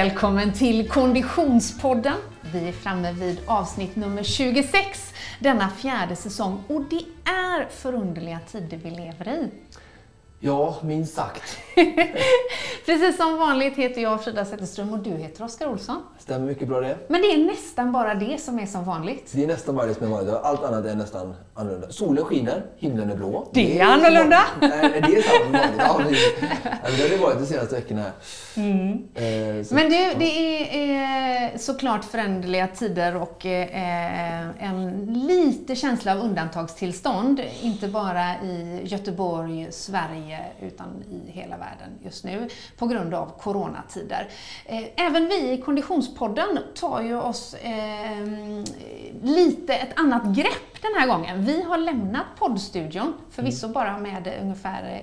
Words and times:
välkommen 0.00 0.52
till 0.52 0.88
Konditionspodden. 0.88 2.16
Vi 2.52 2.68
är 2.68 2.72
framme 2.72 3.12
vid 3.12 3.38
avsnitt 3.46 3.96
nummer 3.96 4.22
26 4.22 5.14
denna 5.40 5.70
fjärde 5.70 6.16
säsong 6.16 6.62
och 6.68 6.82
det 6.82 7.04
är 7.30 7.68
förunderliga 7.70 8.38
tider 8.52 8.76
vi 8.76 8.90
lever 8.90 9.28
i. 9.28 9.48
Ja, 10.38 10.76
minst 10.82 11.14
sagt. 11.14 11.58
Precis 12.86 13.16
som 13.16 13.38
vanligt 13.38 13.76
heter 13.76 14.02
jag 14.02 14.24
Frida 14.24 14.44
Zetterström 14.44 14.92
och 14.92 14.98
du 14.98 15.10
heter 15.10 15.44
Oskar 15.44 15.68
Olsson. 15.68 16.02
Stämmer 16.18 16.46
mycket 16.46 16.68
bra 16.68 16.80
det. 16.80 16.96
Men 17.08 17.20
det 17.20 17.26
är 17.26 17.44
nästan 17.44 17.92
bara 17.92 18.14
det 18.14 18.40
som 18.40 18.58
är 18.58 18.66
som 18.66 18.84
vanligt. 18.84 19.32
Det 19.34 19.42
är 19.42 19.46
nästan 19.46 19.76
bara 19.76 19.86
det 19.86 19.94
som 19.94 20.06
är 20.06 20.10
vanligt. 20.10 20.34
Allt 20.34 20.64
annat 20.64 20.84
är 20.84 20.94
nästan 20.94 21.34
annorlunda. 21.54 21.90
Solen 21.90 22.24
skiner, 22.24 22.62
himlen 22.76 23.10
är 23.10 23.16
blå. 23.16 23.48
Det 23.52 23.80
är 23.80 23.84
annorlunda. 23.84 24.40
Nej, 24.60 25.02
det 25.06 25.16
är 25.16 25.22
sant. 25.22 25.56
Ja, 25.78 26.00
det, 26.08 26.96
det 26.96 27.02
har 27.02 27.08
det 27.08 27.16
varit 27.16 27.38
de 27.38 27.46
senaste 27.46 27.74
veckorna. 27.74 28.04
Mm. 28.56 29.08
Eh, 29.14 29.64
så, 29.64 29.74
Men 29.74 29.84
du, 29.84 30.14
det 30.18 30.74
är 30.74 31.52
eh, 31.52 31.58
såklart 31.58 32.04
föränderliga 32.04 32.66
tider 32.66 33.16
och 33.16 33.46
eh, 33.46 34.64
en 34.64 35.06
lite 35.28 35.76
känsla 35.76 36.12
av 36.12 36.18
undantagstillstånd. 36.18 37.40
Inte 37.62 37.88
bara 37.88 38.42
i 38.42 38.80
Göteborg, 38.84 39.66
Sverige, 39.70 40.40
utan 40.60 41.04
i 41.10 41.30
hela 41.30 41.56
världen 41.56 41.69
just 42.02 42.24
nu 42.24 42.48
på 42.76 42.86
grund 42.86 43.14
av 43.14 43.38
coronatider. 43.38 44.28
Även 44.96 45.28
vi 45.28 45.52
i 45.52 45.62
Konditionspodden 45.62 46.58
tar 46.74 47.02
ju 47.02 47.20
oss 47.20 47.56
lite 49.22 49.74
ett 49.74 50.00
annat 50.00 50.24
grepp 50.36 50.82
den 50.82 50.90
här 50.98 51.06
gången. 51.06 51.44
Vi 51.44 51.62
har 51.62 51.78
lämnat 51.78 52.26
poddstudion, 52.38 53.14
förvisso 53.30 53.66
mm. 53.66 53.74
bara 53.74 53.98
med 53.98 54.38
ungefär 54.42 55.02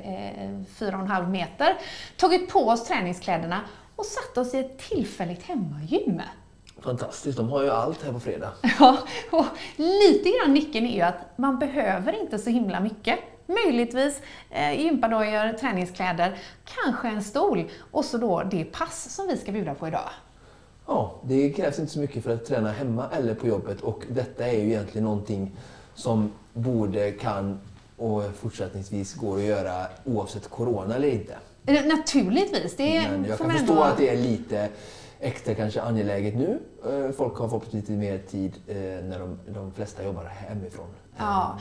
en 0.79 1.07
halv 1.07 1.29
meter, 1.29 1.77
tagit 2.17 2.49
på 2.49 2.67
oss 2.67 2.87
träningskläderna 2.87 3.61
och 3.95 4.05
satt 4.05 4.37
oss 4.37 4.53
i 4.53 4.59
ett 4.59 4.79
tillfälligt 4.79 5.43
hemmagym. 5.43 6.21
Fantastiskt, 6.81 7.37
de 7.37 7.49
har 7.49 7.63
ju 7.63 7.69
allt 7.69 8.03
här 8.03 8.11
på 8.13 8.19
fredag. 8.19 8.51
Ja, 8.79 8.97
och 9.31 9.45
lite 9.75 10.29
grann 10.29 10.53
nyckeln 10.53 10.85
är 10.85 10.95
ju 10.95 11.01
att 11.01 11.37
man 11.37 11.59
behöver 11.59 12.21
inte 12.21 12.39
så 12.39 12.49
himla 12.49 12.79
mycket. 12.79 13.19
Möjligtvis 13.47 14.21
eh, 14.49 14.81
gympadojor, 14.81 15.53
träningskläder, 15.53 16.37
kanske 16.83 17.07
en 17.07 17.23
stol 17.23 17.69
och 17.91 18.05
så 18.05 18.17
då 18.17 18.43
det 18.43 18.63
pass 18.63 19.15
som 19.15 19.27
vi 19.27 19.37
ska 19.37 19.51
bjuda 19.51 19.73
på 19.73 19.87
idag. 19.87 20.09
Ja, 20.87 21.15
det 21.23 21.49
krävs 21.49 21.79
inte 21.79 21.91
så 21.91 21.99
mycket 21.99 22.23
för 22.23 22.33
att 22.33 22.45
träna 22.45 22.71
hemma 22.71 23.05
eller 23.17 23.35
på 23.35 23.47
jobbet 23.47 23.81
och 23.81 24.03
detta 24.09 24.47
är 24.47 24.53
ju 24.53 24.67
egentligen 24.67 25.05
någonting 25.05 25.55
som 25.95 26.31
borde, 26.53 27.11
kan 27.11 27.59
och 27.97 28.23
fortsättningsvis 28.35 29.13
går 29.13 29.37
att 29.37 29.43
göra 29.43 29.85
oavsett 30.05 30.49
corona 30.49 30.95
eller 30.95 31.07
inte. 31.07 31.37
Naturligtvis. 31.87 32.75
Det 32.75 33.09
Men 33.09 33.25
jag 33.25 33.37
kan 33.37 33.51
förstå 33.51 33.71
ändå... 33.71 33.83
att 33.83 33.97
det 33.97 34.09
är 34.09 34.17
lite 34.17 34.69
extra 35.19 35.55
kanske 35.55 35.81
angeläget 35.81 36.35
nu. 36.35 36.59
Eh, 36.85 37.11
folk 37.11 37.37
har 37.37 37.49
fått 37.49 37.73
lite 37.73 37.91
mer 37.91 38.17
tid 38.17 38.53
eh, 38.67 38.75
när 38.77 39.19
de, 39.19 39.39
de 39.53 39.71
flesta 39.71 40.03
jobbar 40.03 40.23
hemifrån. 40.23 40.87
Ja. 41.17 41.59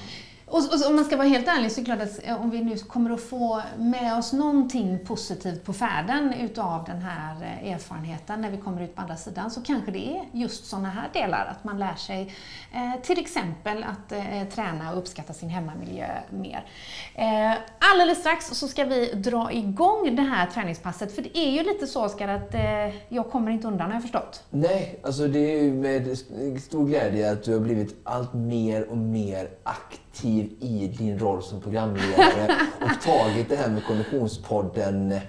Och, 0.48 0.58
och, 0.58 0.86
om 0.89 0.97
man 0.97 1.05
ska 1.05 1.16
vara 1.16 1.28
helt 1.28 1.48
ärlig 1.48 1.72
så 1.72 1.80
är 1.80 1.84
det 1.84 1.86
klart 1.86 2.02
att 2.02 2.28
eh, 2.28 2.42
om 2.42 2.50
vi 2.50 2.64
nu 2.64 2.77
kommer 2.78 3.11
att 3.11 3.20
få 3.20 3.62
med 3.78 4.19
oss 4.19 4.33
någonting 4.33 4.98
positivt 5.06 5.64
på 5.64 5.72
färden 5.72 6.34
utav 6.41 6.84
den 6.84 7.02
här 7.02 7.42
eh, 7.42 7.72
erfarenheten 7.72 8.41
när 8.41 8.50
vi 8.50 8.56
kommer 8.56 8.83
ut 8.83 8.94
på 8.94 9.02
andra 9.02 9.17
sidan 9.17 9.50
så 9.50 9.62
kanske 9.62 9.91
det 9.91 10.08
är 10.08 10.24
just 10.33 10.67
sådana 10.67 10.89
här 10.89 11.08
delar, 11.12 11.47
att 11.50 11.64
man 11.64 11.78
lär 11.78 11.94
sig 11.94 12.34
eh, 12.72 13.02
till 13.02 13.19
exempel 13.19 13.84
att 13.84 14.12
eh, 14.12 14.48
träna 14.55 14.92
och 14.92 14.98
uppskatta 14.98 15.33
sin 15.33 15.48
hemmamiljö 15.48 16.08
mer. 16.30 16.64
Eh, 17.14 17.52
alldeles 17.79 18.18
strax 18.18 18.46
så 18.46 18.68
ska 18.68 18.85
vi 18.85 19.12
dra 19.14 19.52
igång 19.52 20.17
det 20.17 20.23
här 20.23 20.46
träningspasset 20.46 21.14
för 21.14 21.23
det 21.23 21.39
är 21.39 21.51
ju 21.51 21.62
lite 21.62 21.86
så 21.86 22.06
Oskar 22.06 22.29
att 22.29 22.55
eh, 22.55 22.61
jag 23.08 23.30
kommer 23.30 23.51
inte 23.51 23.68
undan 23.68 23.86
har 23.86 23.95
jag 23.95 24.02
förstått. 24.02 24.45
Nej, 24.51 25.01
alltså 25.02 25.29
det 25.29 25.58
är 25.58 25.62
ju 25.62 25.73
med 25.73 26.18
stor 26.62 26.86
glädje 26.86 27.33
att 27.33 27.45
du 27.45 27.52
har 27.52 27.61
blivit 27.61 27.96
allt 28.05 28.35
mer 28.35 28.90
och 28.90 28.96
mer 28.96 29.48
aktiv 29.62 30.05
aktiv 30.17 30.51
i 30.61 30.95
din 30.99 31.19
roll 31.19 31.43
som 31.43 31.61
programledare 31.61 32.57
och 32.81 33.03
tagit 33.03 33.49
det 33.49 33.57
här 33.57 33.69
med 33.69 33.85
Konditionspodden 33.85 35.13
eh, 35.13 35.21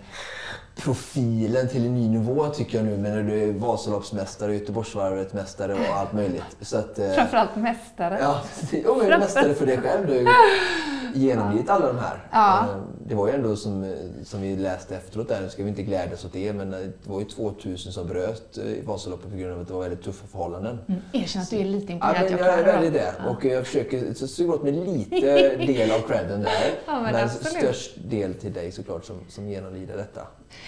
profilen 0.78 1.68
till 1.68 1.86
en 1.86 1.96
ny 1.96 2.10
nivå 2.10 2.48
tycker 2.48 2.78
jag 2.78 2.86
nu 2.86 2.98
när 2.98 3.24
du 3.24 3.44
är 3.44 3.54
Vasaloppsmästare, 3.54 4.54
Göteborgsvarvet-mästare 4.54 5.74
och 5.74 5.98
allt 6.00 6.14
möjligt. 6.14 6.58
Så 6.62 6.78
att, 6.78 7.00
eh, 7.00 7.10
Framförallt 7.10 7.56
mästare. 7.56 8.18
Ja, 8.22 8.42
jag 8.84 9.06
är 9.06 9.20
mästare 9.20 9.54
för 9.54 9.66
dig 9.66 9.78
själv. 9.78 10.08
Du 10.08 10.26
har 10.26 10.34
genomlidit 11.14 11.70
alla 11.70 11.88
de 11.88 12.00
här. 12.00 12.28
Ja. 12.32 12.60
Eh, 12.60 12.82
det 13.08 13.16
var 13.16 13.28
ju 13.28 13.34
ändå 13.34 13.56
som, 13.56 13.96
som 14.24 14.42
vi 14.42 14.56
läste 14.56 14.96
efteråt 14.96 15.30
där, 15.30 15.42
nu 15.42 15.50
ska 15.50 15.64
vi 15.64 15.70
inte 15.70 15.84
glädjas 15.84 16.26
åt 16.26 16.34
det, 16.34 16.54
men 16.54 16.72
det 16.72 16.92
var 17.04 17.20
ju 17.20 17.26
2000 17.26 17.92
som 17.92 18.08
bröt 18.08 18.58
i 18.58 18.82
Vasaloppet 18.86 19.32
på 19.32 19.38
grund 19.38 19.54
av 19.54 19.62
att 19.62 19.68
det 19.68 19.74
var 19.74 19.82
väldigt 19.82 20.04
tuffa 20.04 20.28
förhållanden. 20.28 20.80
Mm. 20.88 21.02
Erkänn 21.14 21.42
att 21.42 21.50
du 21.50 21.58
är 21.58 21.66
lite 21.66 21.94
imponerad. 21.94 22.32
Ja, 22.32 22.38
jag 22.38 22.60
är 22.60 22.66
väldigt 22.66 22.94
det. 22.94 23.14
Ja. 23.20 23.30
Och 23.30 23.46
jag 23.46 23.66
försöker 23.66 24.14
så 24.14 24.28
suga 24.28 24.54
åt 24.54 24.64
mig 24.64 24.72
lite 24.72 25.56
del 25.58 25.92
av 25.92 26.00
credden 26.08 26.42
där. 26.42 26.52
Ja, 26.86 27.02
men 27.02 27.14
men 27.14 27.30
störst 27.30 27.92
del 28.10 28.34
till 28.34 28.54
dig 28.54 28.72
såklart 28.72 29.06
som, 29.06 29.16
som 29.30 29.50
genomlider 29.50 29.98
detta. 29.98 30.22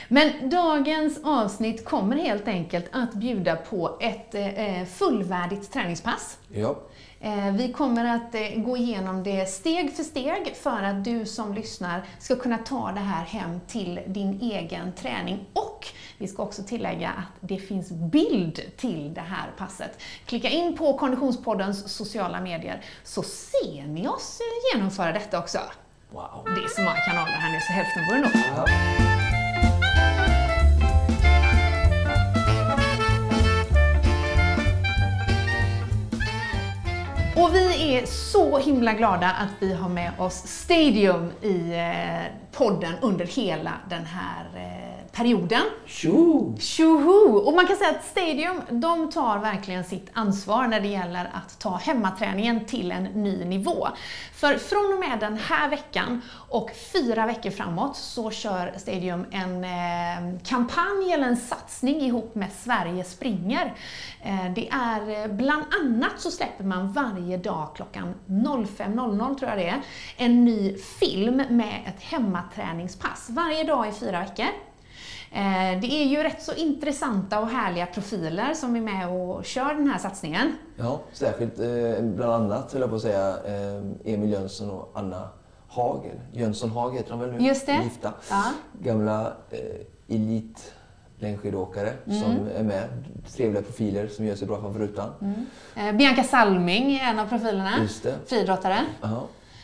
Men 0.07 0.49
dagens 0.49 1.19
avsnitt 1.23 1.85
kommer 1.85 2.17
helt 2.17 2.47
enkelt 2.47 2.85
att 2.91 3.13
bjuda 3.13 3.55
på 3.55 3.97
ett 3.99 4.35
eh, 4.35 4.85
fullvärdigt 4.85 5.73
träningspass. 5.73 6.37
Ja. 6.53 6.75
Eh, 7.21 7.51
vi 7.51 7.73
kommer 7.73 8.15
att 8.15 8.35
eh, 8.35 8.41
gå 8.55 8.77
igenom 8.77 9.23
det 9.23 9.45
steg 9.45 9.95
för 9.95 10.03
steg 10.03 10.55
för 10.55 10.83
att 10.83 11.03
du 11.03 11.25
som 11.25 11.53
lyssnar 11.53 12.03
ska 12.19 12.35
kunna 12.35 12.57
ta 12.57 12.91
det 12.91 12.99
här 12.99 13.25
hem 13.25 13.59
till 13.67 13.99
din 14.07 14.41
egen 14.41 14.93
träning. 14.93 15.45
Och 15.53 15.87
vi 16.17 16.27
ska 16.27 16.43
också 16.43 16.63
tillägga 16.63 17.09
att 17.09 17.49
det 17.49 17.57
finns 17.57 17.91
bild 17.91 18.61
till 18.77 19.13
det 19.13 19.21
här 19.21 19.51
passet. 19.57 20.01
Klicka 20.25 20.49
in 20.49 20.77
på 20.77 20.97
Konditionspoddens 20.97 21.93
sociala 21.93 22.41
medier 22.41 22.81
så 23.03 23.23
ser 23.23 23.87
ni 23.87 24.07
oss 24.07 24.39
genomföra 24.73 25.11
detta 25.11 25.39
också. 25.39 25.59
Wow. 26.11 26.41
Det 26.45 26.63
är 26.63 26.67
så 26.67 26.81
många 26.81 26.97
kanaler 26.97 27.31
här 27.31 27.51
nu 27.51 27.59
så 27.61 27.73
hälften 27.73 28.05
vore 28.09 28.19
nog. 28.19 29.38
Och 37.41 37.55
vi 37.55 37.95
är 37.95 38.05
så 38.05 38.57
himla 38.57 38.93
glada 38.93 39.27
att 39.27 39.49
vi 39.59 39.73
har 39.73 39.89
med 39.89 40.11
oss 40.17 40.33
Stadium 40.47 41.31
i 41.41 41.73
eh, 41.73 42.31
podden 42.51 42.93
under 43.01 43.25
hela 43.25 43.71
den 43.89 44.05
här 44.05 44.45
eh, 44.55 44.88
perioden. 45.19 45.61
Tjoho! 45.85 46.57
Tjoho! 46.59 47.37
Och 47.37 47.53
man 47.53 47.67
kan 47.67 47.75
säga 47.75 47.89
att 47.89 48.05
Stadium, 48.05 48.61
de 48.69 49.09
tar 49.09 49.39
verkligen 49.39 49.83
sitt 49.83 50.09
ansvar 50.13 50.67
när 50.67 50.79
det 50.79 50.87
gäller 50.87 51.29
att 51.33 51.59
ta 51.59 51.75
hemmaträningen 51.75 52.65
till 52.65 52.91
en 52.91 53.03
ny 53.03 53.45
nivå. 53.45 53.87
För 54.33 54.57
från 54.57 54.93
och 54.93 54.99
med 54.99 55.19
den 55.19 55.37
här 55.37 55.69
veckan 55.69 56.21
och 56.49 56.71
fyra 56.93 57.25
veckor 57.25 57.51
framåt 57.51 57.97
så 57.97 58.31
kör 58.31 58.73
Stadium 58.77 59.25
en 59.31 59.63
eh, 59.63 60.39
kampanj 60.43 61.13
eller 61.13 61.27
en 61.27 61.37
satsning 61.37 62.01
ihop 62.01 62.35
med 62.35 62.51
Sverige 62.51 63.03
springer. 63.03 63.73
Eh, 64.21 64.53
det 64.55 64.69
är 64.69 65.21
eh, 65.21 65.31
bland 65.31 65.63
annat 65.81 66.13
så 66.17 66.31
släpper 66.31 66.63
man 66.63 66.91
varje 66.91 67.37
dag 67.37 67.67
klockan 67.75 68.13
05.00 68.27 69.35
tror 69.35 69.49
jag 69.49 69.59
det 69.59 69.69
är, 69.69 69.81
en 70.17 70.45
ny 70.45 70.77
film 70.77 71.43
med 71.49 71.81
ett 71.87 72.03
hemmaträningspass 72.03 73.27
varje 73.29 73.63
dag 73.63 73.89
i 73.89 73.91
fyra 73.91 74.19
veckor. 74.19 74.68
Eh, 75.31 75.79
det 75.81 75.87
är 75.87 76.05
ju 76.05 76.23
rätt 76.23 76.43
så 76.43 76.53
intressanta 76.53 77.39
och 77.39 77.47
härliga 77.47 77.85
profiler 77.85 78.53
som 78.53 78.75
är 78.75 78.81
med 78.81 79.09
och 79.09 79.45
kör 79.45 79.73
den 79.73 79.87
här 79.87 79.97
satsningen. 79.97 80.55
Ja, 80.75 81.01
särskilt 81.13 81.59
eh, 81.59 82.03
bland 82.03 82.33
annat 82.33 82.73
höll 82.73 82.81
jag 82.81 82.89
på 82.89 82.95
att 82.95 83.01
säga 83.01 83.29
eh, 83.29 84.13
Emil 84.13 84.31
Jönsson 84.31 84.69
och 84.69 84.91
Anna 84.95 85.29
Hagel. 85.67 86.19
Jönsson 86.31 86.71
Hag 86.71 86.95
heter 86.95 87.09
de 87.09 87.19
väl 87.19 87.31
nu? 87.31 87.47
Just 87.47 87.65
det. 87.65 87.79
Gifta. 87.83 88.13
Ja. 88.29 88.43
Gamla 88.81 89.33
elit 90.07 90.73
längdskidåkare 91.19 91.93
mm. 92.05 92.21
som 92.21 92.47
är 92.55 92.63
med. 92.63 92.89
Trevliga 93.35 93.61
profiler 93.61 94.07
som 94.07 94.25
gör 94.25 94.35
sig 94.35 94.47
bra 94.47 94.61
framför 94.61 94.79
rutan. 94.79 95.09
Mm. 95.75 95.97
Bianca 95.97 96.23
Salming 96.23 96.95
är 96.95 97.09
en 97.09 97.19
av 97.19 97.25
profilerna. 97.25 97.87
Friidrottare. 98.25 98.77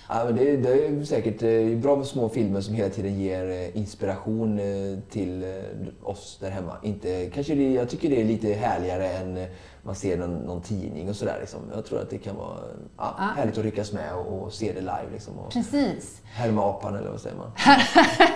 Ja, 0.09 0.21
men 0.25 0.35
det, 0.35 0.57
det, 0.57 0.85
är 0.87 1.03
säkert 1.03 1.43
eh, 1.43 1.77
bra 1.77 1.95
med 1.95 2.05
små 2.07 2.29
filmer 2.29 2.61
som 2.61 2.73
hela 2.75 2.89
tiden 2.89 3.19
ger 3.19 3.49
eh, 3.49 3.77
inspiration 3.77 4.59
eh, 4.59 4.99
till 5.09 5.45
oss 6.03 6.37
där 6.41 6.49
hemma. 6.49 6.77
Inte, 6.83 7.29
kanske 7.33 7.55
det, 7.55 7.71
jag 7.73 7.89
tycker 7.89 8.09
det 8.09 8.21
är 8.21 8.25
lite 8.25 8.53
härligare 8.53 9.09
än 9.09 9.45
man 9.83 9.95
ser 9.95 10.17
någon, 10.17 10.35
någon 10.35 10.61
tidning 10.61 11.09
och 11.09 11.15
sådär. 11.15 11.37
Liksom. 11.39 11.59
Jag 11.75 11.85
tror 11.85 11.99
att 12.01 12.09
det 12.09 12.17
kan 12.17 12.35
vara 12.35 12.57
ja, 12.97 13.15
Ja. 13.17 13.23
härligt 13.35 13.57
att 13.57 13.63
ryckas 13.63 13.93
med 13.93 14.15
och, 14.15 14.43
och 14.43 14.53
se 14.53 14.71
det 14.73 14.79
live. 14.81 15.05
Liksom, 15.13 15.39
och 15.39 15.51
Precis. 15.53 16.21
härma 16.23 16.69
apan 16.69 16.95
eller 16.95 17.11
vad 17.11 17.21
säger 17.21 17.37
man? 17.37 17.51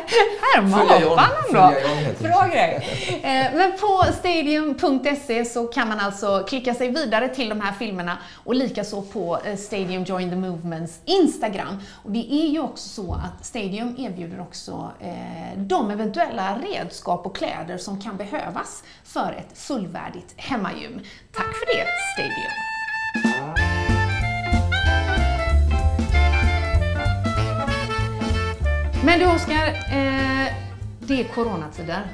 Härma 0.53 0.77
apan 0.81 1.29
det. 1.53 2.29
Bra 2.29 2.47
grej. 2.47 2.87
Eh, 3.23 3.53
Men 3.55 3.71
på 3.79 4.05
stadium.se 4.19 5.45
så 5.45 5.67
kan 5.67 5.87
man 5.89 5.99
alltså 5.99 6.43
klicka 6.49 6.73
sig 6.73 6.91
vidare 6.91 7.27
till 7.29 7.49
de 7.49 7.61
här 7.61 7.73
filmerna 7.73 8.17
och 8.43 8.55
likaså 8.55 9.01
på 9.01 9.39
eh, 9.45 9.55
Stadium 9.57 10.03
Join 10.03 10.29
the 10.29 10.35
Movements 10.35 10.99
Instagram. 11.05 11.77
Och 12.03 12.11
det 12.11 12.33
är 12.33 12.47
ju 12.49 12.59
också 12.59 12.89
så 12.89 13.13
att 13.13 13.45
Stadium 13.45 13.95
erbjuder 13.99 14.41
också 14.41 14.91
eh, 14.99 15.57
de 15.57 15.91
eventuella 15.91 16.57
redskap 16.57 17.25
och 17.25 17.35
kläder 17.35 17.77
som 17.77 18.01
kan 18.01 18.17
behövas 18.17 18.83
för 19.03 19.35
ett 19.39 19.57
fullvärdigt 19.57 20.33
hemmagym. 20.37 20.99
Tack 21.33 21.55
för 21.57 21.65
det 21.65 21.85
Stadium! 22.13 22.78
Men 29.05 29.19
du 29.19 29.25
Oskar, 29.25 29.67
eh, 29.67 30.53
det 30.99 31.21
är 31.21 31.23
coronatider. 31.33 32.07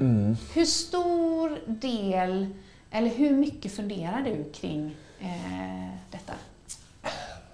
Mm. 0.00 0.36
Hur 0.54 0.64
stor 0.64 1.58
del, 1.66 2.46
eller 2.90 3.10
hur 3.10 3.30
mycket 3.30 3.76
funderar 3.76 4.22
du 4.22 4.52
kring 4.52 4.96
eh, 5.20 5.94
detta? 6.10 6.32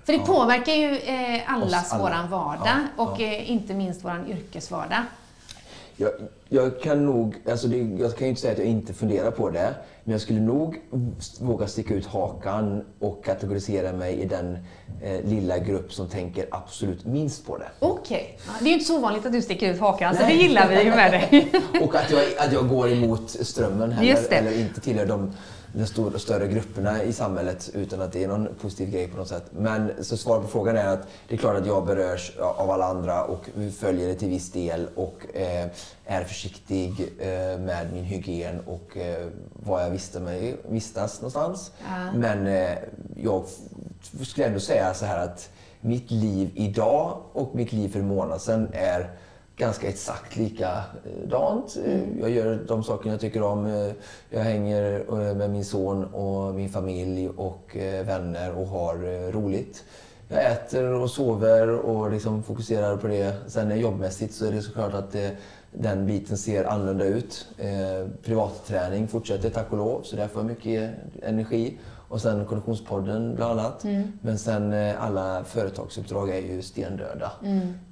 För 0.04 0.12
det 0.12 0.18
påverkar 0.18 0.72
ju 0.72 0.96
eh, 0.96 1.52
allas 1.52 1.92
alla. 1.92 2.02
våran 2.02 2.30
vardag 2.30 2.68
Ja, 2.96 3.04
och 3.04 3.20
Eh, 3.20 3.50
inte 3.50 3.74
minst 3.74 4.04
våran 4.04 4.26
yrkesvardag. 4.26 5.02
Jag, 5.96 6.10
jag 6.48 6.80
kan 6.80 7.04
nog, 7.04 7.36
alltså 7.48 7.68
det, 7.68 7.76
jag 7.76 8.16
kan 8.16 8.26
ju 8.26 8.28
inte 8.28 8.40
säga 8.40 8.52
att 8.52 8.58
jag 8.58 8.66
inte 8.66 8.94
funderar 8.94 9.30
på 9.30 9.50
det, 9.50 9.74
men 10.04 10.12
jag 10.12 10.20
skulle 10.20 10.40
nog 10.40 10.80
våga 11.40 11.66
sticka 11.66 11.94
ut 11.94 12.06
hakan 12.06 12.84
och 12.98 13.24
kategorisera 13.24 13.92
mig 13.92 14.14
i 14.14 14.24
den 14.24 14.58
eh, 15.02 15.24
lilla 15.24 15.58
grupp 15.58 15.92
som 15.92 16.08
tänker 16.08 16.46
absolut 16.50 17.04
minst 17.06 17.46
på 17.46 17.58
det. 17.58 17.68
Okej, 17.78 18.38
ja, 18.46 18.52
det 18.58 18.64
är 18.64 18.68
ju 18.68 18.74
inte 18.74 18.84
så 18.84 18.98
vanligt 18.98 19.26
att 19.26 19.32
du 19.32 19.42
sticker 19.42 19.70
ut 19.72 19.80
hakan, 19.80 20.16
så 20.16 20.22
det 20.22 20.32
gillar 20.32 20.68
vi 20.68 20.82
ju 20.82 20.90
med 20.90 21.12
dig. 21.12 21.52
Och 21.82 21.94
att 21.94 22.10
jag, 22.10 22.22
att 22.38 22.52
jag 22.52 22.68
går 22.68 22.92
emot 22.92 23.30
strömmen 23.30 23.92
heller, 23.92 24.32
eller 24.32 24.60
inte 24.60 24.80
tillhör 24.80 25.06
de, 25.06 25.32
de 25.74 25.86
stora, 25.86 26.18
större 26.18 26.48
grupperna 26.48 27.02
i 27.02 27.12
samhället 27.12 27.70
utan 27.74 28.00
att 28.00 28.12
det 28.12 28.24
är 28.24 28.28
någon 28.28 28.48
positiv 28.60 28.90
grej 28.90 29.08
på 29.08 29.16
något 29.16 29.28
sätt. 29.28 29.44
Men 29.50 30.04
så 30.04 30.16
svaret 30.16 30.42
på 30.42 30.48
frågan 30.48 30.76
är 30.76 30.86
att 30.86 31.08
det 31.28 31.34
är 31.34 31.38
klart 31.38 31.56
att 31.56 31.66
jag 31.66 31.86
berörs 31.86 32.36
av 32.38 32.70
alla 32.70 32.84
andra 32.84 33.24
och 33.24 33.50
följer 33.78 34.08
det 34.08 34.14
till 34.14 34.28
viss 34.28 34.52
del 34.52 34.88
och 34.94 35.36
eh, 35.36 35.68
är 36.04 36.24
försiktig 36.24 37.12
eh, 37.18 37.58
med 37.58 37.92
min 37.92 38.04
hygien 38.04 38.60
och 38.66 38.96
eh, 38.96 39.26
var 39.52 39.80
jag 39.80 39.90
visste 39.90 40.20
mig, 40.20 40.56
vistas 40.68 41.20
någonstans. 41.20 41.72
Ja. 41.88 42.12
Men 42.12 42.46
eh, 42.46 42.78
jag 43.16 43.44
skulle 44.22 44.46
ändå 44.46 44.60
säga 44.60 44.94
så 44.94 45.04
här 45.04 45.24
att 45.24 45.50
mitt 45.80 46.10
liv 46.10 46.50
idag 46.54 47.18
och 47.32 47.54
mitt 47.54 47.72
liv 47.72 47.88
för 47.88 47.98
en 47.98 48.06
månad 48.06 48.40
sedan 48.40 48.68
är 48.72 49.10
ganska 49.56 49.88
exakt 49.88 50.36
likadant. 50.36 51.76
Eh, 51.84 52.20
jag 52.20 52.30
gör 52.30 52.64
de 52.68 52.84
saker 52.84 53.10
jag 53.10 53.20
tycker 53.20 53.42
om. 53.42 53.66
Eh, 53.66 53.92
jag 54.30 54.40
hänger 54.40 55.04
eh, 55.08 55.34
med 55.34 55.50
min 55.50 55.64
son 55.64 56.04
och 56.04 56.54
min 56.54 56.68
familj 56.68 57.28
och 57.28 57.76
vänner 58.04 58.58
och 58.58 58.66
har 58.66 59.30
roligt. 59.32 59.84
Jag 60.28 60.52
äter 60.52 60.92
och 60.92 61.10
sover 61.10 61.68
och 61.70 62.10
liksom 62.10 62.42
fokuserar 62.42 62.96
på 62.96 63.06
det. 63.06 63.34
Sen 63.46 63.80
jobbmässigt 63.80 64.34
så 64.34 64.46
är 64.46 64.52
det 64.52 64.62
såklart 64.62 64.94
att 64.94 65.12
det, 65.12 65.36
den 65.72 66.06
biten 66.06 66.38
ser 66.38 66.64
annorlunda 66.64 67.04
ut. 67.04 67.46
Eh, 67.58 68.08
privatträning 68.24 69.08
fortsätter 69.08 69.50
tack 69.50 69.72
och 69.72 69.78
lov, 69.78 70.02
så 70.02 70.16
där 70.16 70.28
får 70.28 70.42
jag 70.42 70.46
mycket 70.48 70.90
energi. 71.22 71.78
Och 72.14 72.20
sen 72.20 72.44
Konditionspodden 72.44 73.34
bland 73.34 73.60
annat. 73.60 73.84
Men 74.20 74.38
sen 74.38 74.72
eh, 74.72 75.04
alla 75.04 75.44
företagsuppdrag 75.44 76.30
är 76.30 76.40
ju 76.40 76.62
stendöda. 76.62 77.32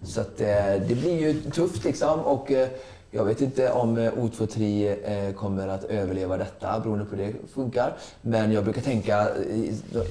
Så 0.03 0.21
att, 0.21 0.41
eh, 0.41 0.47
det 0.89 0.95
blir 1.01 1.21
ju 1.21 1.41
tufft 1.51 1.85
liksom. 1.85 2.21
Och, 2.21 2.53
eh, 2.53 2.69
jag 3.11 3.25
vet 3.25 3.41
inte 3.41 3.71
om 3.71 3.99
eh, 3.99 4.13
O23 4.13 4.97
eh, 5.29 5.35
kommer 5.35 5.69
att 5.69 5.85
överleva 5.85 6.37
detta 6.37 6.81
beroende 6.81 7.05
på 7.05 7.17
hur 7.17 7.25
det 7.27 7.33
funkar. 7.55 7.93
Men 8.21 8.53
jag 8.53 8.65
brukar 8.65 8.83
tänka, 8.83 9.29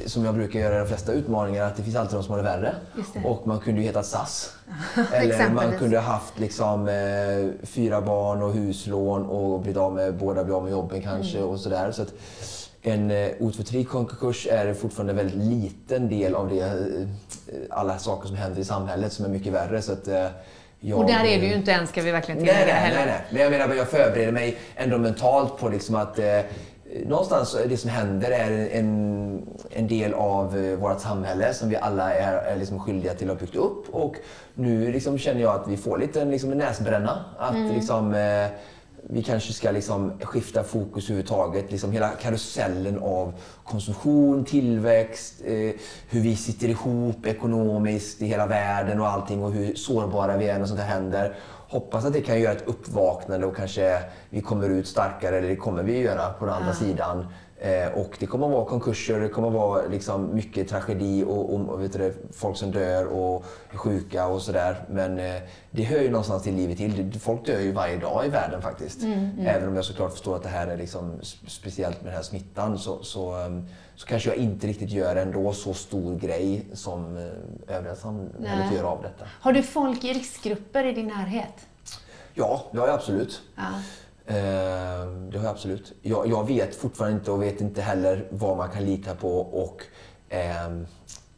som 0.05 0.25
jag 0.25 0.35
brukar 0.35 0.59
göra 0.59 0.75
i 0.75 0.79
de 0.79 0.87
flesta 0.87 1.11
utmaningar, 1.11 1.65
att 1.65 1.75
det 1.77 1.83
finns 1.83 1.95
alltid 1.95 2.17
de 2.17 2.23
som 2.23 2.31
har 2.31 2.37
det 2.37 2.43
värre. 2.49 2.75
Det. 3.13 3.27
Och 3.29 3.47
man 3.47 3.59
kunde 3.59 3.81
ju 3.81 3.87
heta 3.87 4.03
SAS. 4.03 4.53
Eller 5.13 5.49
man 5.49 5.77
kunde 5.77 5.97
ha 5.97 6.03
haft 6.13 6.39
liksom, 6.39 6.89
fyra 7.63 8.01
barn 8.01 8.41
och 8.43 8.53
huslån 8.53 9.25
och 9.25 9.59
blivit 9.59 9.77
av 9.77 9.93
med, 9.93 10.13
båda 10.17 10.43
blir 10.43 10.55
av 10.55 10.63
med 10.63 10.71
jobben 10.71 11.01
kanske 11.01 11.37
Mm. 11.37 11.49
och 11.49 11.59
sådär. 11.59 11.91
Så 11.91 12.01
att 12.01 12.13
en 12.81 13.11
eh, 13.11 13.29
O23 13.39 13.83
konkurs 13.83 14.47
är 14.51 14.73
fortfarande 14.73 15.13
en 15.13 15.17
väldigt 15.17 15.37
liten 15.37 16.09
del 16.09 16.35
av 16.35 16.49
det, 16.49 16.59
eh, 16.59 17.07
alla 17.69 17.97
saker 17.97 18.27
som 18.27 18.37
händer 18.37 18.61
i 18.61 18.65
samhället 18.65 19.13
som 19.13 19.25
är 19.25 19.29
mycket 19.29 19.53
värre. 19.53 19.81
Så 19.81 19.91
att, 19.93 20.07
eh, 20.07 20.27
jag, 20.79 20.99
Och 20.99 21.05
där 21.05 21.25
är 21.25 21.41
du 21.41 21.47
ju 21.47 21.53
inte 21.53 21.71
än, 21.73 21.87
ska 21.87 22.01
vi 22.01 22.11
verkligen 22.11 22.39
tillägga 22.39 22.65
nej, 22.65 22.73
heller. 22.73 22.97
nej, 22.97 23.05
nej. 23.05 23.21
Men 23.29 23.41
jag 23.41 23.51
menar, 23.51 23.75
jag 23.75 23.87
förbereder 23.87 24.31
mig 24.31 24.57
ändå 24.75 24.97
mentalt 24.97 25.57
på 25.57 25.69
liksom 25.69 25.95
att 25.95 26.19
eh, 26.19 26.39
någonstans 27.05 27.57
det 27.69 27.77
som 27.77 27.89
händer 27.89 28.31
är 28.31 28.69
en, 28.69 29.47
en 29.69 29.87
del 29.87 30.13
av 30.13 30.57
eh, 30.57 30.77
vårt 30.77 30.99
samhälle 31.01 31.53
som 31.53 31.69
vi 31.69 31.75
alla 31.75 32.13
är, 32.13 32.33
är 32.33 32.55
liksom 32.55 32.79
skyldiga 32.79 33.13
till 33.13 33.29
att 33.29 33.35
ha 33.37 33.45
byggt 33.45 33.55
upp. 33.55 33.89
Och 33.91 34.15
nu 34.53 34.91
liksom 34.91 35.17
känner 35.17 35.41
jag 35.41 35.55
att 35.55 35.67
vi 35.67 35.77
får 35.77 35.97
lite 35.97 36.25
liksom 36.25 36.51
en 36.51 36.57
näsbränna. 36.57 37.25
Att 37.37 37.73
liksom, 37.73 38.13
eh, 38.13 38.47
vi 39.09 39.23
kanske 39.23 39.53
ska 39.53 39.71
liksom 39.71 40.11
skifta 40.21 40.63
fokus 40.63 41.03
överhuvudtaget. 41.03 41.71
Liksom 41.71 41.91
hela 41.91 42.09
karusellen 42.09 42.99
av 42.99 43.33
konsumtion, 43.63 44.45
tillväxt, 44.45 45.41
eh, 45.45 45.71
hur 46.09 46.21
vi 46.21 46.35
sitter 46.35 46.67
ihop 46.67 47.25
ekonomiskt 47.25 48.21
i 48.21 48.25
hela 48.25 48.47
världen 48.47 49.01
och 49.01 49.07
allting 49.07 49.43
och 49.43 49.51
hur 49.51 49.75
sårbara 49.75 50.37
vi 50.37 50.47
är 50.47 50.59
när 50.59 50.65
sånt 50.65 50.79
här 50.79 50.87
händer. 50.87 51.35
Hoppas 51.69 52.05
att 52.05 52.13
det 52.13 52.21
kan 52.21 52.39
göra 52.39 52.53
ett 52.53 52.67
uppvaknande 52.67 53.47
och 53.47 53.55
kanske 53.55 53.99
vi 54.29 54.41
kommer 54.41 54.69
ut 54.69 54.87
starkare, 54.87 55.37
eller 55.37 55.49
det 55.49 55.55
kommer 55.55 55.83
vi 55.83 55.97
göra 55.97 56.33
på 56.33 56.45
den 56.45 56.53
andra 56.53 56.73
sidan. 56.73 57.27
Eh, 57.63 57.87
och 57.93 58.17
det 58.19 58.25
kommer 58.25 58.45
att 58.47 58.51
vara 58.53 58.65
konkurser, 58.65 59.19
det 59.19 59.29
kommer 59.29 59.47
att 59.47 59.53
vara 59.53 59.87
liksom 59.87 60.35
mycket 60.35 60.69
tragedi 60.69 61.23
och, 61.23 61.53
och, 61.53 61.79
du, 61.79 62.13
folk 62.31 62.57
som 62.57 62.71
dör 62.71 63.05
och 63.07 63.45
är 63.71 63.77
sjuka 63.77 64.27
och 64.27 64.41
sådär. 64.41 64.85
Men 64.89 65.19
eh, 65.19 65.41
det 65.71 65.83
hör 65.83 65.99
ju 66.01 66.09
någonstans 66.09 66.43
till 66.43 66.55
livet 66.55 66.77
till. 66.77 67.19
Folk 67.19 67.45
dör 67.45 67.59
ju 67.59 67.71
varje 67.71 67.97
dag 67.97 68.25
i 68.25 68.29
världen 68.29 68.61
faktiskt. 68.61 69.03
Även 69.39 69.67
om 69.67 69.75
jag 69.75 69.85
såklart 69.85 70.11
förstår 70.11 70.35
att 70.35 70.43
det 70.43 70.49
här 70.49 70.67
är 70.67 70.77
liksom 70.77 71.11
sp- 71.21 71.47
speciellt 71.47 71.97
med 72.01 72.05
den 72.11 72.15
här 72.15 72.23
smittan 72.23 72.79
så, 72.79 73.03
så, 73.03 73.33
ehm, 73.35 73.65
så 73.95 74.07
kanske 74.07 74.29
jag 74.29 74.37
inte 74.37 74.67
riktigt 74.67 74.89
gör 74.89 75.15
ändå 75.15 75.53
så 75.53 75.73
stor 75.73 76.15
grej 76.19 76.65
som 76.73 77.17
eh, 77.67 77.75
övriga 77.77 77.95
samhället 77.95 78.73
gör 78.75 78.83
av 78.83 79.01
detta. 79.01 79.25
Har 79.41 79.53
du 79.53 79.63
folk 79.63 80.03
i 80.03 80.13
riskgrupper 80.13 80.83
i 80.85 80.91
din 80.91 81.07
närhet? 81.07 81.67
Ja, 82.33 82.65
det 82.71 82.79
har 82.79 82.87
jag 82.87 82.95
absolut. 82.95 83.41
Ja. 83.55 83.63
Eh, 84.25 84.35
det 85.31 85.37
har 85.37 85.45
jag 85.45 85.45
absolut. 85.45 85.93
Jag, 86.01 86.27
jag 86.27 86.47
vet 86.47 86.75
fortfarande 86.75 87.17
inte 87.17 87.31
och 87.31 87.43
vet 87.43 87.61
inte 87.61 87.81
heller 87.81 88.27
vad 88.29 88.57
man 88.57 88.69
kan 88.69 88.85
lita 88.85 89.15
på 89.15 89.39
och 89.39 89.81
ehm, 90.29 90.85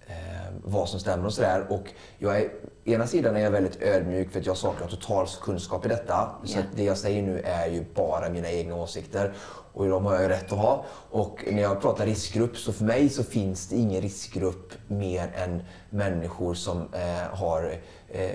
ehm, 0.08 0.54
vad 0.64 0.90
som 0.90 1.00
stämmer 1.00 1.26
och 1.26 1.34
sådär. 1.34 1.66
Och 1.70 1.90
jag 2.18 2.38
är, 2.38 2.50
ena 2.86 3.08
sidan 3.08 3.36
är 3.36 3.40
jag 3.40 3.52
väldigt 3.52 3.82
ödmjuk 3.82 4.32
för 4.32 4.40
att 4.40 4.46
jag 4.46 4.58
saknar 4.58 4.88
total 4.88 5.28
kunskap 5.42 5.86
i 5.86 5.90
detta. 5.90 6.30
Så 6.44 6.60
att 6.60 6.66
det 6.76 6.84
jag 6.84 6.98
säger 6.98 7.22
nu 7.22 7.40
är 7.40 7.68
ju 7.68 7.86
bara 7.96 8.30
mina 8.30 8.50
egna 8.50 8.76
åsikter. 8.76 9.34
Och 9.74 9.90
de 9.90 10.06
har 10.06 10.14
jag 10.14 10.22
ju 10.22 10.28
rätt 10.30 10.52
att 10.52 10.60
ha. 10.60 10.86
Och 11.10 11.44
när 11.52 11.62
jag 11.62 11.82
pratar 11.82 12.06
riskgrupp 12.06 12.58
så 12.58 12.74
för 12.74 12.86
mig 12.86 13.10
så 13.10 13.24
finns 13.24 13.68
det 13.68 13.76
ingen 13.76 14.02
riskgrupp 14.02 14.74
mer 14.88 15.32
än 15.36 15.64
människor 15.90 16.54
som 16.54 16.78
eh, 16.94 17.38
har 17.38 17.76
eh, 18.14 18.30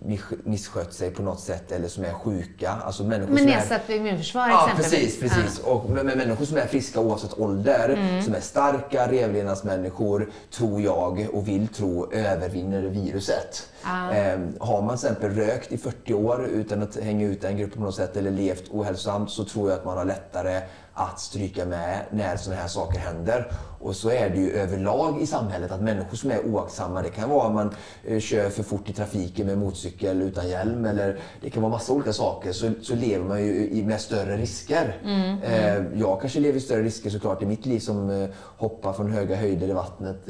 miss- 0.00 0.38
misskött 0.44 0.92
sig 0.92 1.10
på 1.10 1.22
något 1.22 1.40
sätt 1.40 1.72
eller 1.72 1.88
som 1.88 2.04
är 2.04 2.12
sjuka. 2.12 2.70
Alltså 2.84 3.04
människor 3.04 3.32
Med 3.32 3.38
som 3.42 3.48
är 3.48 3.56
nedsatt 3.56 3.90
immunförsvar 3.90 4.48
Ja, 4.48 4.68
exempelvis. 4.70 5.20
precis. 5.20 5.36
precis. 5.42 5.58
Och 5.58 5.90
med, 5.90 6.04
med 6.06 6.16
människor 6.16 6.44
som 6.44 6.56
är 6.56 6.66
friska 6.66 7.00
oavsett 7.00 7.38
ålder, 7.38 7.88
Mm. 7.88 8.22
som 8.22 8.34
är 8.34 8.40
starka 8.40 9.06
revlevnadsmänniskor, 9.12 10.30
tror 10.50 10.80
jag 10.80 11.26
och 11.32 11.48
vill 11.48 11.68
tro, 11.68 12.12
övervinner 12.12 12.82
viruset. 12.82 13.68
Ah. 13.82 14.10
Ehm, 14.10 14.52
har 14.60 14.82
man 14.82 14.96
till 14.98 15.06
exempel 15.08 15.30
rökt 15.30 15.72
i 15.72 15.78
40 15.78 16.14
år 16.14 16.44
utan 16.44 16.82
att 16.82 16.96
hänga 16.96 17.26
ut 17.26 17.40
den 17.42 17.56
gruppen 17.56 17.78
på 17.78 17.84
något 17.84 17.94
sätt 17.94 18.16
eller 18.16 18.30
levt 18.30 18.64
ohälsosamt 18.70 19.30
så 19.30 19.44
tror 19.44 19.70
jag 19.70 19.78
att 19.78 19.84
man 19.84 19.96
har 19.98 20.04
lättare 20.04 20.60
att 20.94 21.20
stryka 21.20 21.66
med 21.66 22.04
när 22.10 22.36
sådana 22.36 22.60
här 22.60 22.68
saker 22.68 22.98
händer. 22.98 23.52
Och 23.80 23.96
så 23.96 24.10
är 24.10 24.30
det 24.30 24.36
ju 24.36 24.50
överlag 24.52 25.22
i 25.22 25.26
samhället 25.26 25.72
att 25.72 25.82
människor 25.82 26.16
som 26.16 26.30
är 26.30 26.46
oaktsamma, 26.46 27.02
det 27.02 27.08
kan 27.08 27.30
vara 27.30 27.46
att 27.46 27.54
man 27.54 27.74
eh, 28.04 28.20
kör 28.20 28.50
för 28.50 28.62
fort 28.62 28.90
i 28.90 28.92
trafiken 28.92 29.46
med 29.46 29.58
motorcykel 29.58 30.22
utan 30.22 30.48
hjälm 30.48 30.84
eller 30.84 31.18
det 31.40 31.50
kan 31.50 31.62
vara 31.62 31.72
massa 31.72 31.92
olika 31.92 32.12
saker, 32.12 32.52
så, 32.52 32.70
så 32.82 32.94
lever 32.94 33.24
man 33.24 33.44
ju 33.44 33.84
med 33.84 34.00
större 34.00 34.36
risker. 34.36 34.96
Eh, 35.44 36.00
jag 36.00 36.20
kanske 36.20 36.40
lever 36.40 36.58
i 36.58 36.60
större 36.60 36.82
risker 36.82 37.10
såklart 37.10 37.42
i 37.42 37.46
mitt 37.46 37.66
liv 37.66 37.80
som 37.80 38.10
eh, 38.10 38.28
hoppar 38.56 38.92
från 38.92 39.12
höga 39.12 39.36
höjder 39.36 39.68
i 39.68 39.72
vattnet 39.72 40.26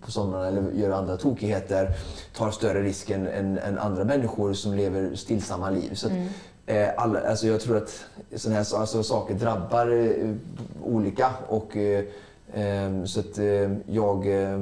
på 0.00 0.10
somrarna 0.10 0.46
eller 0.48 0.70
gör 0.72 0.90
andra 0.90 1.16
tokigheter, 1.16 1.90
tar 2.36 2.50
större 2.50 2.82
risk 2.82 3.10
än, 3.10 3.26
än, 3.58 3.78
andra 3.78 4.04
människor 4.04 4.52
som 4.52 4.74
lever 4.74 5.14
stillsamma 5.14 5.70
liv. 5.70 5.94
Så 5.94 6.08
Eh, 6.10 6.26
alla, 6.96 7.20
alltså 7.20 7.46
jag 7.46 7.60
tror 7.60 7.76
att 7.76 8.04
sådana 8.36 8.60
här 8.60 8.76
alltså, 8.76 9.02
saker 9.02 9.34
drabbar 9.34 9.86
eh, 9.86 10.34
olika. 10.84 11.30
Och, 11.48 11.76
eh, 11.76 12.04
eh 12.52 13.04
så 13.04 13.20
att 13.20 13.38
eh, 13.38 13.70
jag... 13.86 14.42
Eh, 14.42 14.58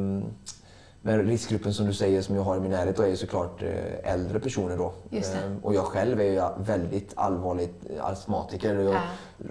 men 1.02 1.26
riskgruppen 1.26 1.74
som 1.74 1.86
du 1.86 1.94
säger 1.94 2.22
som 2.22 2.34
jag 2.34 2.42
har 2.42 2.56
i 2.56 2.60
min 2.60 2.70
närhet 2.70 2.98
är 2.98 3.06
ju 3.06 3.16
såklart 3.16 3.62
äldre 4.02 4.40
personer 4.40 4.76
då. 4.76 4.92
Och 5.62 5.74
jag 5.74 5.84
själv 5.84 6.20
är 6.20 6.50
väldigt 6.58 7.12
allvarligt 7.14 7.84
astmatiker. 8.00 8.74
Jag 8.74 8.94
ja. 8.94 9.02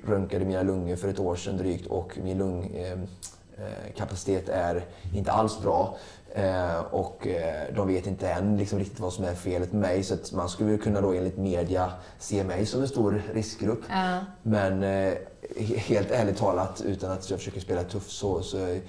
röntgade 0.07 0.45
mina 0.45 0.63
lungor 0.63 0.95
för 0.95 1.07
ett 1.07 1.19
år 1.19 1.35
sedan 1.35 1.57
drygt 1.57 1.87
och 1.87 2.17
min 2.23 2.37
lungkapacitet 2.37 4.49
är 4.49 4.85
inte 5.13 5.31
alls 5.31 5.61
bra. 5.61 5.97
Eh, 6.37 6.79
och 6.79 7.27
eh, 7.27 7.75
de 7.75 7.87
vet 7.87 8.07
inte 8.07 8.29
än 8.29 8.57
liksom, 8.57 8.79
riktigt 8.79 8.99
vad 8.99 9.13
som 9.13 9.25
är 9.25 9.33
felet 9.33 9.71
med 9.71 9.81
mig. 9.81 10.03
Så 10.03 10.13
att 10.13 10.31
man 10.31 10.49
skulle 10.49 10.77
kunna 10.77 11.01
då 11.01 11.13
enligt 11.13 11.37
media 11.37 11.91
se 12.19 12.43
mig 12.43 12.65
som 12.65 12.81
en 12.81 12.87
stor 12.87 13.21
riskgrupp. 13.33 13.81
Ja. 13.89 14.19
Men 14.43 14.83
eh, 14.83 15.13
helt 15.77 16.11
ärligt 16.11 16.37
talat, 16.37 16.81
utan 16.85 17.11
att 17.11 17.29
jag 17.29 17.39
försöker 17.39 17.59
spela 17.59 17.83
tuff 17.83 18.09
så, 18.09 18.41
så 18.41 18.57
är 18.57 18.81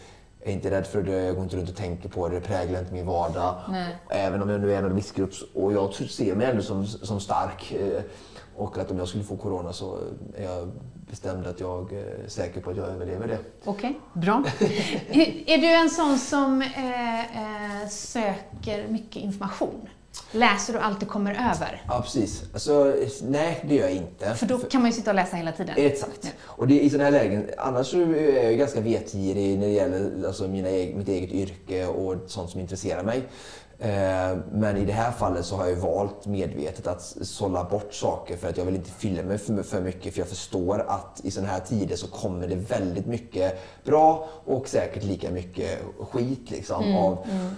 jag 0.44 0.52
inte 0.52 0.70
rädd 0.70 0.86
för 0.86 1.02
det. 1.02 1.24
Jag 1.24 1.34
går 1.34 1.44
inte 1.44 1.56
runt 1.56 1.68
och 1.68 1.76
tänker 1.76 2.08
på 2.08 2.28
det. 2.28 2.34
Det 2.34 2.40
präglar 2.40 2.80
inte 2.80 2.92
min 2.92 3.06
vardag. 3.06 3.54
Nej. 3.68 3.96
Även 4.08 4.42
om 4.42 4.48
jag 4.48 4.60
nu 4.60 4.74
är 4.74 4.82
en 4.82 4.96
riskgrupp. 4.96 5.32
Och 5.54 5.72
jag 5.72 5.94
ser 5.94 6.34
mig 6.34 6.46
ändå 6.50 6.62
som, 6.62 6.86
som 6.86 7.20
stark. 7.20 7.72
Eh, 7.72 8.02
och 8.56 8.78
att 8.78 8.90
om 8.90 8.98
jag 8.98 9.08
skulle 9.08 9.24
få 9.24 9.36
corona 9.36 9.72
så 9.72 9.98
är 10.36 10.44
jag 10.44 10.70
bestämd 11.10 11.46
att 11.46 11.60
jag 11.60 11.92
är 11.92 12.28
säker 12.28 12.60
på 12.60 12.70
att 12.70 12.76
jag 12.76 12.88
överlever 12.88 13.28
det. 13.28 13.38
Okej, 13.64 14.00
okay, 14.14 14.22
bra. 14.22 14.44
är 15.46 15.58
du 15.58 15.66
en 15.66 15.90
sån 15.90 16.18
som 16.18 16.62
eh, 16.62 17.20
eh, 17.20 17.88
söker 17.88 18.88
mycket 18.88 19.22
information? 19.22 19.88
Läser 20.32 20.72
du 20.72 20.78
allt 20.78 21.00
du 21.00 21.06
kommer 21.06 21.30
över? 21.32 21.82
Ja, 21.88 22.00
precis. 22.02 22.42
Alltså, 22.52 22.94
nej, 23.22 23.64
det 23.68 23.74
gör 23.74 23.82
jag 23.82 23.92
inte. 23.92 24.34
För 24.34 24.46
då 24.46 24.58
kan 24.58 24.80
man 24.80 24.90
ju 24.90 24.96
sitta 24.96 25.10
och 25.10 25.14
läsa 25.14 25.36
hela 25.36 25.52
tiden. 25.52 25.74
Exakt. 25.76 26.18
Ja. 26.22 26.30
Och 26.44 26.68
det, 26.68 26.80
i 26.80 26.90
sådana 26.90 27.04
här 27.04 27.10
lägen, 27.10 27.50
annars 27.58 27.94
är 27.94 28.44
jag 28.44 28.58
ganska 28.58 28.80
vetgirig 28.80 29.58
när 29.58 29.66
det 29.66 29.72
gäller 29.72 30.26
alltså, 30.26 30.48
mina, 30.48 30.68
mitt 30.68 31.08
eget 31.08 31.32
yrke 31.32 31.86
och 31.86 32.16
sånt 32.26 32.50
som 32.50 32.60
intresserar 32.60 33.02
mig. 33.02 33.22
Eh, 33.80 34.38
men 34.52 34.76
i 34.76 34.84
det 34.84 34.92
här 34.92 35.12
fallet 35.12 35.44
så 35.44 35.56
har 35.56 35.66
jag 35.66 35.76
valt 35.76 36.26
medvetet 36.26 36.86
att 36.86 37.02
sålla 37.20 37.64
bort 37.64 37.94
saker 37.94 38.36
för 38.36 38.48
att 38.48 38.56
jag 38.56 38.64
vill 38.64 38.74
inte 38.74 38.90
fylla 38.90 39.22
mig 39.22 39.38
för, 39.38 39.80
mycket. 39.80 40.14
För 40.14 40.20
jag 40.20 40.28
förstår 40.28 40.84
att 40.88 41.20
i 41.24 41.30
sådana 41.30 41.52
här 41.52 41.60
tider 41.60 41.96
så 41.96 42.06
kommer 42.06 42.48
det 42.48 42.54
väldigt 42.54 43.06
mycket 43.06 43.58
bra 43.84 44.28
och 44.44 44.68
säkert 44.68 45.04
lika 45.04 45.30
mycket 45.30 45.78
skit 46.10 46.50
liksom, 46.50 46.84
mm, 46.84 46.96
av, 46.96 47.18
mm 47.30 47.50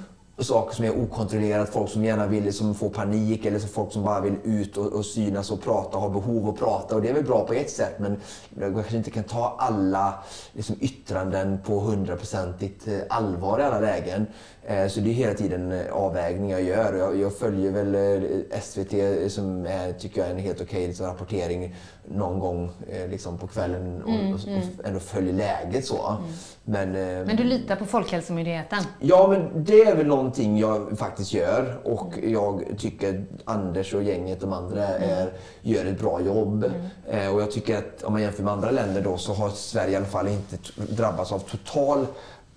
saker 0.44 0.76
som 0.76 0.84
är 0.84 1.02
okontrollerat. 1.02 1.68
Folk 1.68 1.90
som 1.90 2.04
gärna 2.04 2.26
vill 2.26 2.44
liksom 2.44 2.74
få 2.74 2.88
panik 2.88 3.44
eller 3.44 3.58
så 3.58 3.68
folk 3.68 3.92
som 3.92 4.02
bara 4.02 4.20
vill 4.20 4.36
ut 4.44 4.76
och, 4.76 4.92
och 4.92 5.06
synas 5.06 5.50
och 5.50 5.62
prata 5.62 5.96
och 5.96 6.02
har 6.02 6.10
behov 6.10 6.48
att 6.48 6.58
prata. 6.58 6.94
Och 6.94 7.02
det 7.02 7.08
är 7.08 7.14
väl 7.14 7.24
bra 7.24 7.46
på 7.46 7.52
ett 7.52 7.70
sätt 7.70 7.98
men 7.98 8.16
jag 8.60 8.74
kanske 8.74 8.96
inte 8.96 9.10
kan 9.10 9.24
ta 9.24 9.56
alla 9.58 10.14
liksom, 10.52 10.76
yttranden 10.80 11.58
på 11.66 11.80
hundraprocentigt 11.80 12.88
eh, 12.88 12.98
allvar 13.08 13.60
i 13.60 13.62
alla 13.62 13.80
lägen. 13.80 14.26
Eh, 14.66 14.88
så 14.88 15.00
det 15.00 15.10
är 15.10 15.14
hela 15.14 15.34
tiden 15.34 15.72
eh, 15.72 15.92
avvägningar 15.92 16.58
jag 16.58 16.68
gör. 16.68 16.94
Jag, 16.94 17.20
jag 17.20 17.36
följer 17.36 17.70
väl 17.70 18.44
SVT 18.62 19.32
som 19.32 19.66
är, 19.66 19.92
tycker 19.92 20.20
jag 20.20 20.30
är 20.30 20.34
en 20.34 20.40
helt 20.40 20.60
okej 20.60 20.86
liksom, 20.86 21.06
rapportering 21.06 21.74
någon 22.04 22.38
gång 22.38 22.70
liksom, 23.08 23.38
på 23.38 23.46
kvällen 23.46 24.02
och, 24.02 24.10
mm, 24.10 24.34
och, 24.34 24.40
och 24.40 24.48
mm. 24.48 24.68
ändå 24.84 25.00
följer 25.00 25.32
läget 25.32 25.86
så. 25.86 26.08
Mm. 26.08 26.22
Men, 26.64 26.92
men 27.26 27.36
du 27.36 27.44
litar 27.44 27.76
på 27.76 27.84
Folkhälsomyndigheten? 27.84 28.78
Ja, 29.00 29.28
men 29.28 29.64
det 29.64 29.80
är 29.80 29.96
väl 29.96 30.06
någonting 30.06 30.58
jag 30.58 30.98
faktiskt 30.98 31.32
gör 31.32 31.80
och 31.84 32.14
jag 32.22 32.64
tycker 32.78 33.24
Anders 33.44 33.94
och 33.94 34.02
gänget, 34.02 34.40
de 34.40 34.52
andra, 34.52 34.86
mm. 34.86 35.10
är, 35.10 35.32
gör 35.60 35.84
ett 35.84 36.00
bra 36.00 36.20
jobb. 36.20 36.64
Mm. 37.10 37.34
och 37.34 37.42
jag 37.42 37.50
tycker 37.50 37.78
att 37.78 38.02
om 38.02 38.12
man 38.12 38.22
jämför 38.22 38.42
med 38.42 38.52
andra 38.52 38.70
länder 38.70 39.02
då 39.02 39.16
så 39.16 39.34
har 39.34 39.50
Sverige 39.50 39.92
i 39.92 39.96
alla 39.96 40.06
fall 40.06 40.28
inte 40.28 40.56
drabbats 40.76 41.32
av 41.32 41.38
total 41.38 42.06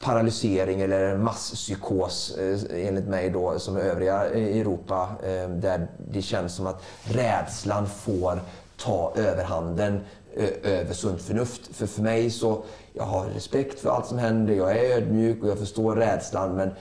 paralysering 0.04 0.82
eller 0.82 1.18
masspsykos 1.18 2.38
eh, 2.38 2.88
enligt 2.88 3.08
mig 3.08 3.30
då 3.30 3.60
som 3.60 3.78
övriga 3.78 4.26
Europa 4.26 5.10
eh, 5.24 5.50
där 5.50 5.88
det 6.12 6.22
känns 6.22 6.56
som 6.56 6.68
att 6.68 6.84
rädslan 7.04 7.88
får 7.88 8.40
ta 8.78 9.14
överhanden 9.16 10.00
över 10.64 10.94
sunt 10.94 11.22
förnuft. 11.22 11.76
För 11.76 11.88
för 11.88 12.02
mig 12.02 12.30
så, 12.30 12.64
jag 12.94 13.04
har 13.04 13.26
respekt 13.26 13.80
för 13.80 13.90
allt 13.90 14.06
som 14.06 14.18
händer, 14.18 14.54
jag 14.54 14.78
är 14.78 14.98
ödmjuk 14.98 15.44
och 15.44 15.50
jag 15.50 15.58
förstår 15.58 15.96
rädslan 15.96 16.56
men 16.56 16.72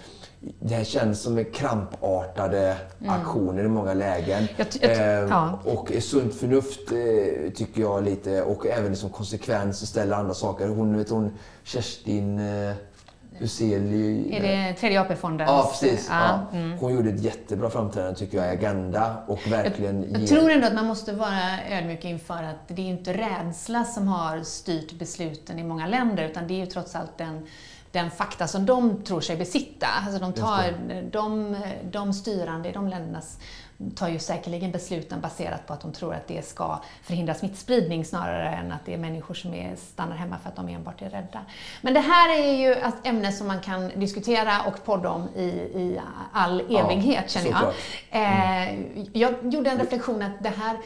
det 0.61 0.75
här 0.75 0.85
känns 0.85 1.23
som 1.23 1.45
krampartade 1.45 2.77
mm. 3.01 3.13
aktioner 3.13 3.65
i 3.65 3.69
många 3.69 3.95
lägen. 3.95 4.49
Jag, 4.57 4.67
jag, 4.81 4.91
eh, 4.91 5.29
ja. 5.29 5.61
Och 5.65 5.93
sunt 6.01 6.35
förnuft 6.35 6.93
eh, 6.93 7.53
tycker 7.53 7.81
jag 7.81 8.05
lite 8.05 8.43
och 8.43 8.67
även 8.67 8.97
som 8.97 9.11
konsekvens 9.11 9.89
ställa 9.89 10.17
andra 10.17 10.35
saker. 10.35 10.69
Hon, 10.69 10.99
vet 10.99 11.11
hon 11.11 11.39
Kerstin 11.65 12.39
eh, 12.39 12.75
Huseli. 13.39 14.37
Är 14.37 14.43
det 14.43 14.75
tredje 14.75 15.01
AP-fonden? 15.01 15.47
Ja, 15.47 15.69
precis. 15.71 16.07
Ja. 16.11 16.47
Ja. 16.53 16.59
Mm. 16.59 16.79
Hon 16.79 16.95
gjorde 16.95 17.11
ett 17.11 17.23
jättebra 17.23 17.71
framträdande 17.71 18.19
tycker 18.19 18.39
jag 18.39 18.47
i 18.47 18.51
Agenda 18.59 19.17
och 19.27 19.53
verkligen 19.53 20.13
Jag, 20.13 20.21
jag 20.21 20.29
tror 20.29 20.51
ändå 20.51 20.67
att 20.67 20.75
man 20.75 20.87
måste 20.87 21.13
vara 21.13 21.59
ödmjuk 21.71 22.05
inför 22.05 22.43
att 22.43 22.69
det 22.69 22.83
är 22.83 22.87
inte 22.87 23.13
rädsla 23.13 23.85
som 23.85 24.09
har 24.09 24.43
styrt 24.43 24.93
besluten 24.93 25.59
i 25.59 25.65
många 25.65 25.87
länder 25.87 26.25
utan 26.25 26.49
det 26.49 26.55
är 26.55 26.59
ju 26.59 26.67
trots 26.67 26.95
allt 26.95 27.19
den 27.19 27.47
den 27.93 28.11
fakta 28.11 28.49
som 28.49 28.67
de 28.67 29.03
tror 29.03 29.21
sig 29.21 29.37
besitta. 29.37 29.87
Alltså 30.07 30.21
de, 30.21 30.33
tar, 30.33 30.75
de, 31.11 31.57
de 31.91 32.13
styrande 32.13 32.69
i 32.69 32.73
de 32.73 32.89
länderna 32.89 33.23
tar 33.91 34.09
ju 34.09 34.19
säkerligen 34.19 34.71
besluten 34.71 35.21
baserat 35.21 35.67
på 35.67 35.73
att 35.73 35.81
de 35.81 35.93
tror 35.93 36.15
att 36.15 36.29
det 36.29 36.47
ska 36.47 36.83
förhindra 37.03 37.35
smittspridning 37.35 38.05
snarare 38.05 38.49
än 38.49 38.73
att 38.73 38.85
det 38.85 38.95
är 38.95 38.99
människor 38.99 39.35
som 39.35 39.55
är, 39.55 39.77
stannar 39.77 40.17
hemma 40.17 40.39
för 40.39 40.49
att 40.49 40.57
de 40.57 40.69
enbart 40.69 41.03
är 41.03 41.11
rädda. 41.11 41.41
Men 41.81 41.95
det 41.95 42.01
här 42.01 42.39
är 42.39 42.53
ju 42.53 42.73
ett 42.73 43.07
ämne 43.07 43.33
som 43.33 43.47
man 43.47 43.61
kan 43.61 43.89
diskutera 43.89 44.63
och 44.63 44.85
podda 44.85 45.11
om 45.11 45.29
i, 45.37 45.43
i 45.43 46.01
all 46.33 46.61
evighet 46.61 47.25
ja, 47.27 47.41
känner 47.41 47.51
jag. 47.51 47.75
Mm. 48.11 49.07
Jag 49.13 49.55
gjorde 49.55 49.71
en 49.71 49.79
reflektion 49.79 50.23
att 50.23 50.43
det 50.43 50.53
här 50.57 50.77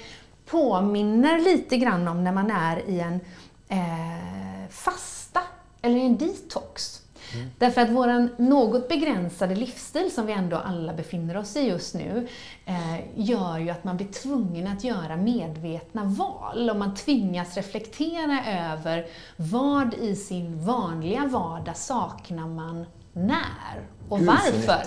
påminner 0.46 1.38
lite 1.38 1.76
grann 1.76 2.08
om 2.08 2.24
när 2.24 2.32
man 2.32 2.50
är 2.50 2.88
i 2.88 3.00
en 3.00 3.20
eh, 3.68 4.70
fasta 4.70 5.40
eller 5.82 5.98
en 5.98 6.16
detox. 6.16 7.02
Mm. 7.34 7.50
Därför 7.58 7.80
att 7.80 7.90
vår 7.90 8.42
något 8.42 8.88
begränsade 8.88 9.54
livsstil 9.54 10.10
som 10.14 10.26
vi 10.26 10.32
ändå 10.32 10.56
alla 10.56 10.94
befinner 10.94 11.36
oss 11.36 11.56
i 11.56 11.60
just 11.60 11.94
nu 11.94 12.28
eh, 12.66 13.00
gör 13.14 13.58
ju 13.58 13.70
att 13.70 13.84
man 13.84 13.96
blir 13.96 14.06
tvungen 14.06 14.66
att 14.66 14.84
göra 14.84 15.16
medvetna 15.16 16.04
val 16.04 16.70
och 16.70 16.76
man 16.76 16.94
tvingas 16.94 17.56
reflektera 17.56 18.70
över 18.72 19.06
vad 19.36 19.94
i 19.94 20.16
sin 20.16 20.64
vanliga 20.64 21.26
vardag 21.26 21.76
saknar 21.76 22.48
man 22.48 22.86
när 23.12 23.88
och 24.08 24.18
Gud, 24.18 24.26
varför. 24.26 24.82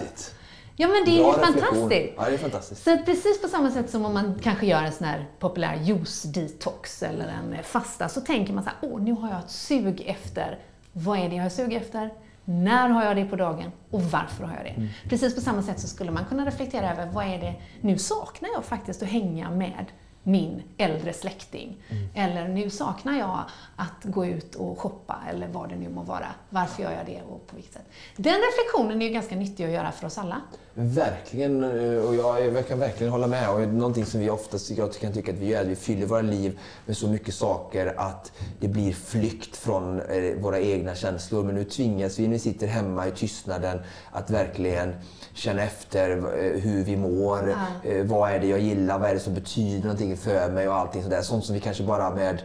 Ja 0.75 0.88
men 0.88 1.05
det 1.05 1.22
är 1.22 1.34
fantastiskt. 1.34 2.13
Ja, 2.17 2.25
det 2.25 2.34
är 2.34 2.38
fantastiskt. 2.38 2.84
Så 2.84 2.98
precis 2.98 3.41
på 3.41 3.48
samma 3.48 3.72
sätt 3.72 3.89
som 3.89 4.05
om 4.05 4.13
man 4.13 4.39
kanske 4.43 4.65
gör 4.65 4.84
en 4.84 4.91
sån 4.91 5.08
här 5.08 5.27
populär 5.39 5.75
juice-detox 5.75 7.03
eller 7.03 7.27
en 7.27 7.63
fasta, 7.63 8.10
så 8.10 8.22
tänker 8.22 8.53
man 8.53 8.63
så 8.63 8.69
här, 8.69 8.77
åh 8.81 9.01
nu 9.01 9.12
har 9.12 9.29
jag 9.29 9.39
ett 9.39 9.51
sug 9.51 10.03
efter, 10.05 10.60
vad 10.93 11.19
är 11.19 11.29
det 11.29 11.36
jag 11.36 11.43
har 11.43 11.50
sug 11.50 11.74
efter? 11.74 12.13
När 12.50 12.89
har 12.89 13.03
jag 13.03 13.15
det 13.15 13.25
på 13.25 13.36
dagen 13.36 13.72
och 13.89 14.01
varför 14.01 14.44
har 14.44 14.56
jag 14.56 14.65
det? 14.65 14.70
Mm. 14.70 14.89
Precis 15.10 15.36
på 15.36 15.41
samma 15.41 15.63
sätt 15.63 15.79
så 15.79 15.88
skulle 15.88 16.12
man 16.12 16.25
kunna 16.25 16.46
reflektera 16.46 16.91
över 16.91 17.06
vad 17.06 17.25
är 17.25 17.39
det, 17.39 17.56
nu 17.82 17.98
saknar 17.98 18.50
jag 18.53 18.65
faktiskt 18.65 19.03
att 19.03 19.10
hänga 19.10 19.50
med 19.50 19.86
min 20.24 20.63
äldre 20.77 21.13
släkting. 21.13 21.77
Mm. 21.89 22.10
Eller 22.15 22.48
nu 22.48 22.70
saknar 22.70 23.20
jag 23.20 23.39
att 23.75 24.03
gå 24.03 24.25
ut 24.25 24.56
och 24.56 24.79
shoppa 24.79 25.18
eller 25.29 25.48
vad 25.48 25.70
det 25.70 25.75
nu 25.75 25.89
må 25.89 26.01
vara. 26.01 26.27
Varför 26.50 26.84
gör 26.84 26.91
jag 26.91 27.06
det 27.06 27.22
och 27.22 27.48
på 27.48 27.56
vilket 27.56 27.74
sätt? 27.74 27.89
Den 28.15 28.36
reflektionen 28.36 29.01
är 29.01 29.06
ju 29.06 29.13
ganska 29.13 29.36
nyttig 29.36 29.65
att 29.65 29.72
göra 29.72 29.91
för 29.91 30.06
oss 30.06 30.18
alla. 30.18 30.41
Verkligen, 30.81 31.63
eh, 31.63 32.05
och 32.05 32.15
jag 32.15 32.67
kan 32.67 32.79
verkligen 32.79 33.12
hålla 33.12 33.27
med. 33.27 33.50
Och 33.50 33.59
någonting 33.59 34.05
som 34.05 34.19
vi 34.19 34.29
oftast 34.29 34.71
jag 34.71 34.93
kan 34.93 35.13
tycka 35.13 35.31
att 35.31 35.38
vi 35.38 35.45
gör, 35.45 35.62
att 35.62 35.67
vi 35.67 35.75
fyller 35.75 36.05
våra 36.05 36.21
liv 36.21 36.59
med 36.86 36.98
så 36.98 37.07
mycket 37.07 37.33
saker 37.33 37.93
att 37.98 38.31
det 38.59 38.67
blir 38.67 38.93
flykt 38.93 39.57
från 39.57 40.01
eh, 40.01 40.41
våra 40.41 40.59
egna 40.59 40.95
känslor. 40.95 41.43
Men 41.43 41.55
nu 41.55 41.63
tvingas 41.63 42.19
vi 42.19 42.24
när 42.24 42.33
vi 42.33 42.39
sitter 42.39 42.67
hemma 42.67 43.07
i 43.07 43.12
tystnaden 43.12 43.79
att 44.12 44.29
verkligen 44.29 44.93
känna 45.39 45.63
efter 45.63 46.10
eh, 46.10 46.62
hur 46.62 46.84
vi 46.84 46.98
mår. 46.98 47.50
Ja. 47.50 48.03
Vad 48.03 48.31
är 48.31 48.39
det 48.39 48.48
jag 48.48 48.60
gillar? 48.60 49.00
Vad 49.00 49.10
är 49.10 49.13
det 49.13 49.19
som 49.19 49.34
betyder 49.34 49.84
någonting 49.84 50.17
för 50.17 50.50
mig? 50.50 50.67
Och 50.67 50.75
allting 50.75 51.03
sådär. 51.03 51.22
Sånt 51.22 51.46
som 51.46 51.55
vi 51.55 51.62
kanske 51.62 51.84
bara 51.84 52.15
med 52.15 52.41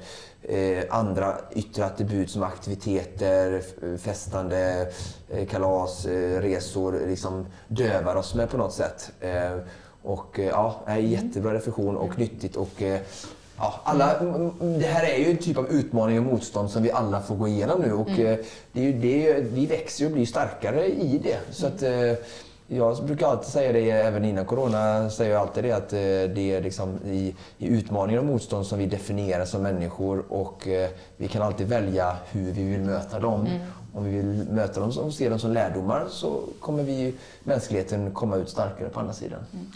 Eh, 0.48 0.84
andra 0.90 1.36
yttre 1.54 1.84
attribut 1.84 2.30
som 2.30 2.42
aktiviteter, 2.42 3.62
festande, 3.98 4.88
eh, 5.30 5.46
kalas, 5.46 6.06
eh, 6.06 6.40
resor 6.40 7.00
liksom 7.08 7.46
dövar 7.68 8.16
oss 8.16 8.34
med 8.34 8.50
på 8.50 8.56
något 8.56 8.72
sätt. 8.72 9.10
Eh, 9.20 9.56
och 10.02 10.38
eh, 10.38 10.46
ja, 10.46 10.80
är 10.86 10.98
en 10.98 11.10
jättebra 11.10 11.54
reflektion 11.54 11.96
och 11.96 12.18
nyttigt. 12.18 12.56
Och, 12.56 12.82
eh, 12.82 13.00
ja, 13.56 13.80
alla, 13.84 14.20
det 14.60 14.86
här 14.86 15.04
är 15.04 15.18
ju 15.18 15.30
en 15.30 15.36
typ 15.36 15.58
av 15.58 15.68
utmaning 15.68 16.18
och 16.18 16.24
motstånd 16.24 16.70
som 16.70 16.82
vi 16.82 16.90
alla 16.90 17.20
får 17.20 17.36
gå 17.36 17.48
igenom 17.48 17.80
nu. 17.80 17.92
Och, 17.92 18.08
mm. 18.08 18.42
det 18.72 18.80
är 18.80 18.84
ju 18.84 18.92
det, 18.92 19.40
vi 19.40 19.66
växer 19.66 20.06
och 20.06 20.12
blir 20.12 20.26
starkare 20.26 20.86
i 20.86 21.20
det. 21.22 21.38
Så 21.50 21.66
att, 21.66 21.82
jag 22.76 23.04
brukar 23.04 23.26
alltid 23.26 23.52
säga 23.52 23.72
det, 23.72 23.90
även 23.90 24.24
innan 24.24 24.44
corona, 24.44 25.10
säger 25.10 25.32
jag 25.32 25.40
alltid 25.40 25.64
det 25.64 25.72
att 25.72 25.92
eh, 25.92 25.98
det 26.34 26.54
är 26.54 26.62
liksom 26.62 26.98
i, 27.06 27.34
i 27.58 27.66
utmaningar 27.66 28.20
och 28.20 28.26
motstånd 28.26 28.66
som 28.66 28.78
vi 28.78 28.86
definierar 28.86 29.44
som 29.44 29.62
människor 29.62 30.24
och 30.28 30.68
eh, 30.68 30.90
vi 31.16 31.28
kan 31.28 31.42
alltid 31.42 31.68
välja 31.68 32.16
hur 32.30 32.52
vi 32.52 32.64
vill 32.64 32.80
möta 32.80 33.18
dem. 33.18 33.46
Mm. 33.46 33.60
Om 33.94 34.04
vi 34.04 34.10
vill 34.10 34.46
möta 34.50 34.80
dem 34.80 34.92
och 34.98 35.14
se 35.14 35.28
dem 35.28 35.38
som 35.38 35.52
lärdomar 35.52 36.06
så 36.10 36.40
kommer 36.60 36.82
vi 36.82 37.14
mänskligheten 37.42 38.10
komma 38.10 38.36
ut 38.36 38.48
starkare 38.48 38.88
på 38.88 39.00
andra 39.00 39.12
sidan. 39.12 39.40
Mm. 39.52 39.66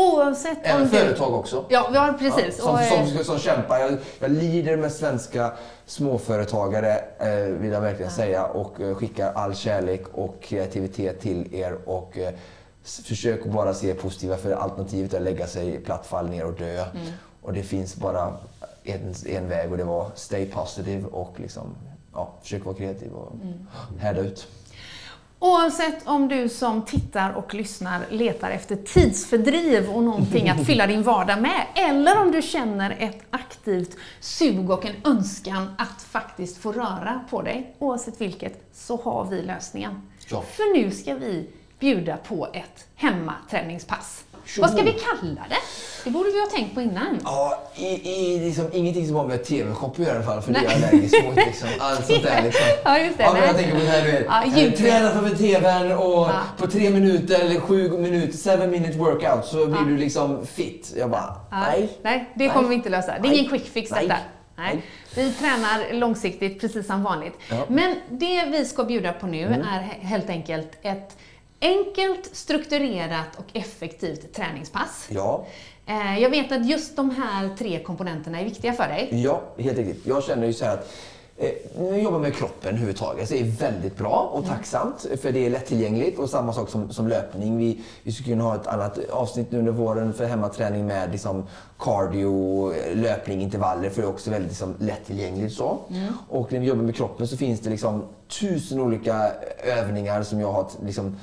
Oavsett 0.00 0.58
Även 0.62 0.82
om 0.82 0.88
företag 0.88 1.34
också. 1.34 1.64
Ja, 1.68 1.90
ja 1.94 2.14
precis. 2.18 2.58
Ja, 2.58 2.64
som, 2.64 2.74
och, 2.74 2.80
som, 2.80 3.16
som, 3.16 3.24
som 3.24 3.38
kämpar. 3.38 3.78
Jag, 3.78 3.96
jag, 4.20 4.30
lider 4.30 4.76
med 4.76 4.92
svenska 4.92 5.52
småföretagare, 5.86 7.04
eh, 7.18 7.28
vill 7.36 7.72
jag 7.72 7.80
verkligen 7.80 8.10
ja. 8.10 8.16
säga. 8.16 8.44
Och 8.44 8.80
eh, 8.80 8.94
skickar 8.94 9.32
all 9.32 9.54
kärlek 9.54 10.02
och 10.12 10.42
kreativitet 10.42 11.20
till 11.20 11.54
er. 11.54 11.78
Och 11.84 12.18
eh, 12.18 12.34
försök 12.84 13.46
att 13.46 13.52
bara 13.52 13.74
se 13.74 13.94
positiva, 13.94 14.36
för 14.36 14.52
alternativet 14.52 15.14
är 15.14 15.18
att 15.18 15.24
lägga 15.24 15.46
sig 15.46 15.80
platt, 15.80 16.06
fall 16.06 16.28
ner 16.28 16.46
och 16.46 16.54
dö. 16.54 16.84
Mm. 16.84 17.06
Och 17.42 17.52
det 17.52 17.62
finns 17.62 17.96
bara 17.96 18.36
en, 18.84 19.14
en 19.26 19.48
väg 19.48 19.70
och 19.72 19.78
det 19.78 19.84
var 19.84 20.10
stay 20.14 20.46
positive 20.46 21.08
och 21.08 21.40
liksom, 21.40 21.74
ja, 22.12 22.34
försök 22.42 22.64
vara 22.64 22.76
kreativ 22.76 23.12
och 23.12 23.32
mm. 23.34 23.66
härda 23.98 24.20
ut. 24.20 24.46
Oavsett 25.42 26.06
om 26.06 26.28
du 26.28 26.48
som 26.48 26.82
tittar 26.82 27.32
och 27.32 27.54
lyssnar 27.54 28.06
letar 28.10 28.50
efter 28.50 28.76
tidsfördriv 28.76 29.90
och 29.90 30.02
någonting 30.02 30.48
att 30.48 30.66
fylla 30.66 30.86
din 30.86 31.02
vardag 31.02 31.42
med, 31.42 31.66
eller 31.74 32.20
om 32.20 32.32
du 32.32 32.42
känner 32.42 32.96
ett 32.98 33.22
aktivt 33.30 33.96
sug 34.20 34.70
och 34.70 34.86
en 34.86 34.94
önskan 35.04 35.74
att 35.78 36.02
faktiskt 36.02 36.56
få 36.56 36.72
röra 36.72 37.20
på 37.30 37.42
dig, 37.42 37.74
oavsett 37.78 38.20
vilket, 38.20 38.68
så 38.72 38.96
har 38.96 39.24
vi 39.24 39.42
lösningen. 39.42 40.08
Ja. 40.30 40.42
För 40.42 40.76
nu 40.76 40.90
ska 40.90 41.14
vi 41.14 41.50
bjuda 41.78 42.16
på 42.16 42.48
ett 42.52 42.86
hemmaträningspass. 42.94 44.24
Vad 44.58 44.70
ska 44.70 44.82
vi 44.82 44.92
kalla 44.92 45.40
det? 45.48 45.56
Det 46.04 46.10
borde 46.10 46.30
vi 46.30 46.40
ha 46.40 46.46
tänkt 46.46 46.74
på 46.74 46.80
innan. 46.80 47.20
Ja, 47.24 47.62
i, 47.74 47.86
i, 47.86 48.38
liksom, 48.38 48.70
ingenting 48.72 49.06
som 49.06 49.16
har 49.16 49.26
med 49.26 49.44
TV-shop 49.44 49.90
att 49.92 49.98
göra 49.98 50.12
i 50.12 50.16
alla 50.16 50.24
fall, 50.24 50.42
för 50.42 50.52
Nej. 50.52 50.62
det 50.62 50.72
är 50.72 50.80
jag 50.80 50.88
allergisk 50.88 51.24
mot. 51.24 51.36
Liksom. 51.36 51.68
Allt 51.78 52.06
sånt 52.06 52.22
där 52.22 52.42
liksom. 52.42 52.62
Ja, 52.84 52.98
just 52.98 53.18
det. 53.18 53.24
Ja, 53.24 53.32
men 53.32 53.42
jag 53.42 53.56
tänker 53.56 53.72
på 53.72 53.80
det 53.80 53.86
här, 53.86 54.04
du 54.04 54.12
vet. 54.12 54.26
Ja, 54.26 54.76
träna 54.76 55.10
framför 55.10 55.36
TVn 55.36 55.92
och 55.92 56.28
ja. 56.28 56.42
på 56.58 56.66
tre 56.66 56.90
minuter 56.90 57.40
eller 57.40 57.60
sju 57.60 57.98
minuter, 57.98 58.38
seven 58.38 58.70
minute 58.70 58.98
workout, 58.98 59.46
så 59.46 59.66
blir 59.66 59.76
ja. 59.76 59.84
du 59.84 59.96
liksom 59.96 60.46
fit. 60.46 60.92
Jag 60.96 61.10
bara, 61.10 61.36
nej. 61.50 61.98
Nej, 62.02 62.30
det 62.34 62.48
kommer 62.48 62.68
vi 62.68 62.74
inte 62.74 62.88
lösa. 62.88 63.18
Det 63.22 63.28
är 63.28 63.32
ingen 63.32 63.50
quick 63.50 63.72
fix 63.72 63.90
detta. 63.90 64.16
Nej. 64.56 64.82
Vi 65.14 65.32
tränar 65.32 65.92
långsiktigt 65.92 66.60
precis 66.60 66.86
som 66.86 67.02
vanligt. 67.02 67.34
Ja. 67.50 67.64
Men 67.68 67.96
det 68.08 68.44
vi 68.44 68.64
ska 68.64 68.84
bjuda 68.84 69.12
på 69.12 69.26
nu 69.26 69.42
mm. 69.42 69.60
är 69.60 69.80
helt 69.82 70.30
enkelt 70.30 70.78
ett 70.82 71.16
Enkelt, 71.60 72.36
strukturerat 72.36 73.36
och 73.36 73.44
effektivt 73.52 74.32
träningspass. 74.32 75.08
Ja. 75.10 75.46
Eh, 75.86 76.18
jag 76.18 76.30
vet 76.30 76.52
att 76.52 76.66
just 76.66 76.96
de 76.96 77.10
här 77.10 77.56
tre 77.56 77.78
komponenterna 77.82 78.40
är 78.40 78.44
viktiga 78.44 78.72
för 78.72 78.88
dig. 78.88 79.08
Ja, 79.12 79.42
helt 79.58 79.78
riktigt. 79.78 80.06
Jag 80.06 80.24
känner 80.24 80.46
ju 80.46 80.52
så 80.52 80.64
här 80.64 80.74
att 80.74 80.92
Eh, 81.40 81.52
jag 81.78 82.02
jobbar 82.02 82.18
med 82.18 82.34
kroppen 82.34 82.68
överhuvudtaget 82.68 83.28
så 83.28 83.34
är 83.34 83.44
det 83.44 83.50
väldigt 83.50 83.96
bra 83.96 84.30
och 84.32 84.46
tacksamt 84.46 85.06
för 85.22 85.32
det 85.32 85.46
är 85.46 85.50
lättillgängligt 85.50 86.18
och 86.18 86.30
samma 86.30 86.52
sak 86.52 86.68
som, 86.68 86.90
som 86.90 87.08
löpning. 87.08 87.58
Vi, 87.58 87.80
vi 88.02 88.12
skulle 88.12 88.28
kunna 88.28 88.44
ha 88.44 88.54
ett 88.54 88.66
annat 88.66 88.98
avsnitt 89.10 89.52
nu 89.52 89.58
under 89.58 89.72
våren 89.72 90.12
för 90.12 90.24
hemmaträning 90.24 90.86
med 90.86 91.12
liksom 91.12 91.46
cardio, 91.78 92.72
löpning, 92.94 93.42
intervaller 93.42 93.90
för 93.90 94.02
det 94.02 94.08
är 94.08 94.10
också 94.10 94.30
väldigt 94.30 94.50
liksom, 94.50 94.74
lättillgängligt. 94.78 95.54
Så. 95.54 95.78
Mm. 95.90 96.12
Och 96.28 96.52
när 96.52 96.60
vi 96.60 96.66
jobbar 96.66 96.82
med 96.82 96.96
kroppen 96.96 97.28
så 97.28 97.36
finns 97.36 97.60
det 97.60 97.70
liksom 97.70 98.04
tusen 98.40 98.80
olika 98.80 99.32
övningar 99.64 100.22
som 100.22 100.40
jag 100.40 100.52
har 100.52 100.66
liksom 100.84 101.16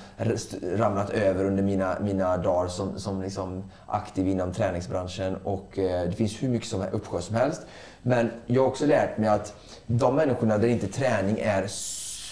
ramlat 0.62 1.10
över 1.10 1.46
under 1.46 1.64
mina, 1.64 1.98
mina 2.02 2.38
dagar 2.38 2.68
som, 2.68 3.00
som 3.00 3.22
liksom 3.22 3.64
aktiv 3.88 4.28
inom 4.28 4.54
träningsbranschen. 4.54 5.36
Och 5.44 5.80
eh, 5.80 6.10
det 6.10 6.16
finns 6.16 6.44
hur 6.44 6.50
mycket 6.50 6.68
som, 6.68 6.84
uppsjö 6.92 7.22
som 7.22 7.36
helst. 7.36 7.62
Men 8.02 8.32
jag 8.46 8.62
har 8.62 8.68
också 8.68 8.86
lärt 8.86 9.18
mig 9.18 9.30
att 9.30 9.54
de 9.88 10.16
människorna 10.16 10.58
där 10.58 10.68
inte 10.68 10.88
träning 10.88 11.40
är 11.40 11.68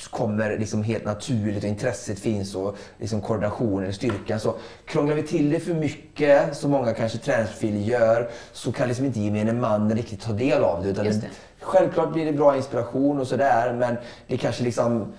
kommer 0.09 0.57
liksom 0.57 0.83
helt 0.83 1.05
naturligt 1.05 1.63
och 1.63 1.69
intresset 1.69 2.19
finns 2.19 2.55
och 2.55 2.77
liksom 2.97 3.21
koordinationen, 3.21 3.93
styrkan. 3.93 4.39
Så 4.39 4.55
krånglar 4.85 5.15
vi 5.15 5.24
till 5.24 5.50
det 5.50 5.59
för 5.59 5.74
mycket, 5.74 6.57
som 6.57 6.71
många 6.71 6.93
kanske 6.93 7.17
träningsprofiler 7.17 7.79
gör, 7.79 8.29
så 8.53 8.71
kan 8.71 8.88
liksom 8.88 9.05
inte 9.05 9.19
gemene 9.19 9.53
man 9.53 9.95
riktigt 9.95 10.21
ta 10.21 10.33
del 10.33 10.63
av 10.63 10.83
det. 10.83 10.89
Utan 10.89 11.05
det. 11.05 11.21
Självklart 11.59 12.13
blir 12.13 12.25
det 12.25 12.33
bra 12.33 12.57
inspiration 12.57 13.19
och 13.19 13.27
sådär, 13.27 13.74
men 13.74 13.95
det 14.27 14.38
kanske 14.38 14.63
liksom... 14.63 15.13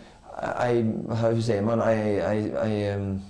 I, 0.71 0.93
hur 1.23 1.41
säger 1.41 1.63
man? 1.63 1.91
I, 1.91 1.95
I, 1.95 2.73
I, 2.73 2.95
um, 2.95 3.23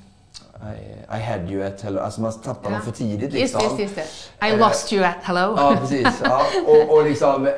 i, 0.62 1.16
I 1.16 1.20
had 1.20 1.50
you 1.50 1.62
at 1.62 1.80
hello. 1.80 2.00
Alltså 2.00 2.20
man 2.20 2.32
tappar 2.32 2.70
ja. 2.70 2.76
dem 2.76 2.84
för 2.84 2.92
tidigt. 2.92 3.32
Liksom. 3.32 3.60
Just, 3.60 3.78
just, 3.78 3.96
just 3.96 4.10
det. 4.40 4.46
I 4.48 4.52
uh, 4.52 4.58
lost 4.58 4.92
you 4.92 5.04
at 5.04 5.16
hello. 5.22 5.54
Ja, 5.56 5.76
precis. 5.80 6.08
Ja. 6.24 6.42
Och, 6.66 6.96
och 6.96 7.04
liksom, 7.04 7.46
eh, 7.46 7.52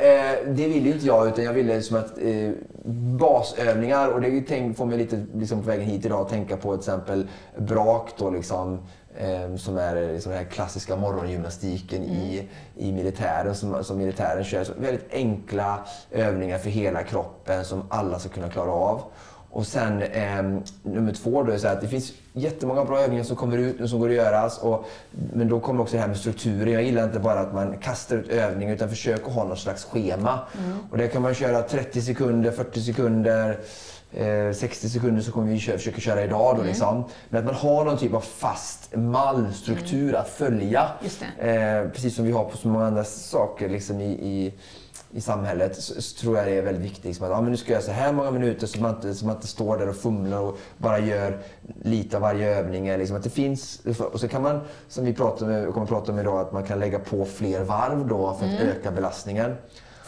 det 0.47 0.69
ville 0.69 0.91
inte 0.91 1.07
jag, 1.07 1.29
utan 1.29 1.45
jag 1.45 1.53
ville 1.53 1.83
som 1.83 1.97
att 1.97 2.19
eh, 2.19 2.51
basövningar, 3.19 4.09
och 4.09 4.21
det 4.21 4.41
tänk, 4.41 4.77
får 4.77 4.87
mig 4.87 4.99
lite 4.99 5.27
liksom, 5.35 5.63
på 5.63 5.69
vägen 5.69 5.87
hit 5.87 6.05
idag 6.05 6.21
att 6.21 6.29
tänka 6.29 6.57
på 6.57 6.73
till 6.73 6.81
exempel 6.81 7.29
brak 7.57 8.11
då 8.19 8.31
liksom. 8.31 8.79
Eh, 9.17 9.57
som 9.57 9.79
är 9.79 10.13
liksom 10.13 10.33
den 10.33 10.45
här 10.45 10.51
klassiska 10.51 10.97
morgongymnastiken 10.97 12.03
mm. 12.03 12.15
i, 12.15 12.49
i 12.77 12.93
militären 12.93 13.55
som, 13.55 13.85
som 13.85 13.99
militären 13.99 14.45
kör. 14.45 14.65
Så 14.65 14.73
väldigt 14.79 15.13
enkla 15.13 15.79
övningar 16.11 16.59
för 16.59 16.71
hela 16.71 17.03
kroppen 17.03 17.65
som 17.65 17.83
alla 17.89 18.19
ska 18.19 18.29
kunna 18.29 18.49
klara 18.49 18.71
av. 18.71 19.03
Och 19.59 19.67
sen 19.67 20.03
eh, 20.03 20.43
nummer 20.83 21.13
två 21.13 21.43
då 21.43 21.53
är 21.53 21.59
så 21.59 21.69
att 21.69 21.81
det 21.81 21.89
finns 21.89 22.13
jättemånga 22.33 22.85
bra 22.85 23.01
övningar 23.01 23.25
som 23.25 23.37
kommer 23.37 23.59
ut 23.59 23.81
och 23.81 23.91
som 23.91 24.01
går 24.01 24.09
att 24.09 24.15
göras. 24.15 24.59
Och, 24.59 24.85
men 25.33 25.49
då 25.49 25.61
kommer 25.61 25.83
också 25.83 25.97
det 25.97 26.01
här 26.01 26.09
med 26.09 26.17
strukturen. 26.17 26.73
Jag 26.73 26.83
gillar 26.83 27.05
inte 27.05 27.19
bara 27.19 27.41
att 27.41 27.55
man 27.55 27.79
kastar 27.79 28.17
ut 28.17 28.29
övningar 28.29 28.75
utan 28.75 28.89
försök 28.89 29.27
att 29.27 29.33
ha 29.33 29.45
något 29.45 29.59
slags 29.59 29.85
schema. 29.85 30.39
Mm. 30.59 30.79
Och 30.91 30.99
där 30.99 31.09
kan 31.09 31.23
man 31.23 31.35
köra 31.35 31.63
30 31.63 32.03
sekunder, 32.03 32.51
40 32.51 32.81
sekunder, 32.81 33.59
eh, 34.13 34.53
60 34.53 34.89
sekunder 34.89 35.23
så 35.23 35.33
kommer 35.33 35.53
vi 35.53 35.59
köra, 35.59 35.77
försöka 35.77 36.01
köra 36.01 36.25
idag. 36.25 36.55
Då, 36.55 36.61
mm. 36.61 36.67
liksom. 36.67 37.05
Men 37.29 37.39
att 37.39 37.45
man 37.47 37.55
har 37.55 37.85
någon 37.85 37.99
typ 37.99 38.15
av 38.15 38.21
fast 38.21 38.97
mallstruktur 38.97 40.09
mm. 40.09 40.21
att 40.21 40.29
följa. 40.29 40.89
Eh, 41.39 41.91
precis 41.91 42.15
som 42.15 42.25
vi 42.25 42.33
har 42.33 42.45
på 42.45 42.57
så 42.57 42.69
många 42.69 42.87
andra 42.87 43.05
saker 43.05 43.69
liksom 43.69 44.01
i, 44.01 44.11
i 44.11 44.53
i 45.13 45.21
samhället 45.21 45.83
så, 45.83 46.03
så, 46.03 46.17
tror 46.17 46.37
jag 46.37 46.47
det 46.47 46.53
är 46.53 46.63
väldigt 46.63 46.85
viktigt. 46.85 47.05
Liksom 47.05 47.27
att, 47.27 47.33
ja, 47.33 47.41
men 47.41 47.51
nu 47.51 47.57
ska 47.57 47.73
jag 47.73 47.83
så 47.83 47.91
här 47.91 48.13
många 48.13 48.31
minuter 48.31 48.67
så 48.67 48.81
man, 48.81 48.95
inte, 48.95 49.15
så 49.15 49.27
man 49.27 49.35
inte 49.35 49.47
står 49.47 49.79
där 49.79 49.89
och 49.89 49.97
fumlar 49.97 50.41
och 50.41 50.59
bara 50.79 50.99
gör 50.99 51.39
lite 51.83 52.17
av 52.17 52.23
varje 52.23 52.59
övning. 52.59 52.99
Liksom 52.99 53.17
att 53.17 53.23
det 53.23 53.31
finns, 53.31 53.81
och 54.13 54.21
så 54.21 54.29
kan 54.29 54.43
man, 54.43 54.61
som 54.89 55.05
vi 55.05 55.15
pratar 55.15 55.47
med, 55.47 55.73
kommer 55.73 55.83
att 55.83 55.89
prata 55.89 56.13
om 56.13 56.19
idag, 56.19 56.41
att 56.41 56.53
man 56.53 56.65
kan 56.65 56.79
lägga 56.79 56.99
på 56.99 57.25
fler 57.25 57.65
varv 57.65 58.09
då 58.09 58.35
för 58.35 58.47
att 58.47 58.61
mm. 58.61 58.69
öka 58.69 58.91
belastningen. 58.91 59.55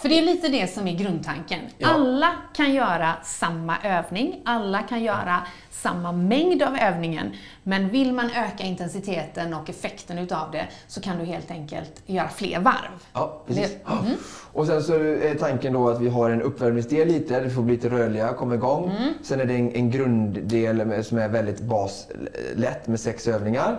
För 0.00 0.08
det 0.08 0.18
är 0.18 0.22
lite 0.22 0.48
det 0.48 0.66
som 0.66 0.86
är 0.86 0.96
grundtanken. 0.96 1.60
Ja. 1.78 1.88
Alla 1.88 2.32
kan 2.54 2.74
göra 2.74 3.14
samma 3.24 3.76
övning, 3.84 4.42
alla 4.44 4.82
kan 4.82 5.02
göra 5.02 5.40
samma 5.70 6.12
mängd 6.12 6.62
av 6.62 6.76
övningen, 6.76 7.32
men 7.62 7.88
vill 7.88 8.12
man 8.12 8.30
öka 8.30 8.64
intensiteten 8.64 9.54
och 9.54 9.70
effekten 9.70 10.18
utav 10.18 10.50
det 10.50 10.66
så 10.86 11.00
kan 11.00 11.18
du 11.18 11.24
helt 11.24 11.50
enkelt 11.50 12.02
göra 12.06 12.28
fler 12.28 12.60
varv. 12.60 13.04
Ja, 13.12 13.42
precis. 13.46 13.76
Mm. 14.02 14.16
Och 14.52 14.66
sen 14.66 14.82
så 14.82 14.94
är 14.94 15.34
tanken 15.34 15.72
då 15.72 15.88
att 15.88 16.00
vi 16.00 16.08
har 16.08 16.30
en 16.30 16.42
uppvärmningsdel 16.42 17.08
lite, 17.08 17.40
det 17.40 17.50
får 17.50 17.62
bli 17.62 17.74
lite 17.74 17.88
rörliga, 17.88 18.32
komma 18.32 18.54
igång. 18.54 18.90
Mm. 18.90 19.14
Sen 19.22 19.40
är 19.40 19.44
det 19.44 19.54
en, 19.54 19.72
en 19.72 19.90
grunddel 19.90 21.04
som 21.04 21.18
är 21.18 21.28
väldigt 21.28 21.60
baslätt 21.60 22.86
med 22.86 23.00
sex 23.00 23.28
övningar. 23.28 23.78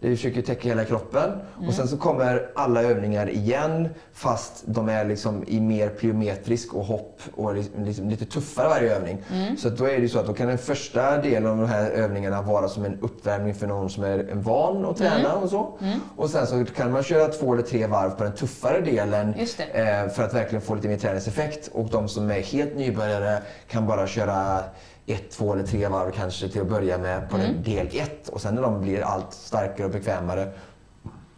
Vi 0.00 0.16
försöker 0.16 0.42
täcka 0.42 0.68
hela 0.68 0.84
kroppen. 0.84 1.30
Mm. 1.56 1.68
Och 1.68 1.74
sen 1.74 1.88
så 1.88 1.96
kommer 1.96 2.50
alla 2.54 2.82
övningar 2.82 3.30
igen 3.30 3.88
fast 4.12 4.62
de 4.66 4.88
är 4.88 5.04
liksom 5.04 5.44
i 5.46 5.60
mer 5.60 5.88
plyometrisk 5.88 6.74
och 6.74 6.84
hopp 6.84 7.20
och 7.34 7.54
liksom 7.54 8.08
lite 8.08 8.24
tuffare 8.24 8.68
varje 8.68 8.96
övning. 8.96 9.22
Mm. 9.32 9.56
Så 9.56 9.68
då 9.68 9.84
är 9.84 10.00
det 10.00 10.08
så 10.08 10.18
att 10.18 10.26
då 10.26 10.34
kan 10.34 10.48
den 10.48 10.58
första 10.58 11.16
delen 11.22 11.50
av 11.50 11.56
de 11.56 11.68
här 11.68 11.90
övningarna 11.90 12.42
vara 12.42 12.68
som 12.68 12.84
en 12.84 12.98
uppvärmning 13.00 13.54
för 13.54 13.66
någon 13.66 13.90
som 13.90 14.04
är 14.04 14.28
van 14.32 14.84
att 14.84 14.96
träna 14.96 15.30
mm. 15.30 15.42
och 15.42 15.50
så. 15.50 15.78
Mm. 15.80 16.00
Och 16.16 16.30
sen 16.30 16.46
så 16.46 16.64
kan 16.64 16.92
man 16.92 17.02
köra 17.02 17.28
två 17.28 17.52
eller 17.52 17.62
tre 17.62 17.86
varv 17.86 18.10
på 18.10 18.24
den 18.24 18.32
tuffare 18.32 18.80
delen 18.80 19.34
eh, 19.34 20.08
för 20.08 20.22
att 20.22 20.34
verkligen 20.34 20.62
få 20.62 20.74
lite 20.74 20.88
mer 20.88 20.98
träningseffekt. 20.98 21.70
Och 21.72 21.88
de 21.88 22.08
som 22.08 22.30
är 22.30 22.40
helt 22.40 22.76
nybörjare 22.76 23.42
kan 23.68 23.86
bara 23.86 24.06
köra 24.06 24.64
ett, 25.08 25.30
två 25.30 25.52
eller 25.52 25.66
tre 25.66 25.88
varv 25.88 26.10
kanske 26.10 26.48
till 26.48 26.60
att 26.60 26.68
börja 26.68 26.98
med 26.98 27.30
på 27.30 27.36
mm. 27.36 27.62
del 27.62 27.88
ett. 27.92 28.28
Och 28.28 28.40
sen 28.40 28.54
när 28.54 28.62
de 28.62 28.80
blir 28.80 29.00
allt 29.00 29.32
starkare 29.32 29.86
och 29.86 29.92
bekvämare 29.92 30.52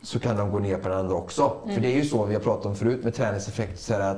så 0.03 0.19
kan 0.21 0.37
de 0.37 0.51
gå 0.51 0.59
ner 0.59 0.77
på 0.77 0.89
den 0.89 0.99
andra 0.99 1.15
också. 1.15 1.57
Mm. 1.63 1.75
För 1.75 1.83
det 1.83 1.89
är 1.89 1.97
ju 1.97 2.05
så 2.05 2.25
vi 2.25 2.35
har 2.35 2.41
pratat 2.41 2.67
om 2.67 2.77
förut 2.77 3.05
med 3.05 3.15
träningseffekt. 3.15 3.81
Så 3.81 3.95
att, 3.95 4.17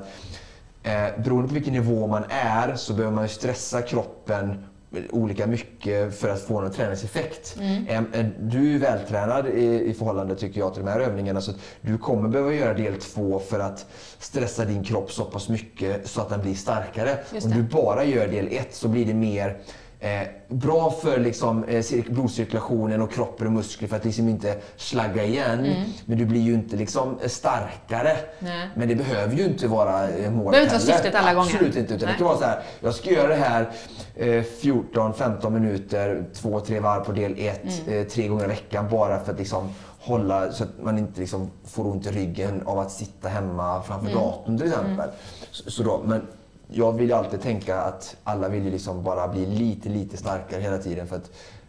eh, 0.82 1.22
beroende 1.24 1.48
på 1.48 1.54
vilken 1.54 1.72
nivå 1.72 2.06
man 2.06 2.24
är 2.28 2.74
så 2.74 2.92
behöver 2.92 3.14
man 3.14 3.28
stressa 3.28 3.82
kroppen 3.82 4.64
olika 5.10 5.46
mycket 5.46 6.18
för 6.18 6.28
att 6.28 6.40
få 6.40 6.60
någon 6.60 6.70
träningseffekt. 6.70 7.56
Mm. 7.60 8.30
Du 8.40 8.74
är 8.74 8.78
vältränad 8.78 9.46
i, 9.46 9.90
i 9.90 9.94
förhållande 9.94 10.36
tycker 10.36 10.60
jag 10.60 10.74
till 10.74 10.84
de 10.84 10.90
här 10.90 11.00
övningarna 11.00 11.40
så 11.40 11.52
du 11.80 11.98
kommer 11.98 12.28
behöva 12.28 12.54
göra 12.54 12.74
del 12.74 12.94
två 12.94 13.38
för 13.38 13.60
att 13.60 13.86
stressa 14.18 14.64
din 14.64 14.84
kropp 14.84 15.12
så 15.12 15.24
pass 15.24 15.48
mycket 15.48 16.08
så 16.08 16.20
att 16.20 16.28
den 16.28 16.40
blir 16.40 16.54
starkare. 16.54 17.18
Om 17.44 17.50
du 17.50 17.62
bara 17.62 18.04
gör 18.04 18.28
del 18.28 18.48
ett 18.50 18.74
så 18.74 18.88
blir 18.88 19.06
det 19.06 19.14
mer 19.14 19.58
Eh, 20.04 20.22
bra 20.48 20.90
för 20.90 21.20
liksom, 21.20 21.64
eh, 21.64 21.82
cirk- 21.82 22.08
blodcirkulationen 22.08 23.02
och 23.02 23.12
kroppen 23.12 23.46
och 23.46 23.52
muskler 23.52 23.88
för 23.88 23.96
att 23.96 24.04
liksom 24.04 24.28
inte 24.28 24.56
slagga 24.76 25.24
igen. 25.24 25.74
Men 26.06 26.18
du 26.18 26.24
blir 26.26 26.40
ju 26.40 26.54
inte 26.54 26.76
liksom 26.76 27.18
eh, 27.22 27.28
starkare. 27.28 28.10
Mm. 28.10 28.18
Nej. 28.40 28.68
Men 28.74 28.88
det 28.88 28.94
behöver 28.94 29.36
ju 29.36 29.44
inte 29.44 29.68
vara 29.68 30.08
eh, 30.08 30.30
målet 30.30 30.50
Behöver 30.52 30.62
inte 30.62 30.86
vara 30.86 30.96
syftet 30.96 31.14
alla 31.14 31.34
gånger. 31.34 31.50
Absolut 31.54 31.76
inte. 31.76 31.94
Utan 31.94 32.06
Nej. 32.06 32.14
det 32.14 32.18
kan 32.18 32.26
vara 32.26 32.38
så 32.38 32.44
här, 32.44 32.62
jag 32.80 32.94
ska 32.94 33.10
göra 33.10 33.28
det 33.28 33.34
här 33.34 33.70
eh, 34.16 34.26
14-15 34.62 35.50
minuter, 35.50 36.24
2-3 36.34 36.80
varv 36.80 37.04
på 37.04 37.12
del 37.12 37.34
1, 37.38 37.60
Mm. 37.88 38.00
eh, 38.00 38.06
tre 38.06 38.28
gånger 38.28 38.44
i 38.44 38.48
veckan 38.48 38.86
bara 38.90 39.20
för 39.24 39.32
att 39.32 39.38
liksom 39.38 39.68
hålla 40.00 40.52
så 40.52 40.64
att 40.64 40.82
man 40.82 40.98
inte 40.98 41.20
liksom 41.20 41.50
får 41.66 41.86
ont 41.86 42.06
i 42.06 42.10
ryggen 42.10 42.62
av 42.66 42.78
att 42.78 42.90
sitta 42.90 43.28
hemma 43.28 43.82
framför 43.82 44.06
Mm. 44.10 44.18
datorn 44.22 44.58
till 44.58 44.66
exempel. 44.68 45.08
Så, 45.50 45.70
så 45.70 45.82
då, 45.82 46.02
men 46.04 46.26
jag 46.74 46.92
vill 46.92 47.12
alltid 47.12 47.40
tänka 47.40 47.80
att 47.80 48.16
alla 48.24 48.48
vill 48.48 48.64
ju 48.64 48.70
liksom 48.70 49.02
bara 49.02 49.28
bli 49.28 49.46
lite, 49.46 49.88
lite 49.88 50.16
starkare 50.16 50.60
hela 50.60 50.78
tiden 50.78 51.06
för 51.06 51.16
att 51.16 51.24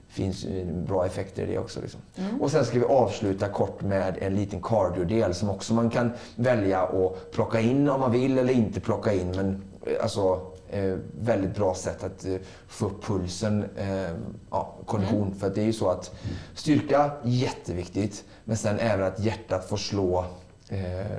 det 0.08 0.13
finns 0.13 0.46
bra 0.88 1.06
effekter 1.06 1.44
i 1.44 1.46
det 1.46 1.58
också. 1.58 1.82
Liksom. 1.82 2.02
Mm. 2.16 2.42
Och 2.42 2.52
sen 2.52 2.66
ska 2.66 2.80
vi 2.80 2.86
avsluta 2.86 3.50
kort 3.50 3.82
med 3.82 4.18
en 4.22 4.36
liten 4.36 4.62
cardio-del 4.62 5.34
som 5.34 5.50
också 5.50 5.74
man 5.74 5.89
kan 5.89 6.12
välja 6.36 6.82
att 6.82 7.32
plocka 7.32 7.60
in 7.60 7.89
om 7.89 8.00
man 8.00 8.12
vill 8.12 8.38
eller 8.38 8.54
inte 8.54 8.80
plocka 8.80 9.13
in. 9.13 9.32
Men 9.36 9.63
eh, 9.86 10.04
alltså, 10.04 10.42
eh, 10.70 10.96
väldigt 11.20 11.56
bra 11.56 11.76
sätt 11.76 12.04
att 12.04 12.26
eh, 12.26 12.36
få 12.68 12.86
upp 12.86 13.04
pulsen, 13.04 13.66
eh, 13.78 14.12
ja, 14.52 14.76
kondition. 14.86 15.36
För 15.39 15.48
att 15.48 15.56
det 15.56 15.62
är 15.62 15.66
ju 15.66 15.74
så 15.74 15.89
att 15.89 16.12
styrka, 16.56 17.12
jätteviktigt. 17.24 18.24
Men 18.44 18.58
sen 18.58 18.80
även 18.80 19.08
att 19.08 19.20
hjärtat 19.20 19.70
får 19.70 19.78
slå 19.78 20.26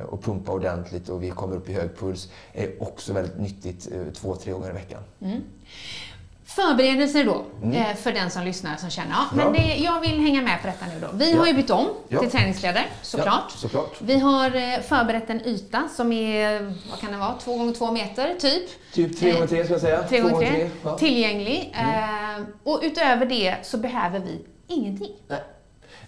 och 0.08 0.22
pumpa 0.24 0.52
ordentligt 0.52 1.08
och 1.08 1.22
vi 1.22 1.30
kommer 1.30 1.56
upp 1.56 1.68
i 1.68 1.72
hög 1.72 1.98
puls 1.98 2.28
är 2.52 2.82
också 2.82 3.12
väldigt 3.12 3.38
nyttigt 3.38 3.88
eh, 3.92 4.12
två, 4.14 4.34
tre 4.36 4.52
gånger 4.52 4.70
i 4.70 4.72
veckan. 4.72 5.00
Förberedelser 6.46 7.24
då, 7.24 7.44
eh, 7.74 7.96
för 7.96 8.12
den 8.12 8.30
som 8.30 8.44
lyssnar 8.44 8.76
som 8.76 8.90
känner, 8.90 9.10
ja, 9.10 9.24
men 9.36 9.46
Mm. 9.46 9.54
Ja. 9.60 9.74
det, 9.74 9.76
jag 9.82 10.00
vill 10.00 10.20
hänga 10.20 10.42
med 10.42 10.60
på 10.60 10.66
detta 10.66 10.86
nu 10.86 11.00
då. 11.00 11.06
Vi 11.12 11.32
Ja. 11.32 11.38
har 11.38 11.46
ju 11.46 11.54
bytt 11.54 11.70
om 11.70 11.86
Ja. 12.08 12.20
till 12.20 12.30
träningskläder, 12.30 12.86
såklart. 13.02 13.26
Ja, 13.48 13.56
såklart. 13.56 13.92
Vi 14.00 14.18
har 14.18 14.46
eh, 14.56 14.80
förberett 14.80 15.30
en 15.30 15.46
yta 15.46 15.88
som 15.96 16.12
är, 16.12 16.60
vad 16.90 17.00
kan 17.00 17.12
det 17.12 17.18
vara, 17.18 17.34
två 17.44 17.56
gånger 17.58 17.72
två 17.74 17.92
meter 17.92 18.34
typ. 18.38 18.62
Typ 18.92 19.18
tre 19.20 19.32
gånger 19.32 19.46
tre 19.46 19.64
ska 19.64 19.72
jag 19.74 19.80
säga. 19.80 20.02
Tre 20.02 20.20
gånger 20.20 20.50
tre. 20.50 20.70
Tillgänglig. 20.98 21.74
Eh, 21.74 22.42
och 22.64 22.80
utöver 22.82 23.26
det 23.26 23.56
så 23.62 23.78
behöver 23.78 24.18
vi 24.20 24.44
ingenting. 24.68 25.12
Nej. 25.28 25.40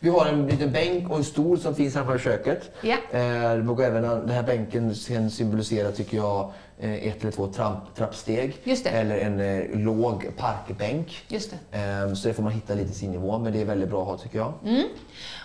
Vi 0.01 0.09
har 0.09 0.27
en 0.27 0.47
liten 0.47 0.73
bänk 0.73 1.11
och 1.11 1.17
en 1.17 1.25
stol 1.25 1.59
som 1.59 1.75
finns 1.75 1.95
här 1.95 2.05
på 2.05 2.19
köket. 2.19 2.71
Ja. 2.81 2.97
Eh, 3.11 3.53
även, 3.53 4.03
den 4.03 4.29
här 4.29 4.43
bänken 4.43 4.95
sen 4.95 5.31
symboliserar, 5.31 5.93
tycker 5.93 6.17
jag, 6.17 6.53
eh, 6.79 7.07
ett 7.07 7.23
eller 7.23 7.33
två 7.33 7.47
tramp, 7.47 7.95
trappsteg. 7.95 8.57
Eller 8.85 9.19
en 9.19 9.41
eh, 9.41 9.79
låg 9.79 10.31
parkbänk. 10.37 11.25
Just 11.29 11.55
det. 11.71 11.79
Eh, 11.79 12.15
så 12.15 12.29
det 12.29 12.35
får 12.35 12.43
man 12.43 12.53
hitta 12.53 12.75
lite 12.75 12.93
sin 12.93 13.11
nivå, 13.11 13.39
men 13.39 13.53
det 13.53 13.61
är 13.61 13.65
väldigt 13.65 13.91
bra 13.91 14.03
att 14.03 14.09
ha 14.09 14.19
tycker 14.19 14.39
jag. 14.39 14.53
Mm. 14.65 14.83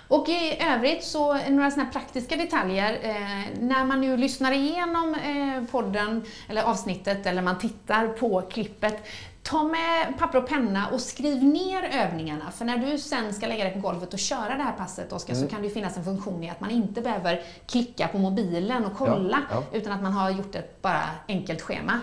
Och 0.08 0.30
i 0.30 0.58
övrigt 0.62 1.04
så 1.04 1.34
några 1.34 1.72
sådana 1.72 1.90
praktiska 1.90 2.36
detaljer. 2.36 3.00
Eh, 3.04 3.60
när 3.60 3.86
man 3.86 4.02
nu 4.02 4.18
lyssnar 4.18 4.52
igenom 4.52 5.16
eh, 5.16 5.72
podden 5.72 6.24
eller 6.50 6.64
avsnittet 6.64 7.26
eller 7.26 7.42
man 7.42 7.60
tittar 7.60 8.08
på 8.08 8.42
klippet, 8.42 8.96
ta 9.44 9.64
med 9.64 10.18
papper 10.20 10.38
och 10.38 10.48
penna 10.50 10.88
och 10.94 11.02
skriv 11.02 11.44
ner 11.44 11.84
övningarna. 11.94 12.52
För 12.52 12.66
när 12.66 12.78
du 12.78 12.98
sen 12.98 13.34
ska 13.34 13.48
lägga 13.48 13.64
dig 13.64 13.74
på 13.74 13.80
golvet 13.80 14.14
och 14.14 14.20
köra 14.20 14.58
det 14.58 14.64
här 14.64 14.72
passet, 14.78 15.14
Oskar, 15.14 15.34
Mm. 15.34 15.46
så 15.50 15.56
kan 15.56 15.62
det 15.62 15.70
finnas 15.70 15.98
en 15.98 16.04
funktion 16.04 16.44
i 16.44 16.50
att 16.50 16.62
man 16.62 16.72
inte 16.72 17.02
behöver 17.02 17.42
klicka 17.68 18.08
på 18.08 18.18
mobilen 18.18 18.86
och 18.86 18.98
kolla, 18.98 19.40
Ja, 19.52 19.64
ja. 19.72 19.78
utan 19.78 19.94
att 19.94 20.02
man 20.04 20.14
har 20.14 20.30
gjort 20.30 20.56
ett 20.56 20.82
bara 20.82 21.04
enkelt 21.28 21.62
schema. 21.62 22.00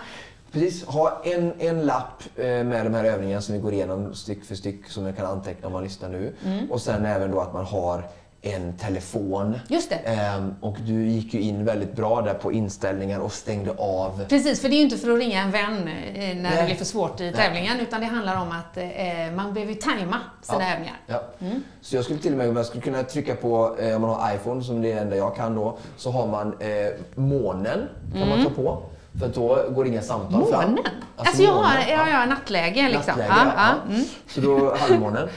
Precis, 0.51 0.85
ha 0.85 1.21
en, 1.25 1.53
en 1.59 1.85
lapp 1.85 2.23
eh, 2.35 2.43
med 2.45 2.85
de 2.85 2.93
här 2.93 3.03
övningarna 3.03 3.41
som 3.41 3.55
vi 3.55 3.61
går 3.61 3.73
igenom 3.73 4.15
styck 4.15 4.45
för 4.45 4.55
styck 4.55 4.89
som 4.89 5.05
jag 5.05 5.17
kan 5.17 5.25
anteckna 5.25 5.67
om 5.67 5.73
man 5.73 5.83
lyssnar 5.83 6.09
nu. 6.09 6.35
Mm. 6.45 6.71
Och 6.71 6.81
sen 6.81 7.05
även 7.05 7.31
då 7.31 7.39
att 7.39 7.53
man 7.53 7.65
har 7.65 8.03
en 8.41 8.73
telefon. 8.77 9.59
Just 9.67 9.89
det. 9.89 9.95
Ehm, 9.95 10.55
och 10.61 10.77
du 10.85 11.05
gick 11.07 11.33
ju 11.33 11.41
in 11.41 11.65
väldigt 11.65 11.95
bra 11.95 12.21
där 12.21 12.33
på 12.33 12.51
inställningar 12.51 13.19
och 13.19 13.31
stängde 13.33 13.71
av. 13.77 14.25
Precis, 14.29 14.61
för 14.61 14.69
det 14.69 14.75
är 14.75 14.77
ju 14.77 14.83
inte 14.83 14.97
för 14.97 15.11
att 15.11 15.19
ringa 15.19 15.41
en 15.41 15.51
vän 15.51 15.87
eh, 15.87 16.13
när 16.15 16.33
det 16.35 16.55
Nej. 16.55 16.65
blir 16.65 16.75
för 16.75 16.85
svårt 16.85 17.21
i 17.21 17.31
tävlingen, 17.31 17.79
utan 17.79 18.01
det 18.01 18.07
handlar 18.07 18.41
om 18.41 18.51
att 18.51 18.77
eh, 18.77 19.35
man 19.35 19.53
behöver 19.53 19.73
tajma 19.73 20.17
sina 20.41 20.61
Ja. 20.63 20.73
övningar. 20.73 20.95
Ja. 21.07 21.23
Mm. 21.39 21.63
Så 21.81 21.95
jag 21.95 22.03
skulle 22.03 22.19
till 22.19 22.31
och 22.31 22.37
med 22.37 22.49
om 22.49 22.55
jag 22.55 22.65
skulle 22.65 22.81
kunna 22.81 23.03
trycka 23.03 23.35
på, 23.35 23.75
eh, 23.79 23.95
om 23.95 24.01
man 24.01 24.09
har 24.09 24.35
iPhone 24.35 24.63
som 24.63 24.81
det 24.81 24.91
är 24.91 24.95
det 24.95 25.01
enda 25.01 25.15
jag 25.15 25.35
kan 25.35 25.55
då, 25.55 25.77
så 25.97 26.11
har 26.11 26.27
man 26.27 26.53
eh, 26.59 26.67
månen 27.15 27.87
kan 28.13 28.29
man 28.29 28.43
ta 28.43 28.49
på. 28.49 28.83
För 29.19 29.27
då 29.27 29.69
går 29.69 29.87
inga 29.87 30.01
samtal 30.01 30.45
fram. 30.45 30.61
Mm. 30.63 30.69
Månen? 30.69 30.83
Alltså, 31.17 31.43
jag 31.43 31.51
har, 31.51 31.55
månen, 31.63 31.89
jag 31.89 31.97
har 31.97 32.25
nattläge 32.25 32.81
liksom. 32.89 33.03
Nattläge, 33.07 33.29
ja, 33.29 33.53
ja. 33.57 33.75
ja. 33.87 33.93
Mm. 33.93 34.05
Så 34.27 34.41
då 34.41 34.75
halvmånen. 34.75 35.29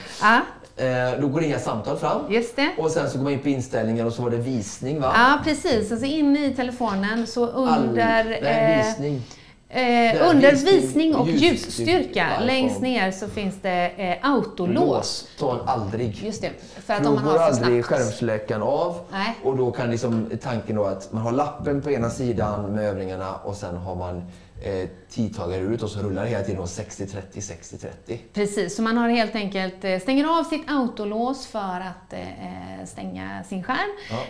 Eh, 0.75 1.19
då 1.21 1.27
går 1.27 1.43
inga 1.43 1.59
samtal 1.59 1.97
fram. 1.97 2.21
just 2.29 2.55
det. 2.55 2.69
Och 2.77 2.91
sen 2.91 3.09
så 3.09 3.17
går 3.17 3.23
man 3.23 3.33
in 3.33 3.39
på 3.39 3.49
inställningar 3.49 4.05
och 4.05 4.13
så 4.13 4.21
var 4.21 4.29
det 4.29 4.37
visning 4.37 5.01
va? 5.01 5.11
Ja, 5.15 5.39
precis. 5.43 5.91
Alltså 5.91 6.07
in 6.07 6.37
i 6.37 6.55
telefonen 6.55 7.27
så 7.27 7.47
under... 7.47 8.19
All, 8.19 8.25
nej, 8.25 8.79
eh, 8.79 8.87
visning. 8.87 9.21
Eh, 9.69 10.29
under 10.29 10.51
visning, 10.51 10.81
visning 10.81 11.15
och 11.15 11.27
ljusstyrka. 11.27 11.51
ljusstyrka, 11.51 12.39
längst 12.39 12.81
ner 12.81 13.11
så 13.11 13.27
finns 13.27 13.55
det 13.61 13.91
eh, 13.97 14.29
autolås. 14.31 15.27
Lås 15.39 15.61
aldrig. 15.65 16.23
Just 16.23 16.41
det, 16.41 16.49
för 16.85 16.93
att 16.93 16.99
För 16.99 17.09
om 17.09 17.15
då 17.15 17.21
man 17.21 17.23
går 17.23 17.39
har 17.39 17.47
aldrig 17.47 17.85
skärmsläckaren 17.85 18.61
av. 18.61 18.99
Nej. 19.11 19.35
Och 19.43 19.57
då 19.57 19.71
kan 19.71 19.91
liksom 19.91 20.29
tanken 20.41 20.75
då 20.75 20.85
att 20.85 21.13
man 21.13 21.21
har 21.21 21.31
lappen 21.31 21.81
på 21.81 21.91
ena 21.91 22.09
sidan 22.09 22.65
med 22.65 22.85
övningarna 22.85 23.35
och 23.35 23.55
sen 23.55 23.77
har 23.77 23.95
man 23.95 24.23
eh, 24.63 24.89
tidtagare 25.09 25.61
ut 25.61 25.83
och 25.83 25.89
så 25.89 25.99
rullar 25.99 26.23
det 26.23 26.29
hela 26.29 26.43
tiden 26.43 26.59
om 26.59 26.65
60-30, 26.65 27.17
60-30. 27.33 28.17
Precis, 28.33 28.75
så 28.75 28.81
man 28.81 28.97
har 28.97 29.09
helt 29.09 29.35
enkelt 29.35 29.83
eh, 29.83 29.99
stänger 29.99 30.39
av 30.39 30.43
sitt 30.43 30.63
autolås 30.71 31.47
för 31.47 31.59
att 31.59 32.13
eh, 32.13 32.85
stänga 32.85 33.43
sin 33.43 33.63
skärm. 33.63 33.77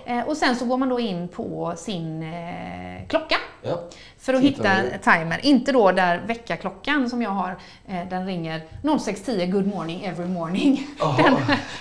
Ja. 0.05 0.13
Eh, 0.13 0.27
och 0.27 0.37
sen 0.37 0.55
så 0.55 0.65
går 0.65 0.77
man 0.77 0.89
då 0.89 0.99
in 0.99 1.27
på 1.27 1.73
sin 1.77 2.23
eh, 2.23 3.07
klocka 3.07 3.35
Ja. 3.65 3.83
för 4.19 4.33
att 4.33 4.41
hitta 4.41 4.63
Tidtagare. 4.63 5.19
timer. 5.19 5.39
Inte 5.43 5.71
då 5.71 5.91
där 5.91 6.21
väckarklockan 6.27 7.09
som 7.09 7.21
jag 7.21 7.29
har, 7.29 7.57
eh, 7.87 8.09
den 8.09 8.25
ringer 8.25 8.61
06.10 8.83 9.51
good 9.51 9.67
morning 9.67 10.03
every 10.05 10.27
morning. 10.27 10.87
Jaha. 10.99 11.13
Den, 11.23 11.35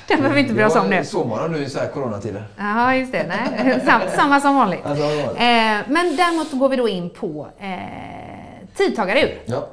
den 0.09 0.17
behöver 0.17 0.35
vi 0.35 0.41
inte 0.41 0.55
bry 0.55 0.65
oss 0.65 0.77
om 0.77 0.91
nu. 0.91 1.05
Sovmorgon 1.05 1.53
nu 1.53 1.59
i 1.65 1.69
så 1.69 1.79
här 1.79 1.89
coronatider. 1.89 2.45
Ja, 2.59 2.95
just 2.95 3.13
det. 3.13 3.27
Nej. 3.29 3.81
Sam, 3.87 4.01
samma 4.17 4.41
som 4.41 4.55
vanligt. 4.57 4.81
Alltså. 4.87 5.05
Eh, 5.05 5.81
men 5.89 6.17
däremot 6.17 6.53
går 6.53 6.69
vi 6.69 6.77
då 6.77 6.89
in 6.89 7.11
på 7.11 7.49
eh, 8.73 8.77
tidtagare 8.77 9.21
ur. 9.23 9.43
ja. 9.47 9.69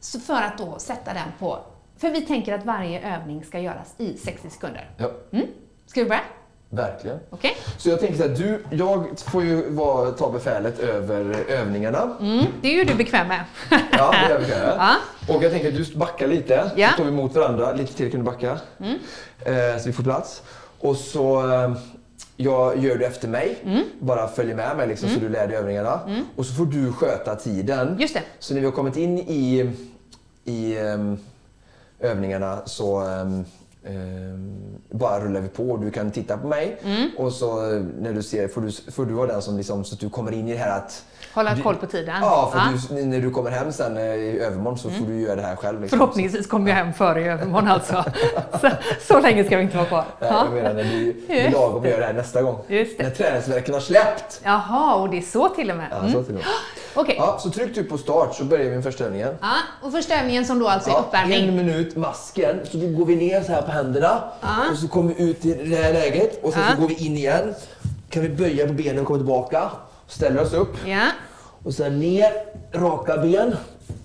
Så 0.00 0.20
för 0.20 0.34
att 0.42 0.58
då 0.58 0.78
sätta 0.78 1.12
den 1.14 1.28
på... 1.38 1.58
För 1.98 2.10
vi 2.10 2.20
tänker 2.20 2.54
att 2.54 2.64
varje 2.64 3.14
övning 3.16 3.44
ska 3.44 3.58
göras 3.58 3.94
i 3.98 4.16
60 4.16 4.50
sekunder. 4.50 4.90
ja, 4.96 5.10
Mm. 5.32 5.46
Ska 5.86 6.02
vi 6.02 6.08
börja? 6.08 6.20
verkligen. 6.72 7.18
Okej? 7.30 7.56
Så 7.78 7.88
jag 7.88 8.00
tänker 8.00 8.16
så 8.16 8.22
här, 8.22 8.28
du, 8.36 8.64
jag 8.70 9.06
får 9.18 9.44
ju 9.44 9.70
vara, 9.70 10.10
ta 10.10 10.30
befälet 10.30 10.78
över 10.78 11.34
övningarna. 11.48 12.16
Mm. 12.20 12.44
Det 12.62 12.68
är 12.68 12.72
ju 12.74 12.84
du 12.84 12.94
bekväm 12.94 13.28
med. 13.28 13.44
Ja, 13.92 14.14
det 14.28 14.32
gör 14.32 14.38
vi 14.40 14.44
kan 14.46 14.58
Ja. 14.60 14.94
Och 15.34 15.42
jag 15.44 15.52
tänker 15.52 15.68
att 15.68 15.74
du 15.76 15.96
backar 15.98 16.26
lite, 16.26 16.70
Ja. 16.76 16.88
så 16.88 16.94
står 16.94 17.04
vi 17.04 17.10
mot 17.10 17.34
varandra. 17.34 17.72
Lite 17.72 17.94
till 17.94 18.10
kan 18.10 18.20
du 18.20 18.26
backa. 18.26 18.58
Mm. 18.80 18.98
Eh, 19.44 19.78
så 19.80 19.86
vi 19.86 19.92
får 19.92 20.02
plats. 20.02 20.42
Och 20.80 20.96
så 20.96 21.52
eh, 21.52 21.72
jag 22.42 22.78
gör 22.78 22.96
du 22.96 23.04
efter 23.04 23.28
mig. 23.28 23.58
Mm. 23.64 23.84
Bara 24.00 24.28
följer 24.28 24.54
med 24.56 24.76
mig 24.76 24.88
liksom, 24.88 25.08
så 25.08 25.20
du 25.20 25.28
lär 25.28 25.46
dig 25.48 25.56
övningarna. 25.56 26.00
Och 26.36 26.46
så 26.46 26.54
får 26.54 26.66
du 26.66 26.92
sköta 26.92 27.36
tiden. 27.36 27.96
Just 28.00 28.14
det. 28.14 28.22
Så 28.38 28.54
när 28.54 28.60
vi 28.60 28.66
har 28.66 28.72
kommit 28.72 28.96
in 28.96 29.18
i, 29.18 29.70
i 30.44 30.78
ehm, 30.78 31.18
övningarna 32.00 32.58
så 32.64 33.00
ehm, 33.00 33.44
ehm, 33.84 34.60
bara 34.90 35.24
rullar 35.24 35.40
vi 35.40 35.48
på. 35.48 35.76
Du 35.76 35.90
kan 35.90 36.10
titta 36.10 36.36
på 36.38 36.48
mig 36.48 36.80
Mm. 36.84 37.10
och 37.18 37.32
så 37.32 37.72
eh, 37.72 37.82
när 38.00 38.12
du 38.12 38.22
ser 38.22 38.48
får 38.48 38.60
du, 38.60 38.72
får 38.92 39.06
du 39.06 39.12
vara 39.14 39.26
den 39.32 39.42
som 39.42 39.56
liksom, 39.56 39.84
så 39.84 39.94
att 39.94 40.00
du 40.00 40.10
kommer 40.10 40.32
in 40.32 40.48
i 40.48 40.52
det 40.52 40.58
här 40.58 40.78
att 40.78 41.04
Hålla 41.34 41.54
du- 41.54 41.62
koll 41.62 41.74
på 41.76 41.86
tiden. 41.86 42.14
Ja, 42.22 42.50
för 42.52 42.58
Ja. 42.58 42.96
Du, 43.00 43.04
när 43.06 43.20
du 43.20 43.30
kommer 43.30 43.50
hem 43.50 43.72
sen 43.72 43.96
eh, 43.96 44.02
i 44.04 44.40
övermorgon 44.40 44.78
så 44.78 44.90
får 44.90 45.06
du 45.06 45.20
göra 45.20 45.36
det 45.36 45.42
här 45.42 45.56
själv. 45.56 45.80
Liksom. 45.80 45.98
Förhoppningsvis 45.98 46.46
kommer 46.46 46.68
jag 46.68 46.76
hem 46.76 46.92
före 46.92 47.20
i 47.20 47.24
övermorgon 47.28 47.68
alltså. 47.68 48.04
Så, 48.60 48.70
så 49.00 49.20
länge 49.20 49.44
ska 49.44 49.56
vi 49.56 49.62
inte 49.62 49.76
vara 49.76 49.86
kvar. 49.86 50.04
Nej, 50.20 50.30
Ja. 50.32 50.44
jag 50.44 50.54
menar 50.54 50.74
när 50.74 50.84
du 50.84 51.16
Just 51.28 51.52
lagom 51.52 51.76
att 51.76 51.82
det. 51.82 51.88
göra 51.88 52.00
det 52.00 52.06
här 52.06 52.12
nästa 52.12 52.42
gång. 52.42 52.58
Just 52.68 52.98
det. 52.98 53.04
När 53.04 53.10
träningsvärken 53.10 53.74
har 53.74 53.80
släppt. 53.80 54.40
Jaha, 54.42 54.94
och 54.94 55.10
det 55.10 55.18
är 55.18 55.22
så 55.22 55.48
till 55.48 55.70
och 55.70 55.76
med. 55.76 55.86
Ja, 55.90 55.96
Mm. 55.98 56.12
så 56.12 56.22
till 56.22 56.34
och 56.34 56.40
med. 56.40 56.44
Okej. 56.94 57.14
ja, 57.18 57.38
så 57.40 57.50
tryck 57.50 57.74
du 57.74 57.84
på 57.84 57.98
start 57.98 58.34
så 58.34 58.44
börjar 58.44 58.64
vi 58.64 58.70
med 58.74 58.84
första 58.84 59.04
övningen. 59.04 59.34
Ja, 59.40 59.52
och 59.82 59.92
första 59.92 60.14
övningen 60.14 60.44
som 60.44 60.58
då 60.58 60.68
alltså 60.68 60.90
är 60.90 60.94
Ja, 60.94 61.00
uppvärmning. 61.00 61.48
en 61.48 61.56
minut 61.56 61.96
masken. 61.96 62.60
Så 62.70 62.76
då 62.76 62.86
går 62.86 63.06
vi 63.06 63.16
ner 63.16 63.42
så 63.42 63.52
här 63.52 63.62
på 63.62 63.70
händerna. 63.70 64.22
Ja. 64.40 64.48
Och 64.72 64.78
så 64.78 64.88
kommer 64.88 65.14
vi 65.14 65.22
ut 65.30 65.44
i 65.44 65.54
det 65.54 65.76
här 65.76 65.92
läget. 65.92 66.44
Och 66.44 66.52
sen 66.52 66.62
Ja. 66.68 66.74
så 66.74 66.80
går 66.80 66.88
vi 66.88 66.94
in 67.06 67.16
igen. 67.16 67.54
Kan 68.10 68.22
vi 68.22 68.28
böja 68.28 68.66
på 68.66 68.72
benen 68.72 68.98
och 68.98 69.06
komma 69.06 69.18
tillbaka. 69.18 69.70
Ställer 70.10 70.42
oss 70.42 70.52
upp. 70.52 70.76
Ja. 70.86 71.06
Och 71.62 71.74
sen 71.74 72.00
ner, 72.00 72.32
raka 72.72 73.16
ben. 73.16 73.56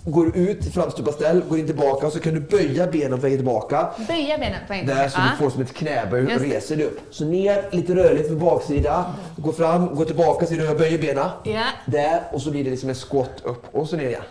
Går 0.07 0.37
ut 0.37 0.65
i 0.67 0.71
framstupa 0.71 1.11
ställ, 1.11 1.41
går 1.49 1.59
in 1.59 1.65
tillbaka. 1.65 2.09
Så 2.09 2.19
kan 2.19 2.33
du 2.33 2.39
böja 2.39 2.87
benen 2.87 3.11
på 3.11 3.23
vägen 3.23 3.37
tillbaka. 3.37 3.89
Böja 4.07 4.37
benen 4.37 4.59
på 4.67 4.73
en 4.73 4.85
Där 4.85 5.09
så 5.09 5.17
du 5.21 5.43
får 5.43 5.49
som 5.49 5.61
ett 5.61 5.73
knäböj 5.73 6.35
och 6.35 6.41
reser 6.41 6.75
dig 6.75 6.85
upp. 6.85 6.99
Så 7.11 7.25
ner, 7.25 7.69
lite 7.71 7.95
rörligt 7.95 8.27
för 8.27 8.35
baksida. 8.35 9.13
Gå 9.37 9.51
fram, 9.53 9.95
gå 9.95 10.05
tillbaka 10.05 10.45
så 10.45 10.53
du 10.53 10.75
böjer 10.75 10.97
benen. 10.97 11.29
Ja. 11.43 11.63
Där 11.85 12.21
och 12.31 12.41
så 12.41 12.51
blir 12.51 12.63
det 12.63 12.69
liksom 12.69 12.89
en 12.89 12.95
skott 12.95 13.41
upp 13.43 13.75
och 13.75 13.89
så 13.89 13.95
ner 13.95 14.07
igen. 14.07 14.21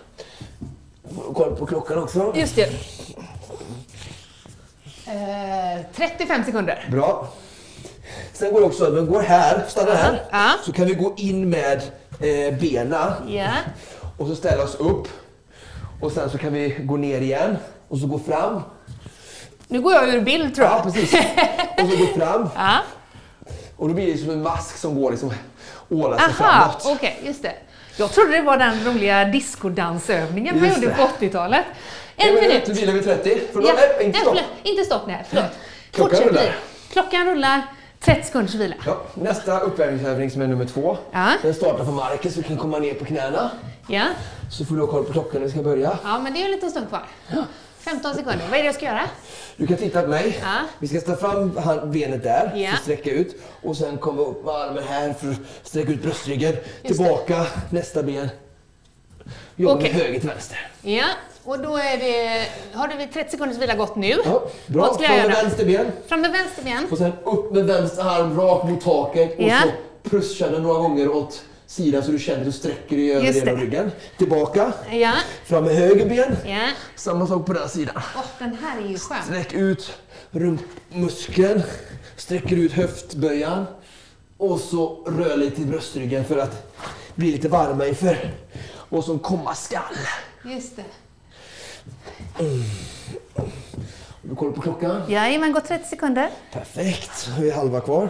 Kolla 1.35 1.57
på 1.57 1.67
klockan 1.67 1.99
också. 1.99 2.33
Just 2.37 2.57
det. 2.57 2.69
Eh, 5.07 5.85
35 5.97 6.45
sekunder. 6.45 6.89
Bra. 6.91 7.29
Sen 8.35 8.53
går 8.53 8.61
det 8.61 8.66
också, 8.66 8.90
vi 8.90 9.01
går 9.01 9.20
här, 9.23 9.64
stannar 9.68 9.94
här. 10.31 10.53
Så 10.64 10.73
kan 10.73 10.87
vi 10.87 10.94
gå 10.94 11.14
in 11.16 11.51
med 11.51 11.83
eh, 12.20 12.55
bena 12.61 13.14
Ja. 13.29 13.47
och 14.18 14.27
så 14.27 14.35
ställa 14.37 14.62
oss 14.62 14.75
upp. 14.75 15.09
Och 16.01 16.12
sen 16.12 16.31
så 16.31 16.38
kan 16.38 16.53
vi 16.53 16.68
gå 16.81 16.97
ner 16.97 17.20
igen 17.20 17.57
och 17.88 17.99
så 17.99 18.07
gå 18.07 18.18
fram. 18.18 18.61
Nu 19.68 19.81
går 19.81 19.92
jag 19.92 20.09
ur 20.09 20.20
bild 20.20 20.55
tror 20.55 20.66
jag. 20.66 20.79
Ja, 20.79 20.83
precis. 20.83 21.12
Och 21.83 21.88
så 21.90 21.97
gå 21.97 22.07
fram. 22.07 22.49
Ja. 22.57 22.77
Och 23.77 23.88
då 23.88 23.94
blir 23.94 24.12
det 24.12 24.18
som 24.18 24.31
en 24.31 24.42
mask 24.42 24.77
som 24.77 25.01
går 25.03 25.11
liksom 25.11 25.33
ålar 25.90 26.18
sig 26.18 26.27
Aha, 26.27 26.35
framåt. 26.35 26.97
okej, 26.97 27.20
just 27.27 27.42
det. 27.42 27.53
Jag 27.97 28.11
trodde 28.12 28.31
det 28.37 28.42
var 28.42 28.57
den 28.59 28.85
roliga 28.85 29.25
discodansövningen 29.25 30.61
man 30.61 30.68
gjorde 30.75 30.88
på 30.94 31.03
80-talet. 31.25 31.64
En 32.16 32.35
men 32.35 32.42
minut. 32.44 32.66
Nu 32.66 32.75
vilar 32.75 32.92
vi 32.92 33.03
30. 33.03 33.40
Förlåt, 33.53 33.68
Ja, 33.68 33.75
nej, 33.77 34.07
inte 34.07 34.18
nej, 34.18 34.20
stopp. 34.20 34.37
förlåt. 34.37 34.51
Inte 34.62 34.85
stopp, 34.85 35.03
nej. 35.07 35.25
Förlåt. 35.29 35.44
Klockan 35.92 36.11
Fortsätt 36.18 36.29
rullar. 36.29 36.57
Klockan 36.92 37.27
rullar. 37.27 37.62
30 38.05 38.23
sekunders 38.27 38.55
vila. 38.55 38.75
Ja, 38.87 39.03
nästa 39.14 39.61
uppvärmningsövning 39.61 40.31
som 40.31 40.43
är 40.43 40.47
nummer 40.47 40.64
två. 40.64 40.97
Ja. 41.12 41.33
Den 41.43 41.55
startar 41.55 41.85
på 41.85 41.90
marken 41.90 42.33
så 42.33 42.40
vi 42.40 42.49
kan 42.49 42.57
komma 42.57 42.79
ner 42.79 42.95
på 42.95 43.05
knäna. 43.05 43.51
Ja. 43.88 44.05
Så 44.51 44.64
får 44.64 44.75
du 44.75 44.81
ha 44.81 44.88
koll 44.88 45.05
på 45.05 45.12
klockan 45.12 45.40
när 45.40 45.47
vi 45.47 45.51
ska 45.53 45.62
börja. 45.62 45.99
ja, 46.05 46.19
men 46.19 46.33
det 46.33 46.38
är 46.38 46.40
ju 46.40 46.45
en 46.47 46.51
liten 46.51 46.71
stund 46.71 46.88
kvar. 46.88 47.03
15 47.79 48.14
sekunder. 48.14 48.45
Vad 48.51 48.59
är 48.59 48.62
det 48.62 48.67
jag 48.67 48.75
ska 48.75 48.85
göra? 48.87 49.01
Du 49.57 49.67
kan 49.67 49.77
titta 49.77 50.03
på 50.03 50.09
mig. 50.09 50.38
Ja. 50.43 50.55
Vi 50.79 50.88
ska 50.88 51.01
ta 51.01 51.17
fram 51.17 51.53
benet 51.93 52.23
där, 52.23 52.53
Ja. 52.57 52.69
för 52.71 52.77
att 52.77 52.83
sträcka 52.83 53.11
ut. 53.11 53.43
Och 53.62 53.77
sen 53.77 53.99
komma 53.99 54.23
upp 54.23 54.45
med 54.45 54.55
armen 54.55 54.85
här 54.88 55.12
för 55.12 55.31
att 55.31 55.37
sträcka 55.62 55.93
ut 55.93 56.03
bröstryggen. 56.03 56.57
Tillbaka, 56.83 57.47
nästa 57.71 58.03
ben. 58.03 58.29
Jobba 59.57 59.75
Okej. 59.75 59.93
med 59.93 60.03
höger 60.03 60.21
till 60.21 60.29
vänster. 60.29 60.59
Ja, 60.83 61.05
och 61.45 61.59
då 61.59 61.77
är 61.77 61.99
det... 61.99 62.47
Har 62.73 62.89
du 62.89 63.07
30 63.13 63.31
sekunders 63.31 63.59
vila 63.59 63.75
gått 63.75 63.97
nu? 63.97 64.17
Ja, 64.25 64.43
bra. 64.67 64.95
Fram 64.95 65.17
med 65.17 65.31
vänster 65.31 65.65
ben. 65.65 65.87
Fram 66.09 66.21
med 66.21 66.33
vänster 66.33 66.63
ben. 66.65 66.87
Och 66.91 66.99
sen 66.99 67.13
upp 67.25 67.53
med 67.53 67.65
vänster 67.67 68.03
arm 68.05 68.41
rakt 68.41 68.69
mot 68.71 68.81
taket. 68.85 69.37
Och 69.39 69.43
Ja. 69.43 69.59
så 69.63 70.09
pushar 70.11 70.51
den 70.51 70.63
några 70.63 70.79
gånger 70.79 71.09
åt 71.09 71.43
sidan 71.67 72.03
så 72.03 72.11
du 72.11 72.19
känner 72.19 72.39
att 72.39 72.45
du 72.47 72.53
sträcker 72.53 72.97
dig 72.97 73.13
över 73.13 73.27
Just 73.27 73.39
delen 73.41 73.55
av 73.55 73.61
det. 73.61 73.65
ryggen. 73.67 73.91
Tillbaka. 74.19 74.73
Ja. 74.93 75.13
Fram 75.45 75.65
med 75.65 75.75
höger 75.75 76.09
ben. 76.09 76.37
Ja. 76.47 76.69
Samma 76.97 77.27
sak 77.27 77.47
på 77.47 77.53
den 77.53 77.69
sidan. 77.69 77.95
Åh, 78.17 78.23
den 78.39 78.57
här 78.63 78.83
är 78.85 78.89
ju 78.89 78.99
skön. 78.99 79.19
Sträck 79.27 79.53
ut 79.53 79.99
rumpmuskeln. 80.31 81.63
Sträcker 82.17 82.57
ut 82.57 82.73
höftböjan. 82.73 83.67
Och 84.37 84.61
så 84.61 85.05
rör 85.07 85.37
lite 85.37 85.63
i 85.63 85.65
bröstryggen 85.65 86.25
för 86.25 86.39
att 86.39 86.75
bli 87.15 87.33
lite 87.33 87.49
varma 87.49 87.87
inför 87.87 88.31
vad 88.89 89.05
som 89.05 89.19
komma 89.19 89.55
skall. 89.55 89.83
Just 90.45 90.77
det. 90.77 90.85
Har 92.37 94.29
du 94.31 94.35
koll 94.35 94.53
på 94.53 94.61
klockan? 94.61 95.03
Jajamän, 95.09 95.53
gått 95.53 95.68
30 95.68 95.88
sekunder. 95.88 96.31
Perfekt. 96.53 97.29
Vi 97.38 97.51
är 97.51 97.55
halva 97.55 97.81
kvar. 97.81 98.09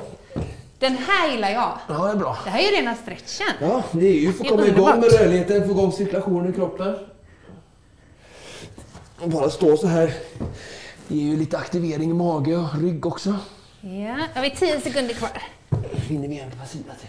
Den 0.78 0.96
här 0.96 1.30
gillar 1.30 1.50
jag. 1.50 1.78
Ja, 1.88 2.04
det 2.06 2.10
är 2.10 2.16
bra. 2.16 2.38
Det 2.44 2.50
här 2.50 2.58
är 2.58 2.70
ju 2.70 2.76
rena 2.76 2.94
stretchen. 2.94 3.46
Ja, 3.60 3.82
det 3.92 4.06
är 4.06 4.12
ju 4.20 4.32
för 4.32 4.44
att 4.44 4.50
Det 4.50 4.56
komma 4.56 4.66
igång 4.66 5.00
med 5.00 5.12
rörligheten, 5.12 5.64
få 5.64 5.70
igång 5.70 5.92
cirkulationen 5.92 6.50
i 6.50 6.52
kroppen. 6.52 6.96
Och 9.20 9.28
bara 9.28 9.50
stå 9.50 9.76
så 9.76 9.86
här 9.86 10.14
ger 11.08 11.22
ju 11.22 11.36
lite 11.36 11.58
aktivering 11.58 12.10
i 12.10 12.14
mage 12.14 12.56
och 12.56 12.74
rygg 12.80 13.06
också. 13.06 13.36
Ja, 13.80 14.18
har 14.34 14.42
vi 14.42 14.50
10 14.50 14.80
sekunder 14.80 15.14
kvar. 15.14 15.30
Hinner 15.92 16.28
vi 16.28 16.38
en 16.38 16.50
på 16.50 16.66
sida 16.66 16.92
till. 17.00 17.08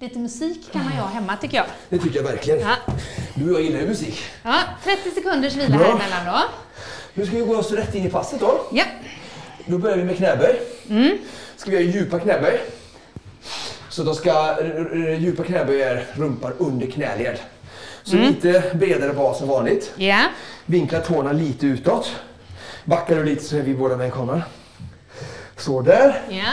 Lite 0.00 0.18
musik 0.18 0.72
kan 0.72 0.84
man 0.84 0.92
ju 0.92 0.98
ha 0.98 1.08
hemma 1.08 1.36
tycker 1.36 1.56
jag. 1.56 1.66
Det 1.88 1.98
tycker 1.98 2.16
jag 2.16 2.24
verkligen. 2.24 2.60
Ja, 2.60 2.76
Du 3.34 3.48
och 3.50 3.54
jag 3.54 3.62
gillar 3.62 3.80
ju 3.80 3.86
musik. 3.86 4.22
ja 4.42 4.60
30 4.84 5.10
sekunders 5.10 5.54
vila 5.56 5.78
Bra. 5.78 5.86
här 5.86 5.94
emellan 5.94 6.26
då. 6.26 6.42
Nu 7.14 7.26
ska 7.26 7.36
vi 7.36 7.42
gå 7.42 7.56
oss 7.56 7.70
rätt 7.72 7.94
in 7.94 8.06
i 8.06 8.10
passet 8.10 8.40
då. 8.40 8.66
Ja, 8.72 8.84
Då 9.66 9.78
börjar 9.78 9.96
vi 9.96 10.04
med 10.04 10.16
knäböj. 10.16 10.60
Ska 11.56 11.70
vi 11.70 11.76
göra 11.76 11.84
djupa 11.86 12.18
knäböj. 12.18 12.60
Så 13.88 14.02
då 14.02 14.14
ska 14.14 14.56
djupa 15.18 15.44
knäböj 15.44 15.82
är 15.82 16.06
rumpan 16.14 16.52
under 16.58 16.86
knäled. 16.86 17.38
Så 18.02 18.16
lite 18.16 18.72
bredare 18.74 19.12
bas 19.12 19.40
än 19.40 19.48
vanligt. 19.48 19.92
ja, 19.96 20.24
Vinkla 20.66 21.00
tårna 21.00 21.32
lite 21.32 21.66
utåt. 21.66 22.12
Backar 22.84 23.16
du 23.16 23.24
lite 23.24 23.44
så 23.44 23.56
är 23.56 23.62
vi 23.62 23.74
båda 23.74 23.96
med 23.96 24.08
i 24.08 24.10
kameran. 24.10 24.42
Så 25.56 25.82
där. 25.82 26.22
ja. 26.28 26.44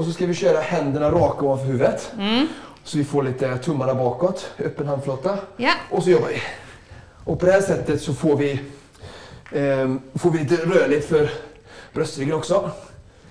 Och 0.00 0.06
så 0.06 0.12
ska 0.12 0.26
vi 0.26 0.34
köra 0.34 0.60
händerna 0.60 1.10
raka 1.10 1.44
ovanför 1.44 1.66
huvudet. 1.66 2.12
Så 2.84 2.98
vi 2.98 3.04
får 3.04 3.22
lite 3.22 3.58
tummarna 3.58 3.94
bakåt, 3.94 4.50
öppen 4.58 4.86
handflata. 4.88 5.38
Ja. 5.56 5.72
Och 5.90 6.02
så 6.02 6.10
jobbar 6.10 6.28
vi. 6.28 6.42
Och 7.24 7.40
på 7.40 7.46
det 7.46 7.52
här 7.52 7.60
sättet 7.60 8.02
så 8.02 8.14
får 8.14 8.36
vi, 8.36 8.60
ehm, 9.52 10.00
får 10.14 10.30
vi 10.30 10.38
lite 10.38 10.56
rörligt 10.56 11.08
för 11.08 11.30
bröstryggen 11.92 12.34
också. 12.34 12.70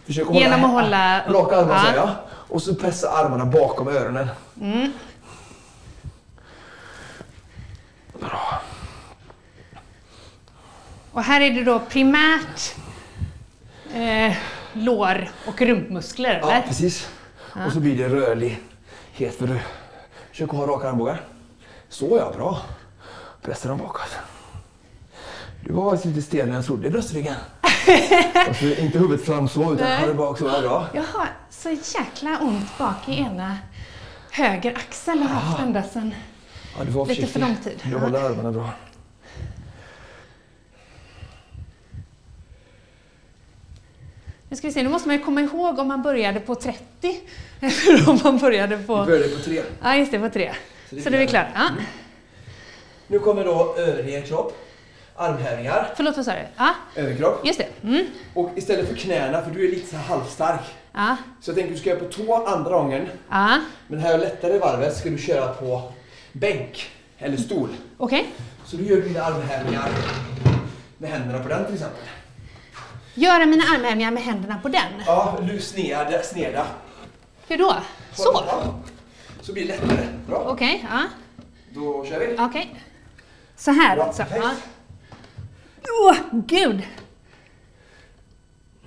Försök 0.05 0.27
att 0.29 0.35
Genom 0.35 0.63
att 0.65 0.71
hålla 0.71 1.21
upp. 1.21 1.33
Raka 1.35 1.57
armar 1.57 1.83
Ja. 1.85 1.95
jag. 1.95 2.09
Och 2.29 2.61
så 2.61 2.75
pressa 2.75 3.09
armarna 3.09 3.45
bakom 3.45 3.87
öronen. 3.87 4.27
Bra. 8.19 8.61
Och 11.11 11.23
här 11.23 11.41
är 11.41 11.51
det 11.51 11.63
då 11.63 11.79
primärt 11.79 12.75
eh, 13.93 14.35
lår 14.79 15.29
och 15.47 15.61
rumpmuskler, 15.61 16.39
Ja, 16.41 16.51
eller? 16.51 16.67
precis. 16.67 17.09
Och 17.65 17.71
så 17.71 17.79
blir 17.79 17.97
det 17.97 18.09
rörlighet 18.15 19.35
för 19.37 19.47
du. 19.47 19.59
Försök 20.31 20.49
att 20.49 20.55
ha 20.55 20.67
raka 20.67 20.89
armbågar. 20.89 21.21
Så 21.89 22.17
ja, 22.17 22.31
bra. 22.37 22.61
Pressa 23.41 23.69
dem 23.69 23.77
bakåt. 23.77 24.17
Du 25.65 25.73
var 25.73 26.07
lite 26.07 26.21
stelare 26.21 26.49
än 26.49 26.55
jag 26.55 26.65
trodde 26.65 26.87
i 26.87 26.91
bröstryggen. 26.91 27.35
alltså, 28.47 28.65
inte 28.65 28.99
huvudet 28.99 29.25
fram 29.25 29.47
så, 29.47 29.73
utan 29.73 30.07
det 30.07 30.13
bak 30.13 30.37
så. 30.37 30.45
Ja, 30.47 30.61
bra. 30.61 30.87
Jag 30.93 31.03
har 31.03 31.27
så 31.49 31.69
jäkla 31.69 32.39
ont 32.41 32.77
bak 32.77 33.09
i 33.09 33.19
ena 33.19 33.57
höger 34.31 34.75
axel 34.75 35.17
har 35.19 35.29
jag 35.29 35.35
haft 35.35 35.59
ända 35.61 35.83
sedan. 35.83 36.13
Ja, 36.93 37.03
Lite 37.03 37.27
för 37.27 37.39
lång 37.39 37.55
tid. 37.63 37.79
Du 37.83 37.91
Ja. 37.91 37.97
håller 37.99 38.19
armarna 38.23 38.51
bra. 38.51 38.69
Nu 44.49 44.57
ska 44.57 44.67
vi 44.67 44.73
se, 44.73 44.83
nu 44.83 44.89
måste 44.89 45.07
man 45.07 45.17
ju 45.17 45.23
komma 45.23 45.41
ihåg 45.41 45.79
om 45.79 45.87
man 45.87 46.01
började 46.01 46.39
på 46.39 46.55
30 46.55 46.79
eller 47.59 48.09
om 48.09 48.19
man 48.23 48.37
började 48.37 48.75
Vi 48.75 48.85
på... 48.85 49.05
börjar 49.05 49.27
på 49.37 49.43
tre. 49.43 49.61
Ja, 49.83 49.95
just 49.95 50.11
det, 50.11 50.19
på 50.19 50.29
3. 50.29 50.51
Så 50.89 50.95
det 50.95 51.01
Så 51.01 51.09
det 51.09 51.17
är 51.17 51.19
vi 51.19 51.27
klara. 51.27 51.47
Ja. 51.55 51.69
Nu 53.07 53.19
kommer 53.19 53.45
då 53.45 53.75
överkropp. 53.77 54.57
Armhävningar. 55.15 55.89
Förlåt, 55.95 56.15
vad 56.15 56.25
sa 56.25 56.31
du? 56.31 56.39
Ja, 56.57 56.69
Överkropp. 56.95 57.41
just 57.47 57.59
det. 57.59 57.67
Mm. 57.87 58.05
Och 58.33 58.49
istället 58.55 58.87
för 58.87 58.95
knäna, 58.95 59.41
för 59.41 59.51
du 59.51 59.65
är 59.67 59.71
lite 59.71 59.89
så 59.89 59.95
halvstark. 59.95 60.61
Ja, 60.93 61.15
Så 61.41 61.49
jag 61.51 61.55
tänker 61.57 61.73
du 61.73 61.79
ska 61.79 61.89
göra 61.89 61.99
på 61.99 62.05
tå 62.05 62.45
andra 62.45 62.71
gången. 62.71 63.07
ja. 63.29 63.57
Men 63.87 63.99
här 63.99 64.17
lättare 64.17 64.57
varvet 64.59 64.97
ska 64.97 65.09
du 65.09 65.17
köra 65.17 65.47
på 65.53 65.91
bänk 66.31 66.89
eller 67.17 67.37
stol. 67.37 67.69
okej. 67.97 68.27
Så 68.65 68.77
du 68.77 68.83
gör 68.85 69.01
dina 69.01 69.21
armhävningar 69.23 69.89
med 70.97 71.09
händerna 71.09 71.43
på 71.43 71.49
den 71.49 71.65
till 71.65 71.73
exempel. 71.73 72.01
Göra 73.13 73.45
mina 73.45 73.63
armhävningar 73.63 74.11
med 74.11 74.23
händerna 74.23 74.59
på 74.61 74.67
den. 74.69 75.03
Ja, 75.05 75.37
du 75.41 75.59
sneda. 75.59 76.23
sneda. 76.23 76.67
Hur 77.47 77.57
då? 77.57 77.75
Så? 78.13 78.43
Så 79.41 79.53
blir 79.53 79.67
det 79.67 79.73
lättare. 79.73 80.07
Bra. 80.27 80.45
Okej, 80.47 80.85
ja. 80.91 81.03
Då 81.69 82.05
kör 82.05 82.19
vi. 82.19 82.35
Okej. 82.39 82.75
Så 83.55 83.71
här 83.71 83.95
Bra, 83.95 84.05
alltså. 84.05 84.23
Ja. 84.35 84.51
Åh, 86.03 86.15
gud! 86.31 86.83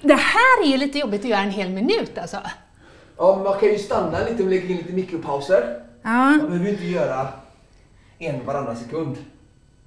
Det 0.00 0.14
här 0.14 0.62
är 0.64 0.66
ju 0.66 0.76
lite 0.76 0.98
jobbigt 0.98 1.20
att 1.20 1.30
göra 1.30 1.40
en 1.40 1.50
hel 1.50 1.70
minut 1.70 2.18
alltså. 2.18 2.36
Ja, 3.16 3.40
man 3.44 3.60
kan 3.60 3.68
ju 3.68 3.78
stanna 3.78 4.18
lite 4.24 4.42
och 4.42 4.48
lägga 4.48 4.68
in 4.68 4.76
lite 4.76 4.92
mikropauser. 4.92 5.84
Ja. 6.02 6.10
Man 6.10 6.50
behöver 6.50 6.68
inte 6.68 6.84
göra 6.84 7.28
en 8.18 8.44
varannan 8.44 8.76
sekund. 8.76 9.16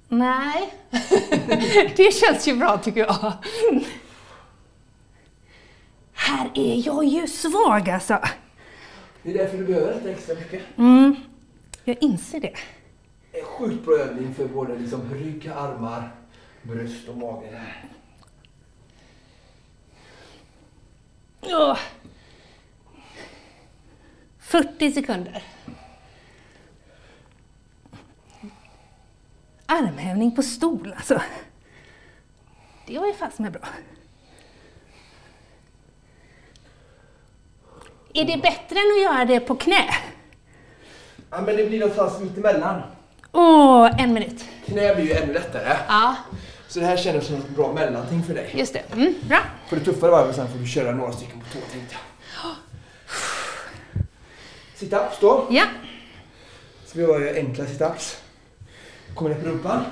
Nej. 0.08 0.72
det 1.96 2.14
känns 2.14 2.48
ju 2.48 2.56
bra 2.56 2.78
tycker 2.78 3.00
jag. 3.00 3.32
Här 6.16 6.50
är 6.54 6.86
jag 6.86 7.04
ju 7.04 7.26
svag 7.26 7.90
alltså. 7.90 8.18
Det 9.22 9.30
är 9.30 9.38
därför 9.38 9.58
du 9.58 9.64
behöver 9.64 9.94
detta 9.94 10.10
extra 10.10 10.34
mycket. 10.34 10.62
Mm. 10.78 11.16
Jag 11.84 11.96
inser 12.00 12.40
det. 12.40 12.54
En 13.32 13.44
sjukt 13.44 13.84
bra 13.84 13.94
övning 13.98 14.34
för 14.34 14.48
både 14.48 14.78
liksom 14.78 15.14
rygg, 15.14 15.48
armar, 15.48 16.10
bröst 16.62 17.08
och 17.08 17.16
mage. 17.16 17.62
Åh. 21.40 21.78
40 24.38 24.92
sekunder. 24.92 25.42
Armhävning 29.66 30.36
på 30.36 30.42
stol 30.42 30.92
alltså. 30.96 31.22
Det 32.86 32.98
var 32.98 33.06
ju 33.06 33.12
fasen 33.12 33.42
med 33.42 33.52
bra. 33.52 33.62
Är 38.16 38.24
det 38.24 38.36
bättre 38.36 38.78
än 38.78 38.92
att 38.96 39.02
göra 39.02 39.24
det 39.24 39.40
på 39.40 39.54
knä? 39.56 39.84
Ja, 41.30 41.40
men 41.40 41.56
det 41.56 41.66
blir 41.66 41.78
någonstans 41.80 42.20
mitt 42.20 42.38
emellan. 42.38 42.82
Åh, 43.32 43.90
en 44.02 44.12
minut. 44.12 44.44
knä 44.66 44.94
blir 44.94 45.04
ju 45.04 45.12
ännu 45.12 45.32
lättare. 45.32 45.76
Ja, 45.88 46.14
Så 46.68 46.80
det 46.80 46.86
här 46.86 46.96
känns 46.96 47.26
som 47.26 47.36
ett 47.36 47.48
bra 47.48 47.72
mellanting 47.72 48.22
för 48.22 48.34
dig. 48.34 48.50
just 48.54 48.72
det. 48.72 48.82
Mm, 48.92 49.14
bra. 49.28 49.38
För 49.68 49.76
det 49.76 49.84
tuffare 49.84 50.10
varvet 50.10 50.36
sen 50.36 50.48
får 50.52 50.58
du 50.58 50.66
köra 50.66 50.90
några 50.92 51.12
stycken 51.12 51.40
på 51.40 51.46
tå 51.52 51.58
tänkte 51.72 51.94
jag. 52.42 52.52
Sit-ups 54.76 55.16
då. 55.20 55.46
Ja, 55.50 55.64
Så 56.86 56.98
vi 56.98 57.04
har 57.04 57.34
enkla 57.36 57.64
sit-ups. 57.64 58.16
Kommer 59.14 59.30
ner 59.30 59.40
på 59.42 59.48
rumpan. 59.48 59.84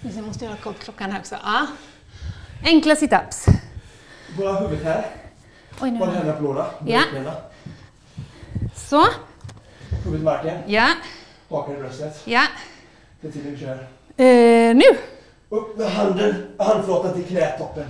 jag 0.00 0.24
måste 0.24 0.44
göra 0.44 0.56
koll 0.56 0.74
på 0.74 0.82
klockan 0.82 1.10
här 1.12 1.20
också. 1.20 1.36
Ja. 1.44 1.66
Enkla 2.64 2.96
situps. 2.96 3.46
Bara 4.38 4.52
huvudet 4.60 4.84
här. 4.84 5.06
Oj, 5.80 5.90
nu. 5.90 5.98
Bara 5.98 6.10
händerna 6.10 6.36
på 6.38 6.42
låra. 6.42 6.66
Ja. 6.86 7.02
Så. 8.74 9.06
Huvudet 10.04 10.20
i 10.20 10.24
marken. 10.24 10.58
Ja, 10.66 10.88
i 11.48 11.76
bröstet. 11.76 12.20
ja. 12.24 12.42
Det 13.20 13.28
är 13.28 13.32
tiden 13.32 13.52
vi 13.54 13.58
kör. 13.60 13.86
Eh, 14.16 14.74
nu. 14.76 14.84
Upp 15.48 15.76
med 15.78 15.90
handen, 15.90 16.54
handflatan 16.58 17.12
till 17.14 17.24
knätoppen. 17.24 17.86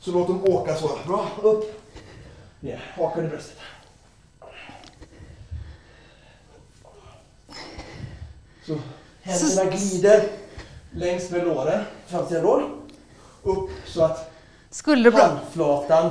Så 0.00 0.10
låt 0.12 0.26
dem 0.26 0.44
åka 0.44 0.74
så. 0.74 0.90
Bra, 1.06 1.28
upp. 1.42 1.82
Ner, 2.60 2.80
hakan 2.96 3.24
i 3.24 3.28
bröstet. 3.28 3.58
Så 8.66 8.78
händerna 9.22 9.70
glider 9.70 10.24
längs 10.90 11.30
med 11.30 11.44
låren, 11.44 11.84
framsida 12.06 12.42
lår. 12.42 12.70
Upp 13.42 13.70
så 13.86 14.04
att 14.04 14.32
Skulderblad. 14.70 15.22
handflatan 15.30 16.10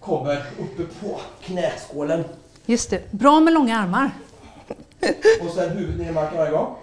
kommer 0.00 0.44
uppe 0.58 0.84
på 1.00 1.20
knäskålen. 1.42 2.24
Just 2.66 2.90
det. 2.90 3.12
Bra 3.12 3.40
med 3.40 3.52
långa 3.52 3.78
armar. 3.78 4.10
Och 5.40 5.50
sen 5.54 5.70
huvudet 5.70 6.00
ner 6.00 6.10
i 6.10 6.12
marken 6.12 6.38
varje 6.38 6.52
gång. 6.52 6.76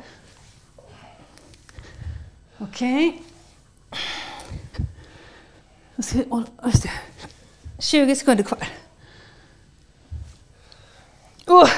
Okej. 2.58 3.22
Det. 5.96 6.92
20 7.80 8.16
sekunder 8.16 8.44
kvar. 8.44 8.68
Oh. 11.48 11.70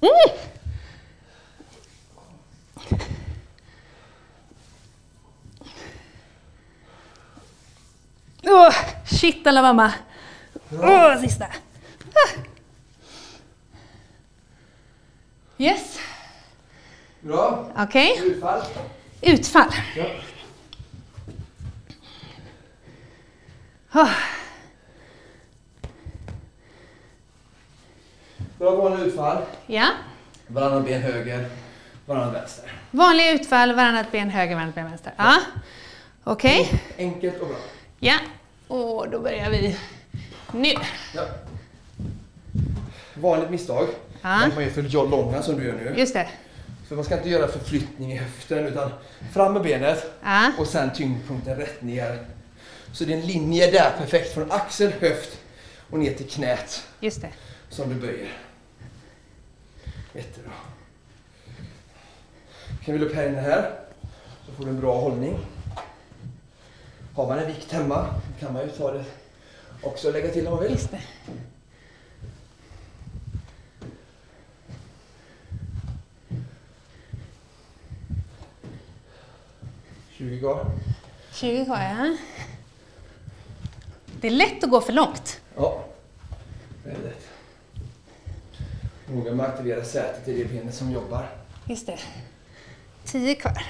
Mm. 0.00 0.51
Oh, 8.52 8.74
shit 9.04 9.46
alla 9.46 9.62
mamma. 9.62 9.92
Åh, 10.72 11.20
sista. 11.20 11.46
Ah. 12.14 12.40
Yes. 15.58 15.98
Bra. 17.20 17.72
Okej. 17.76 18.20
Utfall. 18.26 18.62
Utfall. 19.22 19.70
Ja. 19.96 20.04
Oh. 23.94 24.10
Bra 28.58 28.76
vanliga 28.76 29.04
utfall. 29.04 29.42
Ja. 29.66 29.88
Varannan 30.46 30.84
ben 30.84 31.02
höger, 31.02 31.48
varannan 32.06 32.32
vänster. 32.32 32.72
Vanliga 32.90 33.32
utfall, 33.32 33.74
varannat 33.74 34.12
ben 34.12 34.30
höger, 34.30 34.54
varannat 34.54 34.74
ben 34.74 34.84
vänster. 34.84 35.12
Ja. 35.16 35.40
Okej. 36.24 36.82
Enkelt 36.98 37.40
och 37.40 37.48
bra. 37.48 37.56
Ja. 38.00 38.14
Och 38.72 39.10
då 39.10 39.20
börjar 39.20 39.50
vi 39.50 39.76
nu. 40.52 40.74
Ja. 41.14 41.22
Vanligt 43.14 43.50
misstag. 43.50 43.86
Ja. 44.22 44.38
Man 44.54 44.64
gör 44.64 44.70
för 44.70 44.82
långa 45.08 45.42
som 45.42 45.56
du 45.58 45.64
gör 45.66 45.72
nu. 45.72 45.94
Just 45.96 46.14
det. 46.14 46.28
För 46.88 46.96
man 46.96 47.04
ska 47.04 47.16
inte 47.16 47.28
göra 47.30 47.48
förflyttning 47.48 48.12
i 48.12 48.16
höften 48.16 48.66
utan 48.66 48.90
fram 49.32 49.52
med 49.52 49.62
benet 49.62 50.12
Ja. 50.22 50.52
och 50.58 50.66
sen 50.66 50.92
tyngdpunkten 50.92 51.56
rätt 51.56 51.82
ner. 51.82 52.26
Så 52.92 53.04
det 53.04 53.12
är 53.12 53.18
en 53.18 53.26
linje 53.26 53.70
där 53.70 53.90
perfekt 53.98 54.34
från 54.34 54.50
axel, 54.52 54.92
höft 55.00 55.38
och 55.90 55.98
ner 55.98 56.12
till 56.14 56.28
knät 56.30 56.84
Just 57.00 57.20
det. 57.20 57.30
som 57.68 57.88
du 57.88 57.94
böjer. 57.94 58.32
Jättebra. 60.14 60.52
Kan 62.84 62.98
vi 62.98 63.04
upp 63.04 63.12
inne 63.12 63.40
här 63.40 63.70
så 64.46 64.52
får 64.52 64.64
du 64.64 64.70
en 64.70 64.80
bra 64.80 65.00
hållning. 65.00 65.38
Har 67.14 67.26
man 67.26 67.38
en 67.38 67.46
vikt 67.46 67.72
hemma 67.72 68.06
kan 68.40 68.52
man 68.52 68.62
ju 68.62 68.68
ta 68.68 68.92
det 68.92 69.04
också 69.82 70.08
och 70.08 70.14
lägga 70.14 70.28
till 70.28 70.46
om 70.46 70.54
man 70.54 70.62
vill. 70.62 70.78
Tjugo 80.10 80.40
kvar. 80.40 80.66
20 81.32 81.64
kvar, 81.64 81.80
ja. 81.80 82.16
Det 84.20 84.26
är 84.26 84.30
lätt 84.30 84.64
att 84.64 84.70
gå 84.70 84.80
för 84.80 84.92
långt. 84.92 85.40
Ja, 85.56 85.84
väldigt. 86.84 87.28
Noga 89.06 89.34
med 89.34 89.46
att 89.46 89.52
aktivera 89.52 89.84
sätet 89.84 90.28
i 90.28 90.42
det 90.42 90.48
benet 90.48 90.74
som 90.74 90.92
jobbar. 90.92 91.28
Just 91.66 91.86
det. 91.86 91.98
10 93.04 93.34
kvar. 93.34 93.62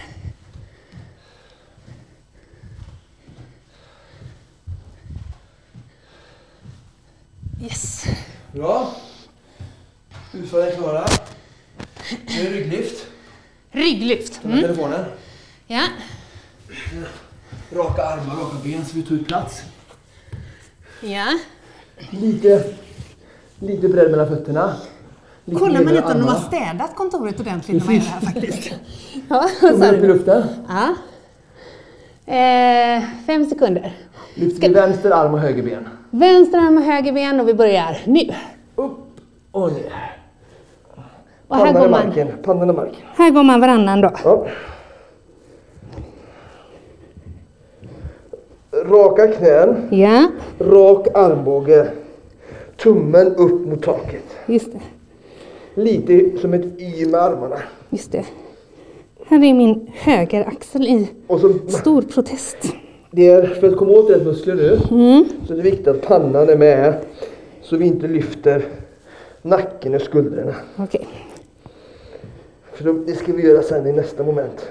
Yes. 7.63 8.05
Bra. 8.53 8.89
Utfallen 10.33 10.69
är 10.69 10.73
klara. 10.73 11.05
Nu 12.27 12.41
är 12.41 12.45
det 12.45 12.51
rygglyft. 12.51 13.07
Rygglyft. 13.71 14.41
Mm. 14.45 14.61
telefonen. 14.61 15.05
Ja. 15.67 15.83
Raka 17.73 18.03
armar, 18.03 18.37
raka 18.37 18.57
ben 18.65 18.85
så 18.85 18.97
vi 18.97 19.03
tar 19.03 19.15
ut 19.15 19.27
plats. 19.27 19.63
Ja. 21.01 21.39
Lite, 22.11 22.65
lite 23.59 23.89
bredd 23.89 24.11
mellan 24.11 24.29
fötterna. 24.29 24.77
Lite 25.45 25.61
Kollar 25.61 25.85
man 25.85 25.97
inte 25.97 26.13
om 26.13 26.19
de 26.19 26.29
har 26.29 26.41
städat 26.41 26.97
kontoret 26.97 27.41
ordentligt 27.41 27.79
när 27.79 27.85
man 27.87 27.95
gör 27.95 28.03
det 28.03 28.09
här 28.09 28.21
faktiskt? 28.21 28.71
ja, 29.29 29.49
Tummen 29.61 29.95
upp 29.95 30.05
i 30.05 30.07
luften. 30.07 30.45
Ja. 30.69 30.95
Eh, 32.35 33.03
fem 33.27 33.47
sekunder. 33.47 33.97
Lyfter 34.35 34.69
vi 34.69 34.75
vänster 34.75 35.11
arm 35.11 35.35
och 35.35 35.41
höger 35.41 35.63
ben. 35.63 35.89
Vänster 36.15 36.59
arm 36.59 36.77
och 36.77 36.83
höger 36.83 37.13
ben 37.13 37.41
och 37.41 37.49
vi 37.49 37.55
börjar 37.55 37.97
nu. 38.07 38.35
Upp 38.77 38.91
och 39.51 39.73
ner. 39.73 40.17
Och 41.49 41.57
här 41.57 41.73
går 41.73 41.89
man. 41.89 42.13
Pannan 42.43 42.71
i 42.71 42.73
marken. 42.73 42.97
här 43.17 43.31
går 43.31 43.43
man 43.43 43.61
varannan 43.61 44.01
då. 44.01 44.11
Ja. 44.25 44.47
Raka 48.73 49.29
knän. 49.29 49.89
Ja, 49.91 50.31
Rak 50.59 51.07
armbåge. 51.15 51.91
Tummen 52.77 53.27
upp 53.27 53.67
mot 53.67 53.83
taket. 53.83 54.25
just 54.47 54.73
det. 54.73 54.81
Lite 55.83 56.39
som 56.39 56.55
ett 56.55 56.81
Y 56.81 57.07
med 57.07 57.21
armarna. 57.21 57.57
Just 57.91 58.13
det. 58.13 58.25
Här 59.27 59.45
är 59.45 59.55
min 59.55 59.91
högeraxel 59.95 60.83
i 60.83 61.09
Och 61.27 61.41
så, 61.41 61.59
stor 61.69 62.03
protest. 62.03 62.75
Det 63.13 63.29
är 63.29 63.47
för 63.47 63.69
att 63.69 63.77
komma 63.77 63.93
åt 63.93 64.11
rätt 64.11 64.25
muskler 64.25 64.55
nu 64.55 64.79
Mm. 64.91 65.25
så 65.47 65.53
det 65.55 65.61
är 65.61 65.63
viktigt 65.63 65.89
att 65.89 66.03
pannan 66.03 66.49
är 66.49 66.57
med 66.57 66.95
så 67.63 67.77
vi 67.77 67.87
inte 67.87 68.09
lyfter 68.09 68.65
nacken 69.43 69.95
och 69.95 70.01
skuldrorna. 70.03 70.55
Okej. 70.77 71.07
För 72.73 72.85
då, 72.85 72.93
det 72.93 73.13
ska 73.13 73.33
vi 73.33 73.43
göra 73.43 73.63
sen 73.63 73.87
i 73.87 73.93
nästa 73.93 74.23
moment. 74.23 74.69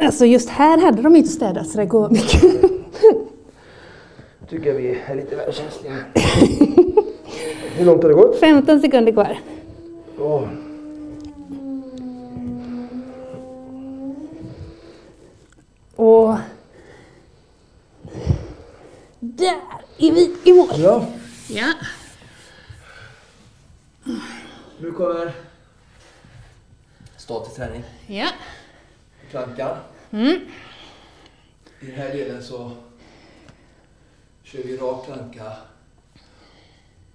Alltså 0.00 0.24
just 0.26 0.48
här 0.48 0.78
hade 0.78 1.02
de 1.02 1.16
inte 1.16 1.28
städat 1.28 1.68
så 1.68 1.78
det 1.78 1.86
går 1.86 2.08
mycket. 2.10 2.42
Tycker 4.50 4.72
vi 4.74 4.98
är 5.08 5.14
lite 5.14 5.36
väl 5.36 5.52
känsliga. 5.52 5.92
Hur 7.76 7.84
långt 7.84 8.02
har 8.02 8.08
det 8.10 8.14
gått? 8.14 8.36
15 8.40 8.80
sekunder 8.80 9.12
kvar. 9.12 9.38
Bra. 10.16 10.48
Och 15.98 16.38
där 19.20 19.60
är 19.98 20.12
vi 20.12 20.36
i 20.44 20.52
mål. 20.52 20.80
Ja. 20.80 21.06
Ja. 21.48 21.72
Nu 24.80 24.92
kommer 24.92 25.32
statisk 27.16 27.56
träning. 27.56 27.84
Ja. 28.06 28.28
Plankan. 29.30 29.76
Mm. 30.10 30.40
I 31.80 31.86
den 31.86 31.94
här 31.94 32.08
delen 32.08 32.42
så 32.42 32.72
kör 34.42 34.62
vi 34.62 34.76
rak 34.76 35.06
planka. 35.06 35.52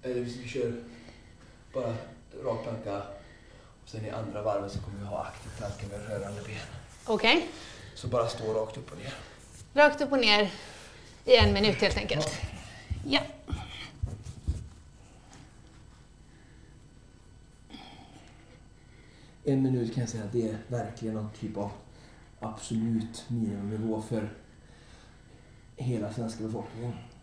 Eller 0.02 0.20
vi 0.20 0.48
kör 0.48 0.72
bara 1.72 1.94
rak 2.44 2.62
planka. 2.62 3.02
Och 3.82 3.88
sen 3.88 4.04
i 4.04 4.10
andra 4.10 4.42
varvet 4.42 4.72
så 4.72 4.78
kommer 4.78 4.98
vi 4.98 5.04
ha 5.04 5.24
aktiv 5.24 5.50
planka 5.58 5.86
med 5.86 6.08
rörande 6.08 6.40
ben. 6.46 6.56
Okej. 7.06 7.50
Så 7.94 8.08
bara 8.08 8.28
stå 8.28 8.52
rakt 8.52 8.76
upp 8.76 8.92
och 8.92 8.98
ner. 8.98 9.14
Rakt 9.74 10.00
upp 10.00 10.12
och 10.12 10.18
ner 10.18 10.50
i 11.24 11.36
en 11.36 11.52
minut 11.52 11.76
helt 11.76 11.96
enkelt. 11.96 12.40
Ja. 13.06 13.20
En 19.44 19.62
minut 19.62 19.94
kan 19.94 20.00
jag 20.00 20.10
säga, 20.10 20.24
att 20.24 20.32
det 20.32 20.48
är 20.48 20.56
verkligen 20.68 21.14
någon 21.14 21.30
typ 21.40 21.56
av 21.56 21.70
absolut 22.40 23.24
miniminivå 23.28 24.02
för 24.02 24.32
hela 25.76 26.12
svenska 26.12 26.44
befolkningen. 26.44 26.92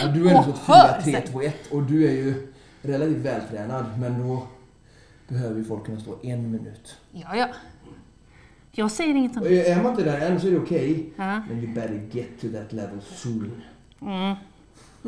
ja, 0.00 0.06
du 0.06 0.28
är 0.28 0.34
ändå 0.34 0.42
så 0.42 1.02
4, 1.02 1.02
3, 1.02 1.20
2, 1.20 1.42
1 1.42 1.54
och 1.72 1.82
du 1.82 2.08
är 2.08 2.12
ju 2.12 2.52
relativt 2.82 3.16
vältränad 3.16 4.00
men 4.00 4.28
då 4.28 4.46
behöver 5.28 5.58
ju 5.58 5.64
folk 5.64 5.86
kunna 5.86 6.00
stå 6.00 6.18
en 6.22 6.50
minut. 6.50 6.96
Ja, 7.12 7.36
ja. 7.36 7.48
Jag 8.72 8.90
säger 8.90 9.14
inget 9.14 9.36
om 9.36 9.42
det. 9.42 9.68
är 9.68 9.82
man 9.82 9.90
inte 9.90 10.04
där 10.04 10.30
än 10.30 10.40
så 10.40 10.46
är 10.46 10.50
det 10.50 10.58
okej. 10.58 11.12
Ja. 11.16 11.42
Men 11.48 11.58
you 11.58 11.74
better 11.74 12.08
get 12.12 12.40
to 12.40 12.48
that 12.48 12.72
level 12.72 13.02
soon. 13.02 13.62
Mm. 14.00 14.36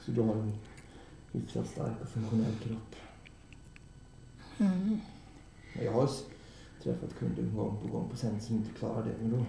Så 0.00 0.10
du 0.10 0.20
har 0.20 0.34
en 0.34 0.52
hyfsat 1.32 1.66
stark 1.66 2.00
och 2.02 2.08
funktionell 2.08 2.54
kropp. 2.64 2.96
Mm. 4.58 5.00
Jag 5.82 5.92
har 5.92 6.08
träffat 6.82 7.18
kunder 7.18 7.42
gång 7.42 7.78
på 7.82 7.88
gång 7.88 8.08
på 8.08 8.16
sen 8.16 8.40
som 8.40 8.56
inte 8.56 8.70
klarar 8.78 9.04
det. 9.04 9.14
Men 9.20 9.30
då 9.30 9.44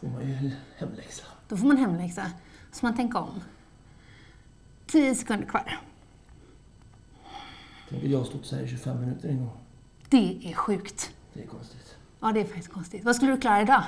får 0.00 0.08
man 0.08 0.28
ju 0.28 0.50
hemläxa. 0.76 1.24
Då 1.48 1.56
får 1.56 1.66
man 1.66 1.76
hemläxa. 1.76 2.30
Så 2.72 2.86
man 2.86 2.96
tänker 2.96 3.18
om. 3.18 3.40
10 4.86 5.14
sekunder 5.14 5.46
kvar. 5.46 5.78
Tänk 7.88 8.04
att 8.04 8.10
jag 8.10 8.18
har 8.18 8.24
stått 8.24 8.46
så 8.46 8.56
här 8.56 8.62
i 8.62 8.68
25 8.68 9.00
minuter 9.00 9.28
en 9.28 9.38
gång. 9.38 9.50
Det 10.10 10.38
är 10.44 10.52
sjukt. 10.54 11.10
Det 11.32 11.42
är 11.42 11.46
konstigt. 11.46 11.96
Ja, 12.20 12.32
det 12.34 12.40
är 12.40 12.44
faktiskt 12.44 12.72
konstigt. 12.72 13.04
Vad 13.04 13.16
skulle 13.16 13.32
du 13.32 13.40
klara 13.40 13.60
idag? 13.62 13.82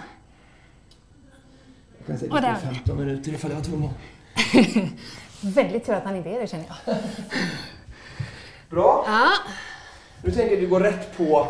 Jag 2.07 2.19
kan 2.21 2.29
det 2.29 2.41
där. 2.41 2.49
är 2.49 2.55
15 2.75 2.97
minuter 2.99 3.33
ifall 3.33 3.51
jag 3.51 3.59
var 3.59 3.65
tvungen. 3.65 3.91
Väldigt 5.41 5.87
tur 5.87 5.93
att 5.93 6.05
han 6.05 6.17
inte 6.17 6.29
är 6.31 6.41
det 6.41 6.47
känner 6.47 6.65
jag. 6.87 6.97
Bra. 8.71 9.05
Ja. 9.07 9.29
Nu 10.25 10.31
tänker 10.31 10.57
vi 10.57 10.67
går 10.67 10.81
rätt 10.81 11.17
på... 11.17 11.49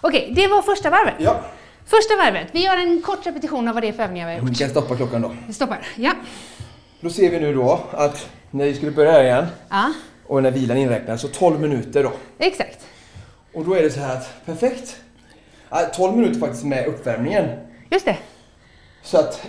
Okej, 0.00 0.32
det 0.36 0.48
var 0.48 0.62
första 0.62 0.90
varvet. 0.90 1.14
Ja. 1.18 1.40
Första 1.84 2.16
varvet. 2.16 2.48
Vi 2.52 2.64
gör 2.64 2.76
en 2.76 3.02
kort 3.02 3.26
repetition 3.26 3.68
av 3.68 3.74
vad 3.74 3.82
det 3.82 3.88
är 3.88 3.92
för 3.92 4.02
övningar 4.02 4.26
vi 4.28 4.34
har 4.34 4.40
Vi 4.40 4.48
gjort. 4.48 4.58
kan 4.58 4.70
stoppa 4.70 4.96
klockan 4.96 5.22
då. 5.22 5.34
Vi 5.46 5.52
stoppar. 5.52 5.86
Ja. 5.96 6.12
Då 7.00 7.10
ser 7.10 7.30
vi 7.30 7.40
nu 7.40 7.54
då 7.54 7.80
att 7.92 8.28
när 8.50 8.64
vi 8.64 8.74
skulle 8.74 8.90
börja 8.92 9.22
igen 9.24 9.46
Ja, 9.68 9.92
och 10.26 10.42
när 10.42 10.50
vilan 10.50 10.76
inräknas 10.76 11.20
så 11.20 11.28
12 11.28 11.60
minuter 11.60 12.02
då. 12.02 12.12
exakt. 12.38 12.86
Och 13.54 13.64
då 13.64 13.74
är 13.74 13.82
det 13.82 13.90
så 13.90 14.00
här 14.00 14.16
att 14.16 14.46
perfekt. 14.46 14.96
Ja, 15.70 15.86
12 15.94 16.16
minuter 16.16 16.40
faktiskt 16.40 16.64
med 16.64 16.86
uppvärmningen. 16.86 17.48
Just 17.90 18.04
det. 18.04 18.16
Så 19.02 19.18
att 19.18 19.46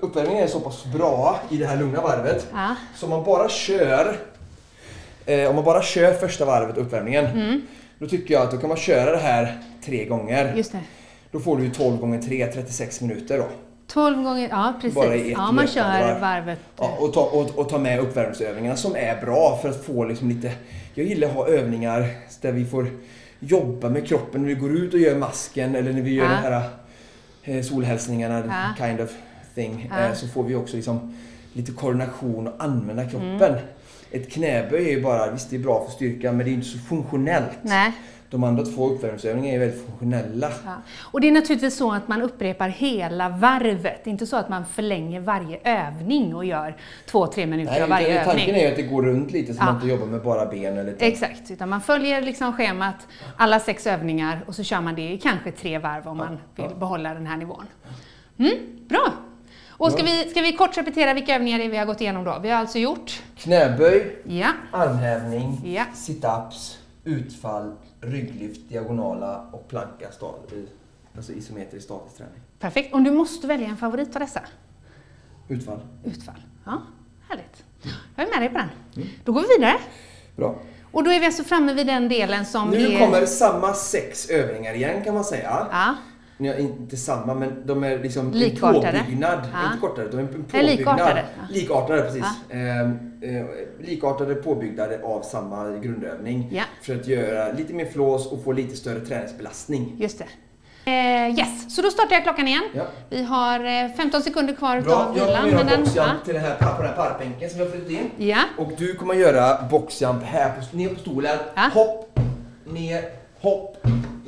uppvärmningen 0.00 0.42
är 0.44 0.46
så 0.48 0.60
pass 0.60 0.84
bra 0.84 1.40
i 1.50 1.56
det 1.56 1.66
här 1.66 1.76
lugna 1.76 2.00
varvet. 2.00 2.46
Ja. 2.52 2.74
Så 2.96 3.06
om 3.06 3.10
man 3.10 3.24
bara 3.24 3.48
kör 3.48 4.16
eh, 5.26 5.48
om 5.48 5.54
man 5.54 5.64
bara 5.64 5.82
kör 5.82 6.12
första 6.12 6.44
varvet 6.44 6.76
uppvärmningen. 6.76 7.62
Då 7.98 8.06
tycker 8.06 8.34
jag 8.34 8.42
att 8.42 8.50
då 8.50 8.56
kan 8.58 8.68
man 8.68 8.78
köra 8.78 9.10
det 9.10 9.18
här 9.22 9.58
tre 9.84 10.04
gånger. 10.04 10.54
Just 10.56 10.72
det. 10.72 10.80
Då 11.30 11.40
får 11.40 11.56
du 11.56 11.64
ju 11.64 11.70
12 11.70 11.96
gånger 11.96 12.22
3, 12.22 12.46
36 12.46 13.00
minuter 13.00 13.38
då. 13.38 13.44
12 13.86 14.22
gånger, 14.22 14.48
ja 14.48 14.72
precis. 14.80 14.94
Bara 14.94 15.16
Ja, 15.16 15.52
man 15.52 15.66
kör 15.66 15.82
varv. 15.82 16.20
varvet. 16.20 16.58
Ja, 16.76 16.96
och, 17.00 17.12
ta, 17.12 17.20
och, 17.20 17.58
och 17.58 17.68
ta 17.68 17.78
med 17.78 18.00
uppvärmningsövningarna 18.00 18.76
som 18.76 18.96
är 18.96 19.20
bra 19.20 19.58
för 19.62 19.68
att 19.68 19.84
få 19.84 20.04
liksom 20.04 20.28
lite... 20.28 20.52
Jag 20.98 21.06
gillar 21.06 21.28
att 21.28 21.34
ha 21.34 21.48
övningar 21.48 22.06
där 22.40 22.52
vi 22.52 22.64
får 22.64 22.86
jobba 23.40 23.88
med 23.90 24.06
kroppen 24.06 24.40
när 24.40 24.48
vi 24.48 24.54
går 24.54 24.70
ut 24.76 24.94
och 24.94 25.00
gör 25.00 25.16
masken 25.18 25.74
eller 25.74 25.92
när 25.92 26.02
vi 26.02 26.14
gör 26.14 26.24
Ja. 26.24 26.30
de 26.30 26.36
här 26.36 26.62
eh, 27.44 27.62
solhälsningarna, 27.62 28.42
Ja. 28.78 28.86
kind 28.86 29.00
of 29.00 29.10
thing. 29.54 29.88
Ja. 29.90 29.98
Eh, 30.06 30.14
så 30.14 30.28
får 30.28 30.44
vi 30.44 30.54
också 30.54 30.76
liksom 30.76 31.14
lite 31.52 31.72
koordination 31.72 32.48
och 32.48 32.64
använda 32.64 33.02
Mm. 33.02 33.10
kroppen. 33.10 33.58
Ett 34.10 34.30
knäböj 34.32 34.84
är 34.88 34.90
ju 34.96 35.02
bara, 35.02 35.30
visst 35.30 35.50
det 35.50 35.56
är 35.56 35.60
bra 35.60 35.84
för 35.84 35.92
styrkan 35.92 36.36
men 36.36 36.46
det 36.46 36.52
är 36.52 36.54
inte 36.54 36.66
så 36.66 36.78
funktionellt. 36.78 37.58
Nej. 37.62 37.92
De 38.30 38.44
andra 38.44 38.64
två 38.64 38.88
uppvärmningsövningarna 38.88 39.54
är 39.54 39.58
väldigt 39.58 39.86
funktionella. 39.86 40.50
Ja. 40.64 40.74
Och 41.12 41.20
det 41.20 41.28
är 41.28 41.32
naturligtvis 41.32 41.76
så 41.76 41.92
att 41.92 42.08
man 42.08 42.22
upprepar 42.22 42.68
hela 42.68 43.28
varvet. 43.28 44.06
Inte 44.06 44.26
så 44.26 44.36
att 44.36 44.48
man 44.48 44.66
förlänger 44.66 45.20
varje 45.20 45.58
övning 45.64 46.34
och 46.34 46.44
gör 46.44 46.76
två, 47.06 47.26
tre 47.26 47.46
minuter 47.46 47.72
Nej, 47.72 47.82
av 47.82 47.88
varje 47.88 48.06
utan 48.08 48.18
övning. 48.20 48.36
tanken 48.36 48.54
är 48.54 48.60
ju 48.60 48.68
att 48.70 48.76
det 48.76 48.82
går 48.82 49.02
runt 49.02 49.30
lite 49.32 49.54
så 49.54 49.60
Ja. 49.60 49.64
man 49.64 49.74
inte 49.74 49.86
jobbar 49.88 50.06
med 50.06 50.22
bara 50.22 50.46
ben 50.46 50.78
eller 50.78 50.94
Exakt, 50.98 51.50
utan 51.50 51.68
man 51.68 51.80
följer 51.80 52.22
liksom 52.22 52.52
schemat, 52.52 53.06
alla 53.36 53.60
sex 53.60 53.86
övningar 53.86 54.40
och 54.46 54.54
så 54.54 54.62
kör 54.62 54.80
man 54.80 54.94
det 54.94 55.12
i 55.12 55.18
kanske 55.18 55.52
tre 55.52 55.78
varv 55.78 56.08
om 56.08 56.16
man 56.16 56.38
vill 56.56 56.66
ja. 56.70 56.74
behålla 56.78 57.14
den 57.14 57.26
här 57.26 57.36
nivån. 57.36 57.64
Mm, 58.38 58.52
bra! 58.88 59.12
Och 59.70 59.92
ska 59.92 60.00
Ja. 60.00 60.06
vi, 60.24 60.30
ska 60.30 60.40
vi 60.40 60.52
kort 60.52 60.76
repetera 60.78 61.14
vilka 61.14 61.34
övningar 61.34 61.58
vi 61.58 61.76
har 61.76 61.86
gått 61.86 62.00
igenom 62.00 62.24
då? 62.24 62.38
Vi 62.42 62.50
har 62.50 62.56
alltså 62.58 62.78
gjort, 62.78 63.22
Knäböj, 63.36 64.16
ja, 64.24 64.48
armhävning, 64.72 65.60
Ja. 65.64 65.82
sit-ups, 65.94 66.76
utfall, 67.04 67.72
rygglyft, 68.00 68.68
diagonala 68.68 69.46
och 69.52 69.68
planka, 69.68 70.08
alltså 71.16 71.32
isometrisk 71.32 71.84
statisk 71.84 72.16
träning. 72.16 72.40
perfekt. 72.58 72.94
Om 72.94 73.04
du 73.04 73.10
måste 73.10 73.46
välja 73.46 73.68
en 73.68 73.76
favorit 73.76 74.16
av 74.16 74.20
dessa? 74.20 74.40
Utfall. 75.48 75.80
Utfall. 76.04 76.42
Ja, 76.64 76.82
härligt. 77.28 77.64
Jag 78.16 78.26
är 78.26 78.30
med 78.30 78.40
dig 78.42 78.48
på 78.48 78.58
den. 78.58 78.68
Mm. 78.96 79.08
Då 79.24 79.32
går 79.32 79.40
vi 79.40 79.46
vidare. 79.58 79.76
Bra. 80.36 80.58
Och 80.92 81.04
då 81.04 81.10
är 81.10 81.20
vi 81.20 81.26
alltså 81.26 81.44
framme 81.44 81.74
vid 81.74 81.86
den 81.86 82.08
delen 82.08 82.46
som 82.46 82.70
Nu 82.70 82.86
är... 82.86 82.98
kommer 82.98 83.26
samma 83.26 83.74
sex 83.74 84.30
övningar 84.30 84.74
igen 84.74 85.04
kan 85.04 85.14
man 85.14 85.24
säga. 85.24 85.66
Ja, 85.70 85.96
Ja, 86.40 86.54
inte 86.56 86.96
samma, 86.96 87.34
men 87.34 87.66
de 87.66 87.84
är 87.84 87.98
liksom 87.98 88.32
Likartade. 88.32 88.88
en 88.88 89.04
påbyggnad. 89.04 89.38
Ja. 89.52 89.66
Inte 89.66 89.78
kortare, 89.80 90.08
de 90.10 90.16
är 90.18 90.20
en 90.20 90.28
påbyggnad. 90.28 90.64
likartade. 90.78 91.24
Ja. 91.36 91.42
Likartade, 91.50 92.02
precis. 92.02 92.24
Ehm, 92.50 92.98
eh, 93.22 93.44
likartade 93.86 94.34
påbyggnader 94.34 95.00
av 95.04 95.22
samma 95.22 95.70
grundövning. 95.70 96.62
För 96.82 96.94
att 96.94 97.06
göra 97.06 97.52
lite 97.52 97.74
mer 97.74 97.84
flås 97.84 98.26
och 98.32 98.44
få 98.44 98.52
lite 98.52 98.76
större 98.76 99.00
träningsbelastning. 99.00 99.96
just 99.98 100.18
det. 100.18 100.24
Eh, 100.84 101.38
yes, 101.38 101.74
så 101.76 101.82
då 101.82 101.90
startar 101.90 102.14
jag 102.14 102.22
klockan 102.22 102.48
igen. 102.48 102.62
Vi 103.10 103.22
har 103.22 103.84
eh, 103.84 103.90
15 103.96 104.22
sekunder 104.22 104.54
kvar 104.54 104.80
Bra, 104.80 105.14
jag 105.16 105.26
vilan. 105.26 105.40
kommer 105.42 105.52
göra 105.64 105.76
boxjump 105.78 106.24
till 106.24 106.34
den 106.34 106.42
här, 106.42 106.54
på 106.76 106.82
den 106.82 106.90
här 106.90 106.96
parkbänken 106.96 107.50
som 107.50 107.58
vi 107.58 107.64
har 107.64 107.70
flyttat 107.70 107.90
in. 107.90 108.10
ja, 108.28 108.38
Och 108.58 108.72
du 108.78 108.94
kommer 108.94 109.14
göra 109.14 109.62
boxjump 109.70 110.22
här 110.22 110.52
på, 110.70 110.76
ner 110.76 110.88
på 110.88 111.00
stolen. 111.00 111.38
Hopp, 111.74 112.18
ner, 112.64 113.04
hopp, 113.40 113.76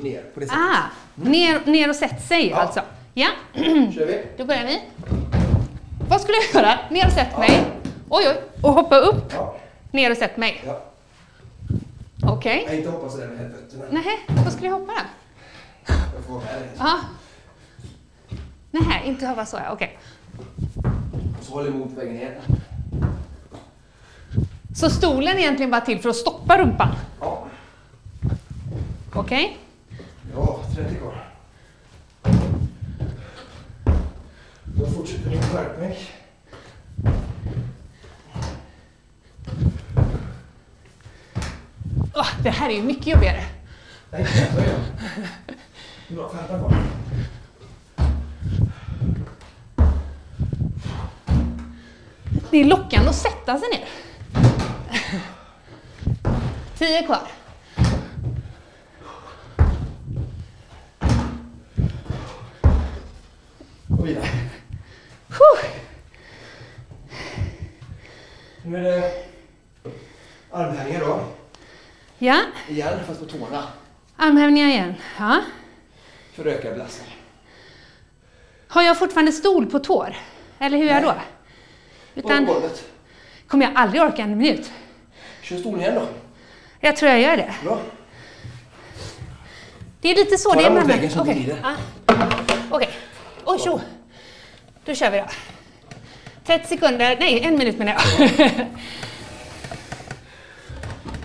ner. 0.03 0.23
På 0.33 0.39
det 0.39 0.45
sättet. 0.45 0.61
ah, 0.61 0.83
ner, 1.15 1.61
ner 1.65 1.89
och 1.89 1.95
sätt 1.95 2.21
sig 2.27 2.49
Ja. 2.49 2.57
alltså. 2.57 2.81
Ja, 3.13 3.27
kör 3.53 4.05
vi. 4.05 4.23
då 4.37 4.45
börjar 4.45 4.65
vi. 4.65 4.81
Vad 6.09 6.21
skulle 6.21 6.37
jag 6.53 6.63
göra? 6.63 6.79
Ner 6.89 7.05
och 7.05 7.11
sätt 7.11 7.37
mig. 7.37 7.65
Oj, 8.09 8.23
oj. 8.27 8.41
Och 8.61 8.73
hoppa 8.73 8.97
upp. 8.97 9.33
Ja. 9.33 9.55
Ner 9.91 10.11
och 10.11 10.17
sätt 10.17 10.37
mig. 10.37 10.61
Ja. 10.65 10.81
Okej. 12.23 12.63
Jag 12.67 12.77
inte 12.77 12.89
hoppa 12.89 13.09
sådär 13.09 13.27
med 13.27 13.51
fötterna. 13.51 13.85
Nej, 13.91 14.19
vad 14.43 14.53
skulle 14.53 14.67
jag 14.69 14.79
hoppa 14.79 14.91
då? 14.93 15.93
Jag 16.15 16.25
får 16.27 16.33
vara 16.33 16.43
med 16.43 16.61
dig. 16.61 16.69
Ja. 16.79 16.99
Nej, 18.71 19.01
inte 19.05 19.27
hoppa 19.27 19.45
så. 19.45 19.57
ja. 19.57 19.71
Okej. 19.73 19.97
Så 21.41 21.53
håll 21.53 21.67
emot 21.67 21.89
vägen 21.97 22.13
ner. 22.15 22.41
Så 24.75 24.89
stolen 24.89 25.35
är 25.35 25.39
egentligen 25.39 25.71
bara 25.71 25.81
till 25.81 25.99
för 26.01 26.09
att 26.09 26.15
stoppa 26.15 26.57
rumpan? 26.57 26.87
Ja. 27.19 27.43
Okej? 29.13 29.57
Ja, 29.57 29.70
30 30.83 30.95
kvar. 30.95 31.27
Då 34.63 34.85
fortsätter 34.85 35.29
vi 35.29 35.35
med 35.35 35.45
skärpning. 35.45 35.95
Åh, 42.15 42.27
det 42.43 42.49
här 42.49 42.69
är 42.69 42.73
ju 42.73 42.83
mycket 42.83 43.07
jobbigare. 43.07 43.43
Nej, 44.11 44.27
börja. 44.55 44.79
Bra, 46.07 46.29
15 46.29 46.59
kvar. 46.59 46.75
Det 52.51 52.57
är 52.57 52.65
lockande 52.65 53.09
att 53.09 53.15
sätta 53.15 53.59
sig 53.59 53.69
ner. 53.69 53.87
Tio 56.77 57.03
kvar. 57.05 57.40
Och 64.01 64.07
vidare. 64.07 64.25
Nu 68.63 68.77
är 68.77 68.81
det 69.01 69.13
armhävningar 70.51 70.99
då. 70.99 71.19
Ja, 72.17 72.37
Igen, 72.67 72.99
fast 73.07 73.19
på 73.19 73.25
tårna. 73.25 73.63
armhävningar 74.17 74.67
igen. 74.67 74.93
Ja. 75.19 75.41
För 76.33 76.41
att 76.45 76.53
öka 76.53 76.71
belastningen. 76.71 77.13
Har 78.67 78.83
jag 78.83 78.99
fortfarande 78.99 79.31
stol 79.31 79.65
på 79.65 79.79
tår? 79.79 80.15
Eller 80.59 80.77
hur 80.77 80.87
är 80.89 80.93
jag 80.93 81.03
då? 81.03 81.07
Nej. 81.13 81.25
På 82.13 82.19
Utan 82.29 82.45
golvet. 82.45 82.85
kommer 83.47 83.65
jag 83.65 83.75
aldrig 83.75 84.01
orka 84.01 84.21
en 84.21 84.37
minut. 84.37 84.71
Kör 85.41 85.57
stolen 85.57 85.81
igen 85.81 85.95
då. 85.95 86.07
Jag 86.79 86.95
tror 86.97 87.11
jag 87.11 87.21
gör 87.21 87.37
det. 87.37 87.53
Bra. 87.63 87.79
Det 90.01 90.09
är 90.11 90.15
lite 90.15 90.37
så 90.37 90.49
Ta 90.53 90.59
det 90.59 90.65
är 90.65 90.71
mot 90.71 90.89
väggen 90.89 91.09
så 91.11 91.19
att 91.19 91.25
det 91.25 91.31
Okej. 91.31 91.43
glider. 91.43 91.59
Ja. 91.63 91.75
Okej. 92.69 92.89
Oj, 93.45 93.59
tjo. 93.59 93.81
Då 94.85 94.95
kör 94.95 95.11
vi 95.11 95.17
då. 95.17 95.25
30 96.45 96.67
sekunder, 96.67 97.17
nej 97.19 97.43
en 97.43 97.57
minut 97.57 97.77
menar 97.77 97.93
jag. 97.93 98.31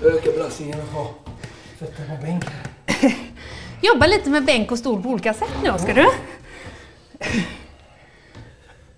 Öka 0.15 0.33
belastningen 0.33 0.81
och 0.81 0.87
ha 0.87 1.15
fötterna 1.79 2.17
på 2.17 2.23
bänk. 2.23 2.45
Jobba 3.81 4.07
lite 4.07 4.31
med 4.31 4.45
bänk 4.45 4.71
och 4.71 4.79
stol 4.79 5.03
på 5.03 5.09
olika 5.09 5.35
sätt 5.35 5.53
nu, 5.63 5.73
ska 5.79 5.95
du? 5.95 6.07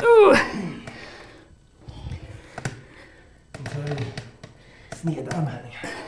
Uh. 0.02 0.38
Sneda 5.00 5.36
armhävningar. 5.36 6.07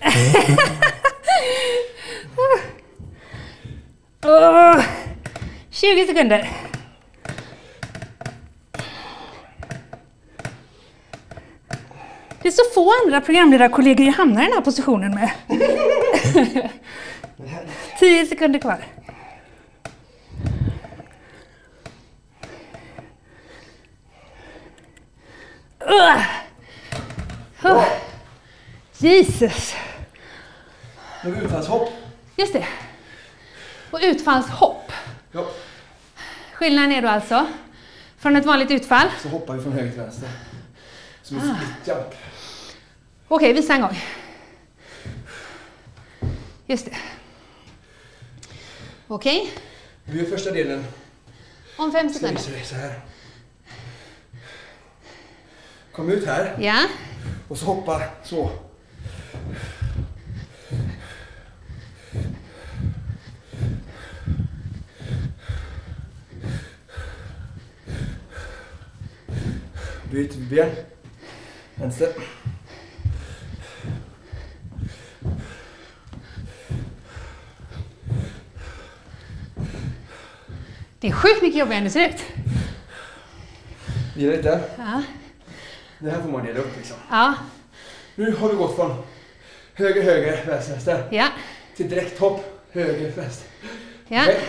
oh, 4.22 4.82
20 5.70 6.06
sekunder. 6.06 6.50
Det 12.42 12.48
är 12.48 12.52
så 12.52 12.62
få 12.74 12.92
andra 13.04 13.20
programledarkollegor 13.20 14.06
jag 14.06 14.12
hamnar 14.12 14.42
i 14.42 14.44
den 14.44 14.54
här 14.54 14.60
positionen 14.60 15.14
med. 15.14 15.30
10 17.98 18.26
sekunder 18.26 18.58
kvar. 18.58 18.84
Uh. 25.90 26.22
Oh. 27.64 27.84
Jesus! 28.98 29.74
Har 31.22 31.30
vi 31.30 31.40
utfallshopp. 31.44 31.88
Just 32.36 32.52
det. 32.52 32.66
Och 33.90 33.98
utfallshopp. 34.02 34.92
Ja. 35.32 35.46
Skillnaden 36.52 36.92
är 36.92 37.02
då 37.02 37.08
alltså 37.08 37.46
från 38.18 38.36
ett 38.36 38.46
vanligt 38.46 38.70
utfall. 38.70 39.08
Så 39.22 39.28
hoppar 39.28 39.54
vi 39.56 39.62
från 39.62 39.72
höger 39.72 39.90
till 39.90 40.00
vänster. 40.00 40.28
Som 41.22 41.36
en 41.38 41.56
split 41.56 41.88
jump. 41.96 42.14
Okej, 43.28 43.52
visa 43.52 43.74
en 43.74 43.80
gång. 43.80 43.98
Just 46.66 46.84
det. 46.84 46.96
Okej, 49.08 49.50
Vi 50.04 50.18
gör 50.22 50.30
första 50.30 50.50
delen. 50.50 50.84
om 51.76 51.92
fem 51.92 52.08
sekunder. 52.08 52.52
dig 52.52 52.64
så 52.64 52.74
här. 52.74 53.00
Kom 55.92 56.10
ut 56.10 56.26
här 56.26 56.56
Ja, 56.60 56.82
och 57.48 57.58
så 57.58 57.64
hoppar 57.66 58.10
så. 58.24 58.50
Byt 70.10 70.36
ben. 70.50 70.70
Vänster. 71.74 72.08
det 81.00 81.08
är 81.08 81.12
sjukt 81.12 81.42
mycket 81.42 81.58
jobbigare 81.58 81.78
än 81.78 81.84
det 81.84 81.90
ser 81.90 82.08
ut. 82.08 82.24
Vila 84.16 84.36
lite. 84.36 84.60
Ja, 84.78 85.02
Det 85.98 86.10
här 86.10 86.22
får 86.22 86.28
man 86.28 86.46
dela 86.46 86.58
upp 86.58 86.76
liksom. 86.76 86.96
ja, 87.10 87.34
Nu 88.14 88.36
har 88.36 88.48
vi 88.48 88.56
gått 88.56 88.76
från 88.76 89.02
höger, 89.74 90.02
höger, 90.02 90.46
vänster, 90.46 90.72
vänster 90.72 91.08
ja. 91.10 91.28
till 91.76 91.88
direkthopp. 91.88 92.62
Höger, 92.72 93.12
vänster. 93.12 93.48
ja. 94.08 94.22
Okej. 94.22 94.40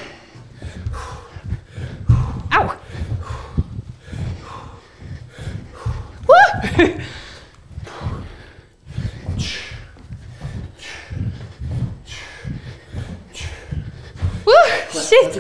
Shit! 14.92 15.38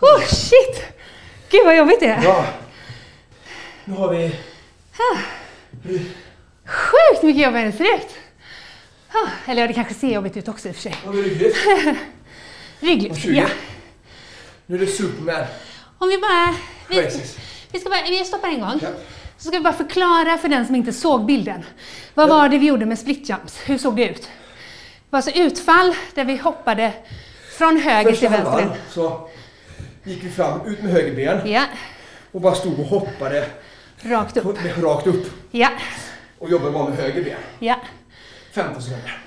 Oh, 0.00 0.20
shit! 0.26 0.82
Gud 1.50 1.64
vad 1.64 1.76
jobbigt 1.76 2.00
det 2.00 2.06
är. 2.06 2.20
Bra. 2.20 2.46
Nu 3.84 3.94
har 3.94 4.08
vi... 4.08 4.36
Sjukt 6.66 7.22
mycket 7.22 7.42
jobbigare 7.42 7.66
än 7.66 7.76
det. 7.78 8.00
Ah, 9.12 9.28
Eller 9.50 9.60
ja, 9.62 9.68
det 9.68 9.74
kanske 9.74 9.94
ser 9.94 10.14
jobbigt 10.14 10.36
ut 10.36 10.48
också 10.48 10.68
i 10.68 10.70
och 10.70 10.74
för 10.74 10.82
sig. 10.82 10.96
Har 11.04 11.12
vi 11.12 11.22
rygglyft. 11.30 11.56
Rygglyft, 12.80 13.22
20. 13.22 13.32
ja. 13.34 13.46
Nu 14.66 14.76
är 14.76 14.80
det 14.80 14.86
Superman. 14.86 15.44
Om 15.98 16.08
vi 16.08 16.18
bara... 16.18 16.54
Vi, 16.94 17.06
Races. 17.06 17.38
vi, 17.72 17.80
ska 17.80 17.88
bara, 17.90 18.02
vi 18.08 18.24
stoppar 18.24 18.48
en 18.48 18.60
gång. 18.60 18.78
Ja. 18.82 18.88
Så 19.38 19.48
ska 19.48 19.56
vi 19.58 19.62
bara 19.64 19.72
förklara 19.74 20.38
för 20.38 20.48
den 20.48 20.66
som 20.66 20.74
inte 20.74 20.92
såg 20.92 21.26
bilden. 21.26 21.64
Vad 22.14 22.28
Ja. 22.30 22.34
var 22.34 22.48
det 22.48 22.58
vi 22.58 22.66
gjorde 22.66 22.86
med 22.86 22.98
split 22.98 23.28
jumps? 23.28 23.58
Hur 23.66 23.78
såg 23.78 23.96
det 23.96 24.08
ut? 24.08 24.22
Det 24.22 24.28
var 25.10 25.18
alltså 25.18 25.30
utfall 25.30 25.94
där 26.14 26.24
vi 26.24 26.36
hoppade 26.36 26.92
från 27.58 27.76
höger 27.80 28.10
Första 28.10 28.20
till 28.20 28.28
vänster. 28.28 28.50
halvan 28.52 28.76
så 28.90 29.28
gick 30.04 30.24
vi 30.24 30.30
fram, 30.30 30.60
ut 30.66 30.82
med 30.82 30.92
höger 30.92 31.14
ben 31.16 31.52
Ja, 31.52 31.62
och 32.32 32.40
bara 32.40 32.54
stod 32.54 32.78
och 32.80 32.86
hoppade 32.86 33.46
rakt 34.02 34.36
upp. 34.36 34.58
rakt 34.82 35.06
upp. 35.06 35.26
Ja, 35.50 35.68
Och 36.38 36.50
jobbade 36.50 36.70
bara 36.70 36.88
med 36.88 36.98
höger 36.98 37.24
ben. 37.24 37.36
ja, 37.58 37.76
15 38.52 38.82
sekunder. 38.82 39.18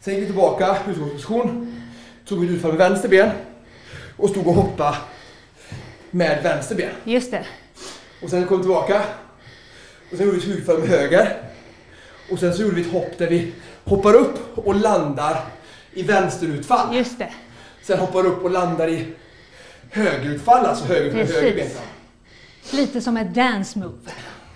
Sen 0.00 0.14
gick 0.14 0.22
vi 0.22 0.26
tillbaka, 0.26 0.76
utgångsposition. 0.88 1.82
Tog 2.28 2.40
vi 2.40 2.46
ett 2.46 2.52
utfall 2.52 2.70
med 2.70 2.78
vänster 2.78 3.08
ben. 3.08 3.30
Och 4.16 4.30
stod 4.30 4.46
och 4.46 4.54
hoppade 4.54 4.96
med 6.16 6.42
vänster 6.42 6.74
ben. 6.74 6.90
just 7.04 7.30
det. 7.30 7.46
Och 8.22 8.30
sen 8.30 8.46
kom 8.46 8.56
vi 8.56 8.62
tillbaka. 8.62 9.02
Och 10.10 10.16
sen 10.16 10.26
gjorde 10.26 10.38
vi 10.38 10.52
ett 10.52 10.58
utfall 10.58 10.78
med 10.78 10.88
höger. 10.88 11.42
Och 12.30 12.38
sen 12.38 12.54
så 12.54 12.62
gjorde 12.62 12.74
vi 12.74 12.82
ett 12.82 12.92
hopp 12.92 13.18
där 13.18 13.26
vi 13.26 13.52
hoppar 13.84 14.14
upp 14.14 14.58
och 14.58 14.74
landar 14.74 15.44
i 15.92 16.02
vänsterutfall. 16.02 16.96
Just 16.96 17.18
det. 17.18 17.32
Sen 17.82 17.98
hoppar 17.98 18.26
upp 18.26 18.44
och 18.44 18.50
landar 18.50 18.88
i 18.88 19.06
högerutfall, 19.90 20.66
alltså 20.66 20.84
höger 20.84 21.12
Precis. 21.12 21.36
höger 21.36 21.54
ben. 21.56 21.70
Lite 22.70 23.00
som 23.00 23.16
ett 23.16 23.34
dance 23.34 23.78
move. 23.78 24.10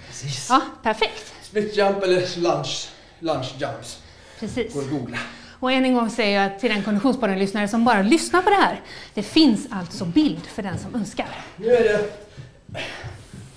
Precis. 0.06 0.46
Ja, 0.48 0.60
perfekt. 0.82 1.34
Split 1.42 1.76
jump 1.76 2.02
eller 2.02 2.40
lunge, 2.40 2.88
lunge 3.18 3.48
jumps. 3.58 3.98
Precis. 4.38 4.74
Går 4.74 4.82
att 4.82 4.90
googla. 4.90 5.18
Och 5.60 5.72
än 5.72 5.84
en 5.84 5.94
gång 5.94 6.10
säger 6.10 6.42
jag 6.42 6.58
till 6.58 6.70
den 6.70 6.82
Konditionspodden-lyssnare 6.82 7.68
som 7.68 7.84
bara 7.84 8.02
lyssnar 8.02 8.42
på 8.42 8.50
det 8.50 8.56
här. 8.56 8.80
Det 9.14 9.22
finns 9.22 9.66
alltså 9.70 10.04
bild 10.04 10.46
för 10.46 10.62
den 10.62 10.78
som 10.78 10.94
önskar. 10.94 11.26
Nu 11.56 11.66
är 11.74 11.82
det 11.84 12.12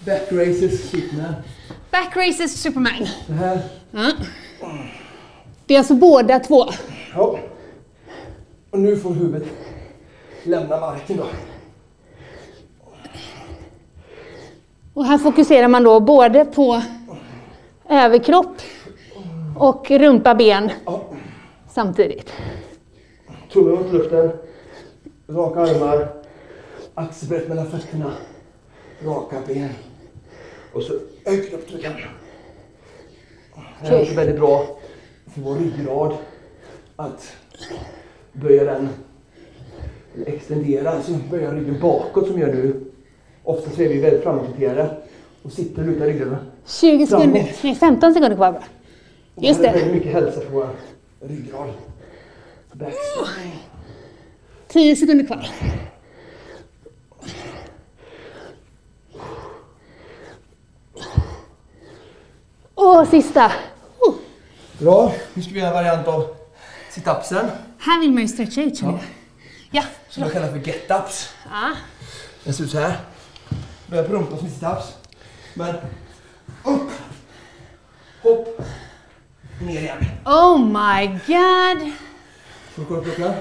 back 0.06 0.32
races, 0.32 0.90
Superman. 0.90 1.34
Back 1.92 2.16
races 2.16 2.62
Superman. 2.62 3.08
Det 3.28 3.34
här. 3.34 3.60
Ja. 3.92 4.12
Det 5.66 5.74
är 5.74 5.78
alltså 5.78 5.94
båda 5.94 6.40
två. 6.40 6.66
Ja. 7.16 7.40
Och 8.70 8.80
nu 8.80 8.98
får 8.98 9.14
huvudet 9.14 9.48
lämna 10.44 10.80
marken 10.80 11.18
då. 11.18 11.26
Och 14.94 15.06
här 15.06 15.18
fokuserar 15.18 15.68
man 15.68 15.84
då 15.84 16.00
både 16.00 16.46
på 16.46 16.82
överkropp 17.90 18.62
och 19.58 19.92
rumpa, 19.92 20.36
ben 20.36 20.72
Ja. 20.86 21.13
Samtidigt. 21.74 22.34
Tummen 23.54 23.76
mot 23.76 23.94
luften. 23.94 24.32
Raka 25.28 25.60
armar. 25.60 26.08
Axelbrett 26.94 27.48
mellan 27.50 27.72
fötterna. 27.72 28.14
Raka 29.06 29.36
ben. 29.48 29.70
Och 30.74 30.84
så 30.84 30.94
öka 31.26 31.56
upp 31.56 31.68
trycken. 31.68 31.92
Det 33.82 33.88
här 33.88 33.98
är 33.98 34.02
också 34.02 34.14
väldigt 34.14 34.36
bra 34.40 34.68
för 35.34 35.42
vår 35.42 35.56
ryggrad. 35.56 36.14
Att 36.96 37.34
böja 38.34 38.64
den, 38.64 38.90
eller 40.16 40.28
extendera, 40.28 40.90
alltså 40.90 41.12
böja 41.32 41.52
ryggen 41.54 41.80
bakåt 41.82 42.28
som 42.28 42.36
vi 42.36 42.42
gör 42.42 42.54
nu. 42.54 42.84
Oftast 43.44 43.80
är 43.80 43.90
vi 43.90 44.00
väldigt 44.00 44.24
framåtriktade 44.24 44.98
och 45.44 45.52
sitter 45.52 45.82
och 45.82 45.88
lutar 45.88 46.06
ryggen. 46.06 46.36
20 46.66 47.08
sekunder, 47.08 47.54
nej 47.64 47.76
15 47.76 48.14
sekunder 48.14 48.36
kvar 48.36 48.52
bara. 48.52 48.64
Just 49.36 49.62
Det 49.62 49.68
är 49.68 49.74
det. 49.74 49.80
väldigt 49.80 49.96
mycket 49.96 50.12
hälsa 50.14 50.42
för 50.42 50.50
vår 50.52 50.70
ryggrad. 51.28 51.74
Back. 52.74 52.94
10 54.68 54.96
sekunder 54.96 55.26
kvar. 55.26 55.50
Och 62.76 63.08
sista. 63.08 63.52
Oh. 64.00 64.16
Bra, 64.80 65.14
nu 65.34 65.42
ska 65.42 65.54
vi 65.54 65.60
göra 65.60 65.68
en 65.70 65.74
variant 65.74 66.08
av 66.08 66.36
sit-upsen. 66.92 67.50
Här 67.80 68.00
vill 68.00 68.12
man 68.12 68.22
ju 68.22 68.28
stretcha 68.28 68.62
ut 68.62 68.78
känner 68.78 68.92
jag. 68.94 69.02
Ja. 69.72 69.84
Som 70.10 70.24
jag 70.24 70.32
kallar 70.32 70.48
för 70.52 70.58
get-ups. 70.58 71.30
ja. 71.52 71.72
Den 72.44 72.54
ser 72.54 72.64
ut 72.64 72.72
så 72.72 72.80
här. 72.80 72.98
Börjar 73.88 74.04
på 74.04 74.14
rumpan 74.14 74.40
som 74.40 74.48
sit-ups. 74.48 74.84
Men 75.54 75.76
upp, 76.64 76.92
hopp, 78.22 78.62
ner 79.66 79.80
igen. 79.82 80.06
Oh 80.26 80.58
my 80.60 81.08
god. 81.08 81.92
Får 82.74 82.82
du 82.82 82.86
kolla 82.88 83.04
klockan? 83.04 83.34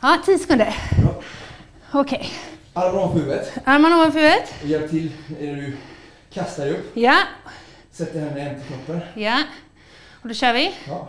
Ja, 0.00 0.18
10 0.26 0.38
sekunder. 0.38 0.74
Ja. 1.04 1.20
Okej. 2.00 2.30
Armarna 2.74 2.98
ovanför 2.98 3.18
huvudet. 3.20 3.52
Armarna 3.64 3.96
ovanför 3.96 4.18
huvudet. 4.20 4.54
Och 4.62 4.68
hjälp 4.68 4.90
till 4.90 5.12
när 5.40 5.56
du 5.56 5.76
kastar 6.32 6.64
dig 6.64 6.72
upp. 6.74 6.90
Ja, 6.96 7.16
Sätt 7.92 8.14
händerna 8.14 8.38
jämte 8.38 8.62
kroppen. 8.68 9.00
ja. 9.14 9.42
Och 10.22 10.28
då 10.28 10.34
kör 10.34 10.52
vi. 10.52 10.74
Ja. 10.88 11.08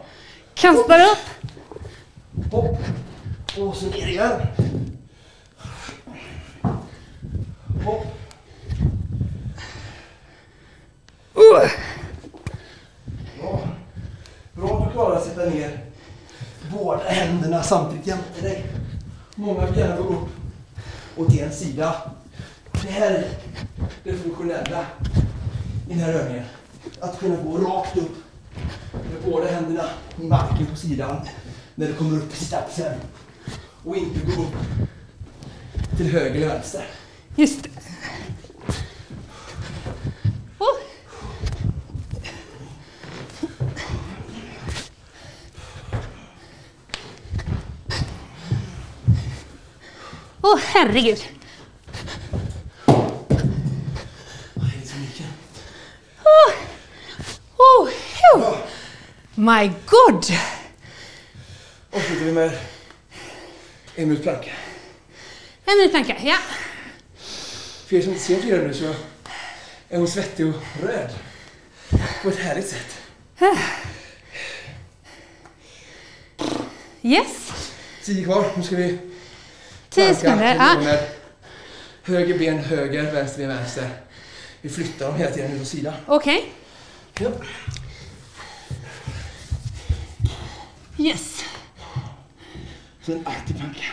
Kastar 0.53 0.99
upp. 0.99 1.51
Hopp. 2.51 2.77
Och 3.59 3.75
så 3.75 3.85
ner 3.85 4.07
igen. 4.07 4.31
Hopp. 7.85 8.05
Bra 11.33 11.61
bara 14.95 15.17
att 15.17 15.25
sätta 15.25 15.45
ner 15.45 15.79
båda 16.71 17.03
händerna 17.03 17.63
samtidigt 17.63 18.07
jämte 18.07 18.41
dig. 18.41 18.65
Många 19.35 19.65
vill 19.65 19.79
gärna 19.79 19.95
gå 19.95 20.03
upp 20.03 20.29
åt 21.17 21.39
en 21.39 21.51
sida. 21.51 21.95
Det 22.71 22.91
här 22.91 23.11
är 23.11 23.27
det 24.03 24.13
funktionella 24.13 24.85
i 25.89 25.89
den 25.89 25.99
här 25.99 26.13
övningen. 26.13 26.45
Att 26.99 27.19
kunna 27.19 27.35
gå 27.35 27.57
rakt 27.57 27.97
upp 27.97 28.15
med 28.93 29.31
båda 29.31 29.47
händerna 29.47 29.83
i 30.21 30.23
marken 30.23 30.65
på 30.65 30.75
sidan 30.75 31.21
när 31.75 31.87
du 31.87 31.93
kommer 31.93 32.17
upp 32.17 32.33
i 32.33 32.45
stapsen. 32.45 32.93
Och 33.83 33.95
inte 33.95 34.19
gå 34.25 34.41
upp 34.41 34.55
till 35.97 36.11
höger 36.11 36.35
eller 36.35 36.47
vänster. 36.47 36.85
Just 37.35 37.63
det. 37.63 37.69
Åh, 50.45 50.59
herregud. 50.63 51.23
Vad 52.85 54.67
är 54.67 54.77
det? 55.17 55.27
Oh, 56.23 56.53
oh, 57.57 57.89
phew. 57.89 58.57
My 59.35 59.71
God! 59.85 60.25
Avslutar 61.91 62.25
vi 62.25 62.31
med 62.31 62.59
en 63.95 64.09
minut 64.09 64.23
planka. 64.23 64.51
En 65.65 65.77
minut 65.77 65.91
planka, 65.91 66.15
ja. 66.23 66.37
För 67.87 67.95
er 67.95 68.01
som 68.01 68.11
inte 68.11 68.23
ser 68.23 68.41
Frida 68.41 68.57
nu 68.57 68.73
så 68.73 68.93
är 69.89 69.97
hon 69.97 70.07
svettig 70.07 70.47
och 70.47 70.55
röd. 70.81 71.09
På 72.23 72.29
ett 72.29 72.39
härligt 72.39 72.67
sätt. 72.67 72.97
Yes. 77.01 77.51
Tio 78.03 78.23
kvar. 78.23 78.45
Nu 78.57 78.63
ska 78.63 78.75
vi 78.75 79.12
Tio 79.93 80.03
planka. 80.15 80.19
sekunder. 80.19 80.79
Vi 80.79 80.85
Ja. 80.85 80.97
höger 82.03 82.39
ben 82.39 82.57
höger, 82.59 83.11
vänster 83.13 83.37
ben 83.47 83.49
vänster. 83.57 83.89
Vi 84.61 84.69
flyttar 84.69 85.05
dem 85.07 85.15
hela 85.15 85.31
tiden 85.31 85.51
ut 85.51 85.61
åt 85.61 85.67
sidan. 85.67 85.93
Okej. 86.07 86.45
Ja. 87.19 87.29
Yes. 90.97 91.43
Så 93.01 93.11
en 93.11 93.27
aktiv 93.27 93.53
planka. 93.57 93.83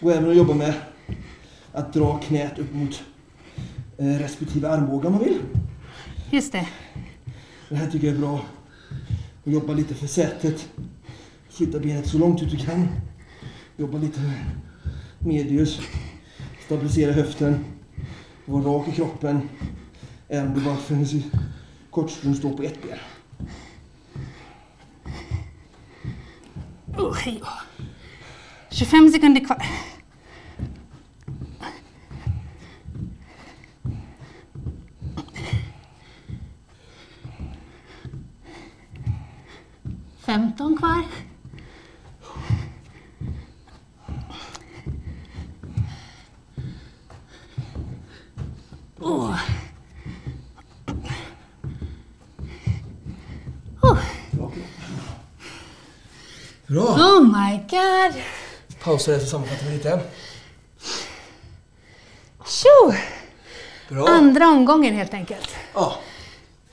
Och 0.00 0.12
även 0.12 0.30
att 0.30 0.36
jobba 0.36 0.54
med 0.54 0.74
att 1.72 1.92
dra 1.92 2.18
knät 2.18 2.58
upp 2.58 2.74
mot 2.74 3.02
eh, 3.98 4.04
respektive 4.06 4.68
armbåge 4.68 5.06
om 5.06 5.12
man 5.12 5.24
vill. 5.24 5.38
Just 6.30 6.52
det. 6.52 6.68
Det 7.68 7.76
här 7.76 7.90
tycker 7.90 8.06
jag 8.06 8.16
är 8.16 8.20
bra. 8.20 8.40
Och 9.44 9.52
jobba 9.52 9.72
lite 9.72 9.94
för 9.94 10.06
sätet. 10.06 10.68
Flytta 11.50 11.78
benet 11.78 12.08
så 12.08 12.18
långt 12.18 12.42
ut 12.42 12.50
du 12.50 12.56
kan. 12.56 12.88
Jobba 13.76 13.98
lite 13.98 14.20
medius. 15.18 15.80
Stabilisera 16.66 17.12
höften. 17.12 17.64
Var 18.44 18.62
rak 18.62 18.88
i 18.88 18.92
kroppen. 18.92 19.48
Även 20.28 20.48
om 20.48 20.54
du 20.54 20.60
bara 20.64 20.76
för 20.76 20.94
en 20.94 21.22
kort 21.90 22.10
stund 22.10 22.36
står 22.36 22.56
på 22.56 22.62
ett 22.62 22.82
ben. 22.82 22.98
Oh, 26.96 27.14
hej 27.14 27.42
25 28.70 29.10
sekunder 29.10 29.44
kvar. 29.44 29.62
Femton 40.18 40.76
kvar. 40.76 41.02
Åh. 49.00 49.30
Oh. 49.30 49.38
Bra! 56.66 56.82
oh 56.82 57.22
my 57.22 57.60
god! 57.70 58.22
Pausa 58.96 59.10
där 59.12 59.18
så 59.18 59.26
sammanfattar 59.26 59.66
vi 59.66 59.72
lite. 59.72 60.00
Tjo! 62.46 62.92
Bra! 63.88 64.08
Andra 64.08 64.48
omgången 64.48 64.94
helt 64.94 65.14
enkelt. 65.14 65.50
Ja, 65.74 65.98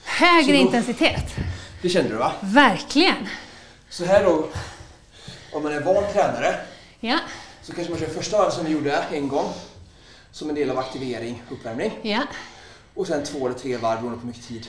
Högre 0.04 0.52
då- 0.54 0.60
intensitet. 0.60 1.36
det 1.82 1.90
kände 1.90 2.10
du 2.10 2.16
va? 2.16 2.32
Verkligen. 2.42 3.28
Så 3.90 4.06
här 4.06 4.24
då, 4.24 4.48
om 5.54 5.64
man 5.64 5.74
är 5.74 5.80
van 5.82 6.04
tränare 6.14 6.56
Ja, 7.00 7.20
så 7.62 7.74
kanske 7.74 7.92
man 7.94 8.00
kör 8.00 8.08
första 8.08 8.38
varvet 8.38 8.54
som 8.54 8.66
vi 8.66 8.72
gjorde 8.72 8.92
en 9.12 9.28
gång. 9.28 9.50
Som 10.32 10.50
en 10.50 10.56
del 10.56 10.70
av 10.72 10.78
aktivering, 10.80 11.44
uppvärmning. 11.52 12.00
ja, 12.02 12.22
Och 12.96 13.08
sen 13.08 13.24
två 13.24 13.48
eller 13.48 13.60
tre 13.60 13.78
varv 13.78 13.98
beroende 14.00 14.18
på 14.18 14.22
hur 14.22 14.28
mycket 14.28 14.48
tid 14.48 14.68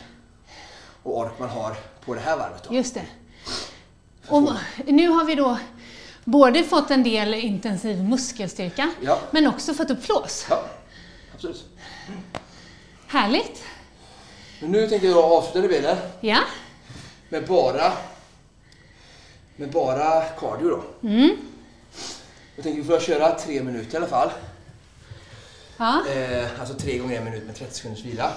och 1.02 1.18
ork 1.18 1.32
man 1.38 1.48
har 1.48 1.76
på 2.04 2.14
det 2.14 2.20
här 2.20 2.36
varvet. 2.36 2.64
Då. 2.68 2.74
just 2.74 2.94
det. 2.94 3.06
Och 4.28 4.50
nu 4.86 5.08
har 5.08 5.24
vi 5.24 5.34
då 5.34 5.58
både 6.24 6.64
fått 6.64 6.90
en 6.90 7.02
del 7.02 7.34
intensiv 7.34 8.02
muskelstyrka, 8.04 8.90
Ja. 9.00 9.18
men 9.30 9.46
också 9.46 9.74
fått 9.74 9.90
upp 9.90 10.04
flås. 10.04 10.46
Ja, 10.50 10.64
absolut. 11.34 11.64
Härligt. 13.06 13.62
Men 14.60 14.70
nu 14.72 14.88
tänkte 14.88 15.06
jag 15.08 15.18
avsluta 15.24 15.68
delen 15.68 15.96
Ja, 16.20 16.38
med 17.28 17.46
bara, 17.46 17.92
med 19.56 19.70
bara 19.70 20.20
cardio 20.24 20.68
då. 20.68 21.08
mm. 21.08 21.36
Jag 22.56 22.64
tänker 22.64 22.82
vi 22.82 22.88
får 22.88 23.00
köra 23.00 23.38
tre 23.38 23.62
minuter 23.62 23.94
i 23.94 23.96
alla 23.96 24.06
fall. 24.06 24.30
ja, 25.76 26.02
Eh, 26.10 26.60
alltså 26.60 26.74
tre 26.74 26.98
gånger 26.98 27.18
en 27.18 27.24
minut 27.24 27.44
med 27.46 27.56
30 27.56 27.74
sekunders 27.74 28.04
vila. 28.04 28.32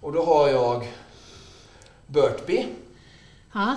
Och 0.00 0.12
då 0.12 0.24
har 0.24 0.48
jag 0.48 0.88
burpee 2.06 2.66
ja, 3.54 3.76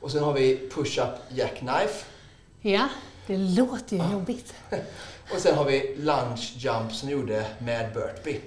och 0.00 0.10
sen 0.10 0.22
har 0.24 0.32
vi 0.32 0.70
push-up 0.74 1.14
jackknife. 1.28 2.04
Ja. 2.62 2.88
Det 3.26 3.36
låter 3.36 3.96
ju 3.96 4.12
jobbigt. 4.12 4.54
Och 5.34 5.38
sen 5.38 5.54
har 5.56 5.64
vi 5.64 5.94
lunge 5.98 6.52
jump 6.56 6.92
som 6.92 7.10
gjorde 7.10 7.46
med 7.58 7.92
burpee. 7.94 8.40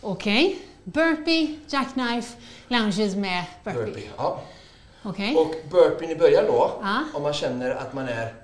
Okej. 0.00 0.58
Burpee, 0.84 1.58
jackknife, 1.68 2.36
lunges 2.68 3.16
med 3.16 3.44
burpee. 3.64 3.84
burpee 3.84 4.08
ja. 4.16 4.42
Okej. 5.02 5.36
Och 5.36 5.54
burpeen 5.70 6.10
i 6.10 6.16
början 6.16 6.44
då, 6.46 6.78
Ja. 6.82 7.04
om 7.14 7.22
man 7.22 7.32
känner 7.32 7.70
att 7.70 7.94
man 7.94 8.08
är... 8.08 8.34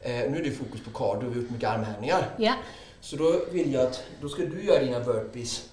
Eh, 0.00 0.30
nu 0.30 0.38
är 0.38 0.44
det 0.44 0.50
fokus 0.50 0.80
på 0.84 0.90
cardio, 0.90 1.28
vi 1.28 1.34
har 1.34 1.42
gjort 1.42 1.50
mycket 1.50 1.68
armhävningar. 1.68 2.30
Ja, 2.38 2.54
Så 3.00 3.16
då 3.16 3.40
vill 3.52 3.72
jag 3.72 3.82
att 3.86 4.02
då 4.20 4.28
ska 4.28 4.42
du 4.42 4.64
göra 4.64 4.84
dina 4.84 5.00
burpees 5.00 5.68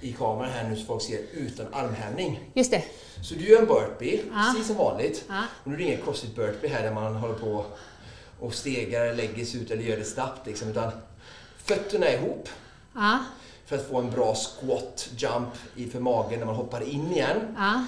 i 0.00 0.12
kameran 0.12 0.50
här 0.50 0.68
nu 0.68 0.76
så 0.76 0.84
folk 0.84 1.02
ser 1.02 1.18
utan 1.32 1.66
armhävning. 1.74 2.40
just 2.54 2.70
det. 2.70 2.82
Så 3.22 3.34
du 3.34 3.48
gör 3.48 3.60
en 3.60 3.66
burpee, 3.66 4.20
Ja. 4.32 4.50
precis 4.52 4.66
som 4.66 4.76
vanligt. 4.76 5.24
Och 5.64 5.66
nu 5.70 5.74
är 5.74 5.78
det 5.78 5.84
ingen 5.84 6.02
crossfit 6.02 6.36
burpee 6.36 6.68
här 6.68 6.82
där 6.82 6.94
man 6.94 7.14
håller 7.16 7.34
på 7.34 7.64
och 8.42 8.54
stegar, 8.54 9.14
lägger 9.14 9.44
sig 9.44 9.60
ut 9.62 9.70
eller 9.70 9.82
gör 9.82 9.96
det 9.96 10.04
snabbt 10.04 10.46
liksom. 10.46 10.68
Utan 10.68 10.90
fötterna 11.64 12.10
ihop 12.12 12.48
Ja, 12.94 13.18
för 13.66 13.76
att 13.76 13.86
få 13.88 13.98
en 13.98 14.10
bra 14.10 14.34
squat 14.34 15.08
jump 15.16 15.48
i 15.76 15.86
för 15.86 16.00
magen 16.00 16.38
när 16.38 16.46
man 16.46 16.54
hoppar 16.54 16.88
in 16.88 17.12
igen. 17.12 17.54
ja, 17.56 17.84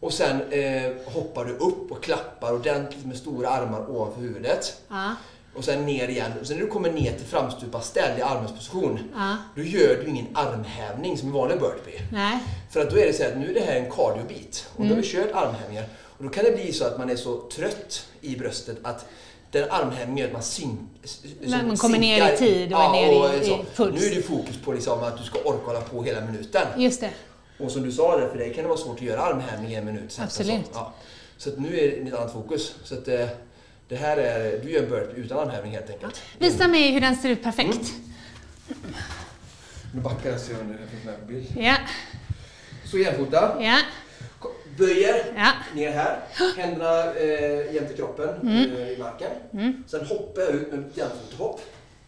Och 0.00 0.12
sen 0.12 0.40
eh, 0.52 0.92
hoppar 1.12 1.44
du 1.44 1.52
upp 1.52 1.90
och 1.92 2.02
klappar 2.02 2.52
ordentligt 2.52 3.06
med 3.06 3.16
stora 3.16 3.48
armar 3.48 3.90
ovanför 3.90 4.20
huvudet. 4.20 4.80
ja, 4.88 5.14
Och 5.54 5.64
sen 5.64 5.86
ner 5.86 6.08
igen. 6.08 6.32
Och 6.40 6.46
sen 6.46 6.56
när 6.56 6.64
du 6.64 6.70
kommer 6.70 6.92
ner 6.92 7.12
till 7.12 7.26
framstupa 7.26 7.80
ställ 7.80 8.18
i 8.18 8.22
armhävsposition. 8.22 8.98
ja. 9.14 9.36
Då 9.56 9.62
gör 9.62 9.94
du 10.04 10.10
ingen 10.10 10.26
armhävning 10.36 11.18
som 11.18 11.28
i 11.28 11.32
vanlig 11.32 11.58
burpee. 11.60 12.00
Nej. 12.12 12.38
För 12.70 12.80
att 12.80 12.90
då 12.90 12.96
är 12.98 13.06
det 13.06 13.12
så 13.12 13.24
att 13.26 13.36
nu 13.38 13.50
är 13.50 13.54
det 13.54 13.60
här 13.60 13.76
en 13.76 13.90
cardiobit. 13.90 14.68
Och 14.72 14.76
då 14.78 14.84
Mm. 14.84 14.96
har 14.96 15.02
vi 15.02 15.08
kört 15.08 15.32
armhävningar. 15.32 15.84
Och 16.18 16.24
då 16.24 16.30
kan 16.30 16.44
det 16.44 16.52
bli 16.52 16.72
så 16.72 16.84
att 16.84 16.98
man 16.98 17.10
är 17.10 17.16
så 17.16 17.48
trött 17.56 18.06
i 18.20 18.36
bröstet 18.36 18.76
att 18.82 19.06
den 19.54 19.70
armhävningen 19.70 20.16
gör 20.18 20.26
att 20.26 20.32
man 20.32 20.42
sink, 20.42 20.80
man 21.46 21.76
kommer 21.76 21.98
ner 21.98 22.32
i 22.34 22.36
tid 22.36 22.72
och 22.74 22.80
är 22.80 22.90
ner 22.92 23.42
i- 23.42 23.44
så. 23.46 23.52
i 23.54 23.64
puls. 23.76 24.00
Nu 24.00 24.06
är 24.06 24.14
det 24.14 24.22
fokus 24.22 24.56
på 24.64 24.72
liksom 24.72 25.02
att 25.02 25.18
du 25.18 25.24
ska 25.24 25.38
orka 25.38 25.66
hålla 25.66 25.80
på 25.80 26.02
hela 26.02 26.20
minuten. 26.20 26.66
Just 26.78 27.00
det. 27.00 27.10
Och 27.58 27.70
som 27.70 27.82
du 27.82 27.92
sa, 27.92 28.16
där, 28.16 28.28
för 28.28 28.38
dig 28.38 28.54
kan 28.54 28.62
det 28.64 28.68
vara 28.68 28.78
svårt 28.78 28.96
att 28.96 29.02
göra 29.02 29.20
armhävning 29.22 29.72
i 29.72 29.74
en 29.74 29.84
minut. 29.84 30.04
exempel. 30.04 30.24
Absolut. 30.24 30.66
Så, 30.66 30.70
ja. 30.74 30.92
så 31.36 31.50
att 31.50 31.58
nu 31.58 31.78
är 31.80 31.90
det 31.90 32.08
ett 32.08 32.14
annat 32.14 32.32
fokus. 32.32 32.74
Så 32.84 32.94
att, 32.94 33.08
eh, 33.08 33.26
Det 33.88 33.96
här 33.96 34.16
är, 34.16 34.58
du 34.64 34.70
gör 34.70 34.82
en 34.82 34.88
burpee 34.90 35.20
utan 35.20 35.38
armhävning 35.38 35.72
helt 35.72 35.90
enkelt. 35.90 36.20
Visa 36.38 36.68
mig 36.68 36.92
hur 36.92 37.00
den 37.00 37.16
ser 37.16 37.28
ut 37.28 37.42
perfekt. 37.42 37.92
Nu 39.94 40.00
backar 40.00 40.30
jag 40.30 40.40
så 40.40 40.52
jag 40.52 40.58
finns 40.90 41.04
med 41.04 41.20
på 41.20 41.26
bild. 41.26 41.46
Ja, 41.58 41.74
Så 42.90 42.98
jämfota. 42.98 43.56
ja, 43.62 43.78
Böjer 44.78 45.24
ja. 45.36 45.52
ner 45.74 45.90
här. 45.92 46.20
Händerna 46.56 47.14
eh, 47.14 47.74
jämte 47.74 47.94
kroppen 47.96 48.48
eh, 48.48 48.88
i 48.88 48.96
marken. 48.98 49.30
Sen 49.86 50.06
hoppar 50.06 50.42
jag 50.42 50.50
ut 50.50 50.72
med 50.72 50.84
jämfotahopp. 50.94 51.60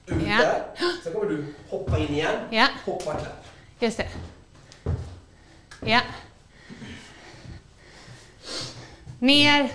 Ut 0.07 0.17
Ja. 0.29 0.37
där. 0.39 0.63
Sen 1.05 1.13
kommer 1.13 1.31
du 1.31 1.55
hoppa 1.71 1.99
in 1.99 2.09
igen. 2.15 2.35
Ja. 2.51 2.67
Hoppa 2.85 3.15
klapp. 3.15 3.47
Just 3.81 3.97
det. 3.97 4.09
Ja. 5.87 6.01
Ner. 9.19 9.71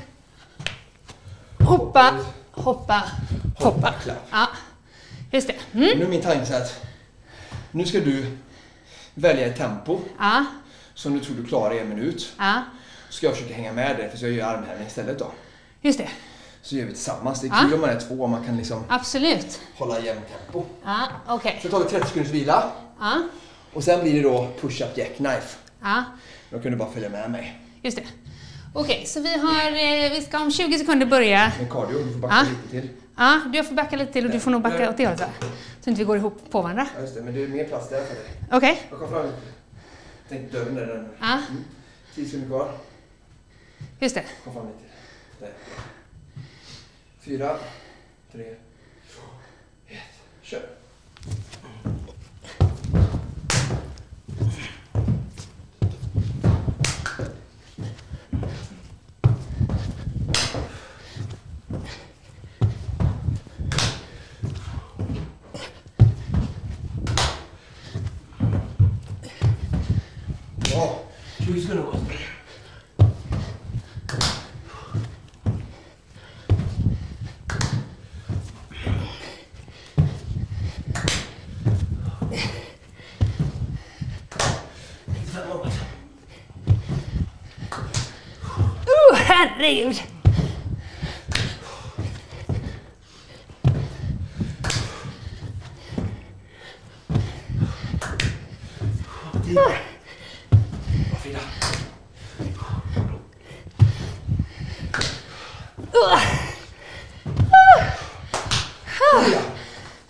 Hoppa, 1.59 2.17
hoppa, 2.51 3.03
hoppa. 3.55 3.93
klapp. 4.03 4.27
Ja, 4.31 4.47
just 5.31 5.47
det. 5.47 5.53
Mm. 5.73 5.97
Nu 5.99 6.05
är 6.05 6.07
min 6.09 6.21
tanke 6.21 6.45
så 6.45 6.53
att 6.55 6.81
nu 7.71 7.85
ska 7.85 7.99
du 7.99 8.37
välja 9.13 9.45
ett 9.47 9.57
tempo 9.57 9.99
Ja, 10.19 10.45
som 10.93 11.13
du 11.13 11.19
tror 11.19 11.35
du 11.35 11.45
klarar 11.45 11.73
i 11.73 11.79
en 11.79 11.89
minut. 11.89 12.33
ja, 12.37 12.63
Ska 13.11 13.25
jag 13.27 13.35
försöka 13.35 13.53
hänga 13.53 13.73
med 13.73 13.97
dig 13.97 14.09
för 14.09 14.17
så 14.17 14.25
jag 14.25 14.33
gör 14.33 14.47
armhävning 14.47 14.87
istället 14.87 15.19
då. 15.19 15.31
just 15.81 15.97
det. 15.99 16.09
Så 16.61 16.75
gör 16.75 16.85
vi 16.85 16.91
tillsammans. 16.93 17.41
Det 17.41 17.47
är 17.47 17.51
Ja. 17.51 17.57
kul 17.63 17.73
om 17.73 17.81
man 17.81 17.89
är 17.89 17.99
två 17.99 18.15
och 18.23 18.29
man 18.29 18.45
kan 18.45 18.57
liksom 18.57 18.83
Absolut. 18.89 19.59
hålla 19.77 19.99
jämnt 19.99 20.25
tempo. 20.45 20.65
Ja, 20.85 21.07
okej. 21.27 21.59
Så 21.63 21.69
tar 21.69 21.79
vi 21.79 21.85
30 21.85 22.07
sekunders 22.07 22.31
vila 22.31 22.71
Ja, 22.99 23.21
och 23.73 23.83
sen 23.83 24.01
blir 24.01 24.13
det 24.13 24.21
då 24.29 24.47
push-up 24.61 24.97
jackknife. 24.97 25.57
ja, 25.81 26.03
Då 26.49 26.59
kan 26.59 26.71
du 26.71 26.77
bara 26.77 26.89
följa 26.91 27.09
med 27.09 27.31
mig. 27.31 27.61
just 27.81 27.97
det. 27.97 28.03
Okej, 28.73 29.05
så 29.05 29.19
vi 29.21 29.37
har, 29.37 29.65
eh, 29.71 30.11
vi 30.11 30.21
ska 30.27 30.39
om 30.39 30.51
20 30.51 30.79
sekunder 30.79 31.05
börja. 31.05 31.51
Med 31.59 31.71
cardio, 31.71 32.03
du 32.03 32.11
får 32.13 32.19
backa 32.19 32.35
Ja. 32.35 32.43
lite 32.49 32.81
till. 32.87 32.89
Ja, 33.17 33.41
du 33.53 33.63
får 33.63 33.75
backa 33.75 33.95
lite 33.95 34.13
till 34.13 34.25
och 34.25 34.31
du 34.31 34.39
får 34.39 34.51
nog 34.51 34.61
backa 34.61 34.89
åt 34.89 34.97
det 34.97 35.05
hållet 35.05 35.19
va? 35.21 35.27
Så 35.81 35.89
inte 35.89 35.99
vi 35.99 36.05
går 36.05 36.17
ihop 36.17 36.51
på 36.51 36.61
varandra. 36.61 36.87
Ja, 36.95 37.01
just 37.01 37.15
det, 37.15 37.21
men 37.21 37.33
det 37.33 37.43
är 37.43 37.47
mer 37.47 37.63
plats 37.63 37.89
där 37.89 38.05
för 38.05 38.13
dig. 38.15 38.25
Okej. 38.51 38.81
Jag 38.89 38.99
kom 38.99 39.09
fram. 39.09 39.25
Tänk 40.29 40.51
dörren 40.51 40.75
där. 40.75 40.85
Den. 40.87 41.09
Ja, 41.21 41.37
10 42.15 42.25
sekunder 42.25 42.47
kvar 42.47 42.71
just 44.01 44.15
det. 44.15 44.25
Kom 44.43 44.53
fram 44.53 44.67
lite. 44.67 44.79
Där. 45.39 45.53
Fyra, 47.19 47.59
tre, 48.31 48.55
två, 49.11 49.21
ett. 49.87 49.97
Kör. 50.41 50.61
Bra. 70.55 70.99
20 71.45 71.61
sekunder 71.61 71.83
kvar. 71.83 72.01
Uh, 88.87 89.15
herregud! 89.15 90.01
Frida. 99.43 99.71
Frida. 101.21 101.39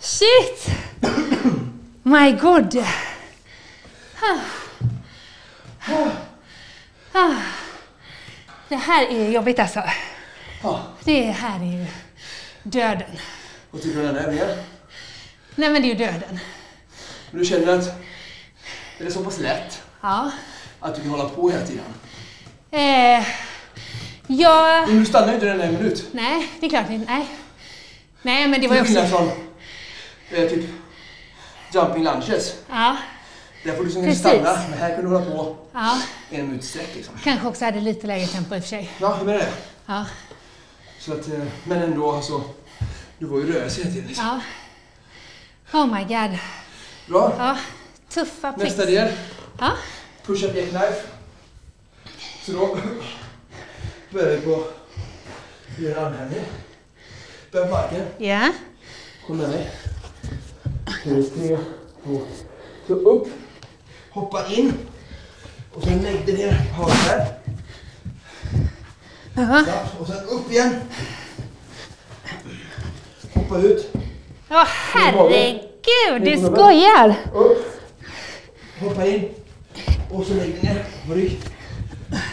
Shit! 0.00 0.70
My 2.12 2.32
god! 2.32 2.76
Ah. 4.20 4.40
Ah. 7.12 7.34
Det 8.68 8.76
här 8.76 9.06
är 9.06 9.30
jobbigt 9.30 9.58
alltså. 9.58 9.82
Ja, 10.62 10.82
Det 11.04 11.22
här 11.22 11.60
är 11.60 11.64
ju 11.80 11.86
döden. 12.62 13.10
vad 13.70 13.82
tycker 13.82 14.00
du 14.00 14.06
den 14.06 14.16
övningen? 14.16 14.48
Nej 15.54 15.70
men 15.70 15.82
det 15.82 15.88
är 15.88 15.94
ju 15.94 15.94
döden. 16.06 16.38
Men 17.30 17.40
du 17.40 17.44
känner 17.46 17.78
att 17.78 17.86
är 18.98 19.04
det 19.04 19.10
så 19.10 19.24
pass 19.24 19.38
lätt 19.38 19.82
Ja. 20.00 20.30
att 20.80 20.94
du 20.94 21.00
kan 21.02 21.10
hålla 21.10 21.28
på 21.28 21.50
hela 21.50 21.66
tiden? 21.66 21.84
Eh, 22.70 23.26
jag... 24.26 24.88
Men 24.88 24.98
du 25.00 25.06
stannar 25.06 25.28
ju 25.28 25.34
inte 25.34 25.46
den 25.46 25.60
en 25.60 25.74
minut. 25.74 26.08
Nej, 26.12 26.48
det 26.60 26.66
är 26.66 26.70
klart 26.70 26.90
inte. 26.90 27.12
Nej. 27.12 27.26
Nej 28.22 28.48
men 28.48 28.60
det 28.60 28.68
var 28.68 28.76
Till 28.76 28.84
ju 28.84 28.94
skillnad 29.00 29.04
också... 29.04 29.16
från 29.16 29.30
eh, 30.42 30.48
typ 30.48 30.70
jumping 31.74 32.04
lunches. 32.04 32.54
Ja. 32.70 32.96
Där 33.64 33.72
får 33.72 33.78
du 33.78 33.84
liksom 33.84 34.02
Precis. 34.04 34.20
stanna, 34.20 34.58
men 34.70 34.78
här 34.78 34.94
kan 34.94 35.04
du 35.04 35.10
hålla 35.16 35.24
på 35.30 35.56
Ja. 35.72 36.00
en 36.30 36.46
minut 36.46 36.64
sträck 36.64 36.94
liksom. 36.94 37.14
Kanske 37.24 37.48
också 37.48 37.64
hade 37.64 37.80
lite 37.80 38.06
lägre 38.06 38.26
tempo 38.26 38.54
i 38.54 38.58
och 38.58 38.62
för 38.62 38.68
sig. 38.68 38.90
Ja, 39.00 39.16
jag 39.16 39.26
menar 39.26 39.38
det. 39.38 39.52
Ja. 39.86 40.04
Så 40.98 41.12
att, 41.12 41.28
eh, 41.28 41.40
men 41.64 41.82
ändå 41.82 42.12
alltså, 42.12 42.42
du 43.18 43.26
var 43.26 43.38
ju 43.38 43.52
rörelse 43.52 43.80
hela 43.82 43.92
tiden 43.94 44.08
liksom. 44.08 44.40
Ja. 45.72 45.78
Oh 45.80 45.86
my 45.94 46.00
god. 46.04 46.38
Bra. 47.08 47.32
Ja. 47.38 47.56
Tuffa 48.08 48.52
pricks. 48.52 48.76
Nästa 48.76 48.86
del. 48.90 49.12
Ja. 49.60 49.72
Push-up 50.26 50.56
jackknife. 50.56 51.02
Så 52.46 52.52
då 52.52 52.78
börjar 54.10 54.36
vi 54.36 54.40
på 54.40 54.64
göra 55.78 55.98
en 56.00 56.06
armhävning. 56.06 56.40
På 57.52 57.58
marken. 57.58 58.06
Ja. 58.18 58.52
Kom 59.26 59.36
med 59.36 59.48
mig. 59.48 59.70
Tre, 61.02 61.22
två. 62.04 62.20
Så 62.86 62.94
upp. 62.94 63.28
Hoppa 64.10 64.46
in. 64.48 64.72
Och 65.74 65.82
sen 65.82 65.98
lägg 66.02 66.26
dig 66.26 66.36
ner 66.36 66.62
på 66.76 66.82
havet 66.82 67.06
där. 67.06 67.26
Ja. 69.34 69.64
Ja, 69.66 69.82
och 70.00 70.06
sen 70.06 70.24
upp 70.28 70.50
igen. 70.50 70.74
Hoppa 73.34 73.58
ut. 73.58 73.92
Åh 74.50 74.64
herregud, 74.66 76.22
du 76.24 76.36
skojar! 76.46 77.14
Upp. 77.34 77.80
Hoppa 78.80 79.06
in. 79.06 79.28
Och 80.10 80.26
så 80.26 80.34
lägg 80.34 80.50
dig 80.52 80.60
ner 80.62 80.84
på 81.08 81.14
rygg. 81.14 81.40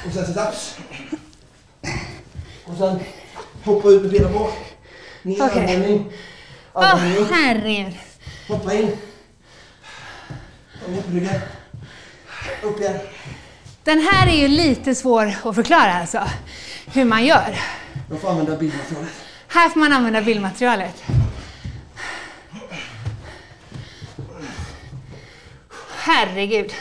Och 0.08 0.14
sen 0.14 0.26
sit-ups. 0.26 0.80
Och 2.66 2.78
sen 2.78 3.00
hoppa 3.64 3.90
ut 3.90 4.02
med 4.02 4.12
benen 4.12 4.34
bak. 4.34 4.54
Ner 5.24 5.42
armhävning. 5.42 6.06
Åh 6.74 6.84
Armhävning 6.94 7.18
upp. 7.24 7.28
herregud. 7.32 7.94
Hoppa 8.50 8.74
in. 8.74 8.98
Ryggen. 11.12 11.40
Upp 12.64 12.80
igen. 12.80 13.00
Den 13.84 14.00
här 14.00 14.28
är 14.28 14.36
ju 14.42 14.48
lite 14.48 14.96
svår 14.96 15.34
att 15.44 15.56
förklara 15.56 15.94
alltså. 15.94 16.24
Hur 16.86 17.06
man 17.06 17.26
gör. 17.26 17.60
Jag 18.10 18.22
får 18.22 18.30
använda 18.30 18.58
bildmaterialet. 18.58 19.12
Här 19.48 19.70
får 19.70 19.80
man 19.80 19.94
använda 19.94 20.22
bildmaterialet. 20.22 21.04
Herregud. 25.96 26.74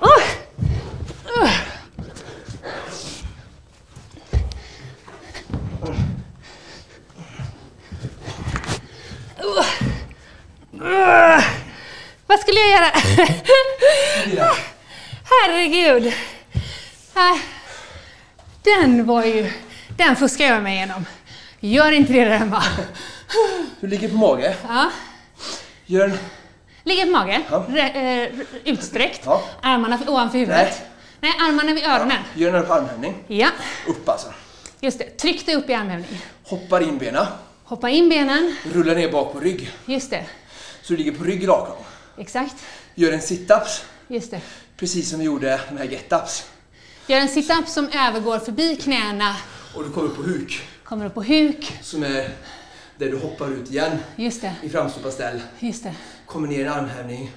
Oh! 0.00 0.22
Uh. 1.26 1.50
Uh. 9.44 9.76
Uh. 10.86 11.44
Vad 12.26 12.40
skulle 12.40 12.60
jag 12.60 12.70
göra? 12.70 12.92
Fyra. 14.24 14.48
Herregud. 15.24 16.12
Nej. 17.14 17.40
Den 18.62 19.06
var 19.06 19.24
ju... 19.24 19.52
Den 19.96 20.16
fuskar 20.16 20.44
jag 20.44 20.62
mig 20.62 20.76
igenom. 20.76 21.04
Gör 21.60 21.92
inte 21.92 22.12
det 22.12 22.24
där 22.24 22.36
hemma. 22.38 22.62
Du 23.80 23.86
ligger 23.86 24.08
på 24.08 24.14
mage. 24.16 24.56
Ja. 24.68 24.90
Gör 25.86 26.04
en... 26.08 26.18
Ligger 26.84 27.04
på 27.04 27.10
mage, 27.10 27.40
Ja. 27.50 27.64
re, 27.68 28.22
eh, 28.22 28.32
utsträckt, 28.64 29.20
Ja. 29.24 29.42
armarna 29.62 29.98
ovanför 30.06 30.38
huvudet. 30.38 30.82
Nej. 31.20 31.32
armarna 31.40 31.72
vid 31.74 31.84
öronen. 31.84 32.18
Gör 32.34 32.54
en 32.54 32.70
armhävning. 32.70 33.14
Ja, 33.26 33.48
Upp 33.86 34.08
alltså. 34.08 34.28
just 34.80 34.98
det. 34.98 35.04
Tryck 35.04 35.46
dig 35.46 35.54
upp 35.54 35.70
i 35.70 35.74
armhävning. 35.74 36.20
Hoppar 36.44 36.80
in 36.80 36.98
benen. 36.98 37.26
Hoppa 37.64 37.88
in 37.88 38.08
benen. 38.08 38.56
Rullar 38.74 38.94
ner 38.94 39.12
bak 39.12 39.32
på 39.32 39.40
rygg. 39.40 39.70
Just 39.86 40.10
det. 40.10 40.24
Så 40.86 40.92
du 40.92 40.96
ligger 40.96 41.12
på 41.12 41.24
rygg 41.24 41.48
rak 41.48 41.68
av. 41.68 41.76
Exakt. 42.18 42.54
Gör 42.94 43.12
en 43.12 43.20
sit-ups. 43.20 43.84
Just 44.08 44.30
det. 44.30 44.40
Precis 44.76 45.10
som 45.10 45.18
vi 45.18 45.24
gjorde 45.24 45.60
de 45.70 45.76
här 45.78 45.84
get-ups. 45.84 46.44
Gör 47.06 47.18
en 47.20 47.28
sit-up 47.28 47.68
som 47.68 47.88
övergår 47.88 48.38
förbi 48.38 48.76
knäna, 48.76 49.36
Och 49.74 49.84
du 49.84 49.90
kommer 49.90 50.08
upp 50.08 50.16
på 50.16 50.22
huk. 50.22 50.60
kommer 50.84 51.06
upp 51.06 51.14
på 51.14 51.22
huk. 51.22 51.72
Som 51.82 52.02
är 52.02 52.30
där 52.98 53.10
du 53.10 53.16
hoppar 53.18 53.50
ut 53.50 53.70
igen 53.70 53.98
Just 54.16 54.40
det, 54.40 54.54
i 54.62 54.68
framstupa 54.68 55.10
ställ. 55.10 55.40
just 55.58 55.82
det. 55.84 55.94
Kommer 56.26 56.48
ner 56.48 56.58
i 56.58 56.62
en 56.62 56.72
armhävning. 56.72 57.30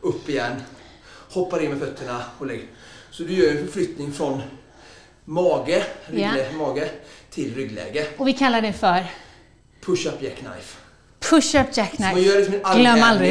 Upp 0.00 0.28
igen. 0.28 0.62
Hoppar 1.30 1.62
in 1.64 1.70
med 1.70 1.78
fötterna 1.78 2.22
och 2.38 2.46
lägg. 2.46 2.68
Så 3.10 3.22
du 3.22 3.32
gör 3.32 3.50
en 3.50 3.64
förflyttning 3.64 4.12
från 4.12 4.42
mage, 5.24 5.84
rygglä, 6.06 6.52
mage 6.52 6.90
till 7.30 7.54
ryggläge. 7.54 8.06
Och 8.16 8.28
vi 8.28 8.32
kallar 8.32 8.62
det 8.62 8.72
för 8.72 9.06
Push-up 9.80 10.22
jackknife. 10.22 10.76
Push-up 11.30 11.66
man 11.66 11.72
jackknife. 11.74 12.20
gör 12.20 12.36
liksom 12.38 12.54
en 12.54 12.80
Glöm 12.80 13.02
aldrig 13.02 13.30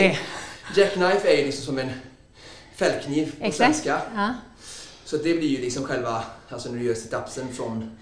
det. 0.75 0.81
Jackknife 0.81 1.27
är 1.33 1.37
ju 1.37 1.45
liksom 1.45 1.65
som 1.65 1.77
en 1.79 1.91
fällkniv 2.75 3.35
på 3.39 3.45
Exakt. 3.45 3.57
svenska. 3.57 4.01
Ja. 4.15 4.33
Så 5.05 5.17
det 5.17 5.33
blir 5.33 5.47
ju 5.47 5.57
liksom 5.61 5.83
själva, 5.85 6.23
alltså 6.49 6.69
när 6.69 6.79
du 6.79 6.85
gör 6.85 6.93
sit-upsen 6.93 7.53
från, 7.53 7.97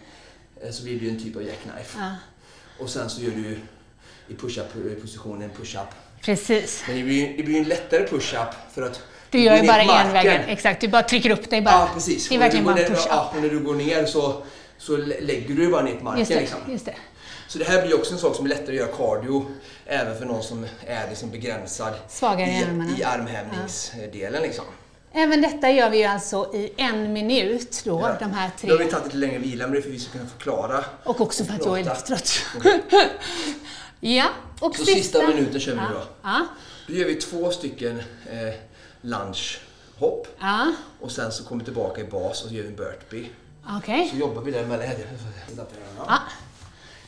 eh, 0.64 0.72
så 0.72 0.84
blir 0.84 1.00
det 1.00 1.06
ju 1.06 1.12
en 1.12 1.20
typ 1.24 1.36
av 1.36 1.42
jackknife. 1.44 1.98
Ja. 2.00 2.12
Och 2.80 2.90
sen 2.90 3.10
så 3.10 3.22
gör 3.22 3.32
du 3.32 3.58
i 4.28 4.36
push-up 4.36 5.02
positionen 5.02 5.50
push-up. 5.58 5.88
Precis. 6.22 6.84
Men 6.88 6.98
det 6.98 7.04
blir 7.04 7.16
ju 7.30 7.38
det 7.38 7.44
blir 7.44 7.56
ju 7.56 7.62
en 7.62 7.68
lättare 7.68 8.08
push-up 8.08 8.50
för 8.74 8.82
att 8.82 9.02
Du 9.30 9.40
gör 9.40 9.58
ju 9.58 9.68
bara 9.68 9.82
envägen. 9.82 10.42
Exakt, 10.48 10.82
du 10.82 10.88
bara 10.88 11.04
trycker 11.04 11.30
upp 11.30 11.50
dig 11.50 11.62
bara. 11.62 11.74
Ja, 11.76 11.90
precis. 11.94 12.30
Det 12.30 12.36
är 12.36 12.40
verkligen 12.40 12.66
du 12.66 12.72
bara 12.74 12.84
push-up. 12.84 13.08
Ja, 13.10 13.32
och 13.36 13.42
när 13.42 13.50
du 13.50 13.60
går 13.60 13.76
ner 13.76 14.06
så, 14.06 14.44
så 14.78 14.98
lä- 14.98 15.20
lägger 15.22 15.48
du 15.48 15.56
dig 15.56 15.68
bara 15.68 15.82
ner 15.84 15.96
på 15.96 16.04
marken. 16.04 16.20
Just 16.20 16.32
det, 16.32 16.40
Liksom. 16.40 16.60
just 16.72 16.86
det. 16.86 16.96
Så 17.48 17.58
det 17.60 17.66
här 17.66 17.82
blir 17.86 17.96
också 17.96 18.14
en 18.14 18.20
sak 18.20 18.36
som 18.36 18.46
är 18.46 18.50
lättare 18.50 18.68
att 18.70 18.76
göra 18.88 18.98
cardio 18.98 19.46
även 19.86 20.18
för 20.18 20.26
någon 20.26 20.44
som 20.44 20.66
är 20.88 21.10
liksom 21.10 21.30
begränsad 21.32 21.94
Svagare 22.10 22.50
i 22.50 22.60
i, 22.60 22.64
armarna. 22.64 22.98
i 22.98 23.04
armhävningsdelen. 23.04 24.42
Liksom. 24.42 24.66
Även 25.14 25.42
detta 25.42 25.70
gör 25.70 25.90
vi 25.90 25.98
ju 25.98 26.04
alltså 26.04 26.52
i 26.56 26.74
en 26.78 27.14
minut 27.14 27.82
då, 27.86 28.00
Ja. 28.02 28.16
de 28.20 28.32
här 28.34 28.52
Nu 28.62 28.72
har 28.72 28.78
vi 28.78 28.84
tre. 28.84 28.92
tagit 28.94 29.06
lite 29.06 29.18
längre 29.18 29.38
vila 29.40 29.64
men 29.64 29.74
det 29.74 29.78
är 29.78 29.82
för 29.82 29.90
att 29.90 29.96
vi 29.96 30.00
ska 30.00 30.12
kunna 30.12 30.30
förklara. 30.30 30.86
Och 31.04 31.22
också 31.22 31.46
för 31.46 31.54
att 31.54 31.66
jag 31.66 31.80
är 31.80 31.84
prata. 31.84 32.14
lite 32.14 32.28
trött. 32.28 32.42
ja, 34.00 34.26
och 34.60 34.76
Så 34.76 34.86
sista 34.86 35.28
minuten 35.28 35.60
kör 35.60 35.72
vi 35.72 35.78
ja. 35.78 35.90
då. 35.94 36.02
Ja, 36.24 36.48
Då 36.88 36.94
gör 36.94 37.06
vi 37.06 37.16
två 37.16 37.52
stycken 37.52 38.00
eh, 38.32 38.54
lungehopp 39.02 40.28
ja. 40.40 40.74
och 41.02 41.12
sen 41.12 41.32
så 41.32 41.44
kommer 41.44 41.60
vi 41.60 41.66
tillbaka 41.66 42.02
i 42.02 42.04
bas 42.04 42.44
och 42.44 42.50
så 42.50 42.56
gör 42.56 42.64
vi 42.64 42.70
en 42.70 42.76
burpee. 42.76 43.30
okej. 43.78 44.10
Så 44.12 44.18
jobbar 44.18 44.42
vi 44.42 44.52
däremellan. 44.52 44.88
Ja. 46.08 46.20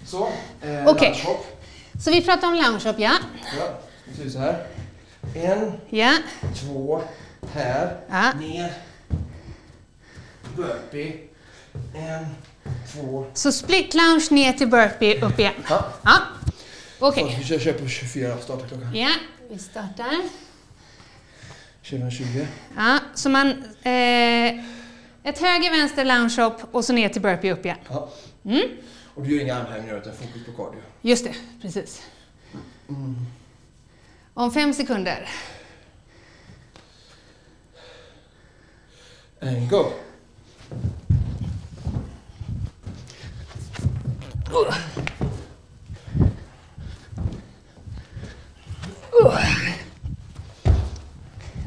Så, 0.07 0.27
eh, 0.61 0.87
Okej. 0.87 1.09
lungehopp. 1.09 1.63
Så 2.03 2.11
vi 2.11 2.21
pratar 2.21 2.47
om 2.47 2.53
loungehopp, 2.53 2.99
ja. 2.99 3.11
Ja, 3.59 3.79
det 4.05 4.15
ser 4.17 4.23
ut 4.25 4.33
så 4.33 4.39
här. 4.39 4.67
En, 5.35 5.73
Ja, 5.89 6.13
två, 6.55 7.01
här, 7.53 7.97
Ja. 8.09 8.31
ner. 8.39 8.73
Burpee. 10.55 11.13
En, 11.95 12.25
två. 12.93 13.25
så 13.33 13.51
split 13.51 13.93
lounge 13.93 14.27
ner 14.31 14.53
till 14.53 14.67
burpee, 14.67 15.21
upp 15.21 15.39
igen. 15.39 15.53
Ja. 15.69 15.85
Ja, 16.03 16.17
okej. 16.99 17.23
Så, 17.47 17.53
vi 17.53 17.59
kör, 17.59 17.73
på 17.73 17.87
24, 17.87 18.37
starta 18.37 18.67
klockan. 18.67 18.95
Ja, 18.95 19.09
vi 19.49 19.57
startar. 19.59 20.15
2020. 21.89 22.45
Ja, 22.77 22.99
så 23.15 23.29
man... 23.29 23.47
Eh, 23.83 24.63
ett 25.23 25.39
höger, 25.39 25.71
vänster 25.71 26.05
loungehopp 26.05 26.61
och 26.71 26.85
så 26.85 26.93
ner 26.93 27.09
till 27.09 27.21
burpee, 27.21 27.51
upp 27.51 27.65
igen. 27.65 27.77
Ja. 27.89 28.09
Mm, 28.45 28.61
Och 29.17 29.23
du 29.23 29.35
gör 29.35 29.43
inga 29.43 29.55
armhävningar 29.55 29.97
utan 29.97 30.13
fokus 30.13 30.45
på 30.45 30.51
cardio. 30.51 30.81
just 31.01 31.23
det, 31.23 31.35
precis. 31.61 32.01
Om 34.33 34.51
fem 34.51 34.73
sekunder. 34.73 35.29
And 39.41 39.69
go! 39.69 39.85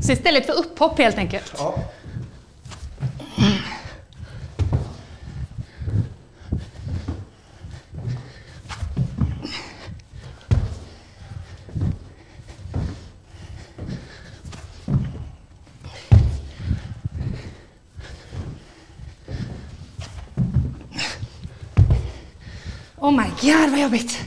Så 0.02 0.12
istället 0.12 0.46
för 0.46 0.52
upphopp 0.52 0.98
helt 0.98 1.18
enkelt. 1.18 1.54
Ja. 1.58 1.78
Oh 23.42 23.70
vad 23.70 23.80
jobbigt! 23.80 24.18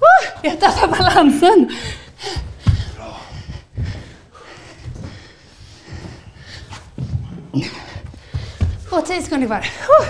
Oh, 0.00 0.28
jag 0.42 0.60
tappar 0.60 0.88
balansen! 0.88 1.76
Bra. 2.96 3.20
Och 8.90 9.06
tio 9.06 9.22
sekunder 9.22 9.46
kvar. 9.46 9.70
Oh. 9.88 10.06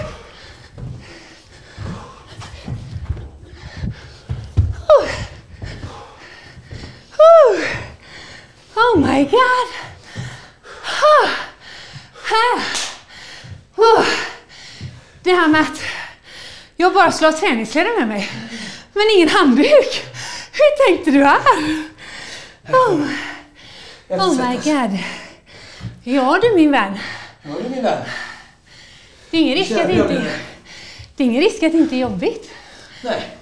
Oh. 7.18 7.60
Oh 8.74 8.98
my 8.98 9.24
god! 9.24 9.68
Ah. 10.84 11.28
Här. 12.30 12.62
Oh. 13.76 14.04
Det 15.22 15.32
här 15.32 15.48
med 15.48 15.60
att 15.60 15.80
jag 16.76 16.91
bara 17.02 17.12
skulle 17.12 17.30
ha 17.30 17.38
träningskläder 17.38 17.98
med 17.98 18.08
mig, 18.08 18.30
men 18.92 19.02
ingen 19.16 19.28
handduk. 19.28 20.04
Hur 20.52 20.86
tänkte 20.86 21.10
du 21.10 21.24
här? 21.24 21.40
Oh, 22.68 23.00
oh 24.08 24.48
my 24.48 24.54
god. 24.56 24.98
Ja 26.04 26.38
du 26.42 26.54
min 26.54 26.70
vän, 26.70 26.98
Ja 27.42 27.50
du 27.62 27.68
min 27.68 27.82
vän. 27.82 28.02
det 29.30 29.36
är 29.36 29.40
ingen 29.40 29.56
risk 29.56 29.70
att 29.72 29.90
inte 29.90 30.08
det 31.16 31.24
är, 31.24 31.26
ingen 31.28 31.42
risk 31.42 31.62
att 31.62 31.72
det 31.72 31.78
inte 31.78 31.96
är 31.96 31.98
jobbigt. 31.98 32.50
Nej. 33.04 33.36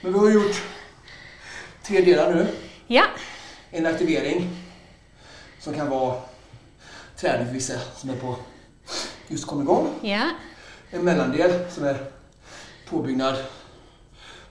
Men 0.00 0.12
vi 0.12 0.18
har 0.18 0.30
gjort 0.30 0.62
tre 1.82 2.00
delar 2.00 2.34
nu. 2.34 2.46
Ja, 2.86 3.04
En 3.70 3.86
aktivering 3.86 4.48
som 5.60 5.74
kan 5.74 5.88
vara 5.90 6.20
träning 7.16 7.46
för 7.46 7.54
vissa 7.54 7.74
som 7.96 8.10
är 8.10 8.16
på 8.16 8.36
just 9.28 9.46
kom 9.46 9.62
igång. 9.62 9.94
ja, 10.02 10.30
En 10.90 11.04
mellandel 11.04 11.70
som 11.70 11.84
är 11.84 11.96
påbyggnad 12.92 13.36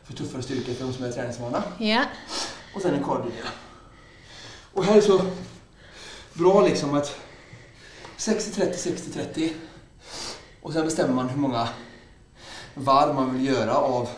för 0.04 0.14
tuffare 0.14 0.42
styrka 0.42 0.74
för 0.74 0.86
de 0.86 0.94
som 0.94 1.06
är 1.06 1.12
träningsvana. 1.12 1.64
ja, 1.78 2.04
Och 2.76 2.82
sen 2.82 2.94
en 2.94 3.04
cardio-del. 3.04 3.46
Och 4.74 4.86
här 4.86 4.98
är 4.98 5.02
så 5.02 5.22
bra 6.34 6.62
liksom 6.62 6.94
att 6.94 7.16
60-30, 8.18 8.74
60-30. 9.34 9.54
Och 10.62 10.74
sen 10.74 10.86
bestämmer 10.86 11.14
man 11.14 11.30
hur 11.30 11.38
många 11.38 11.68
varv 12.74 13.16
man 13.16 13.34
vill 13.34 13.46
göra 13.46 13.76
av 13.76 14.10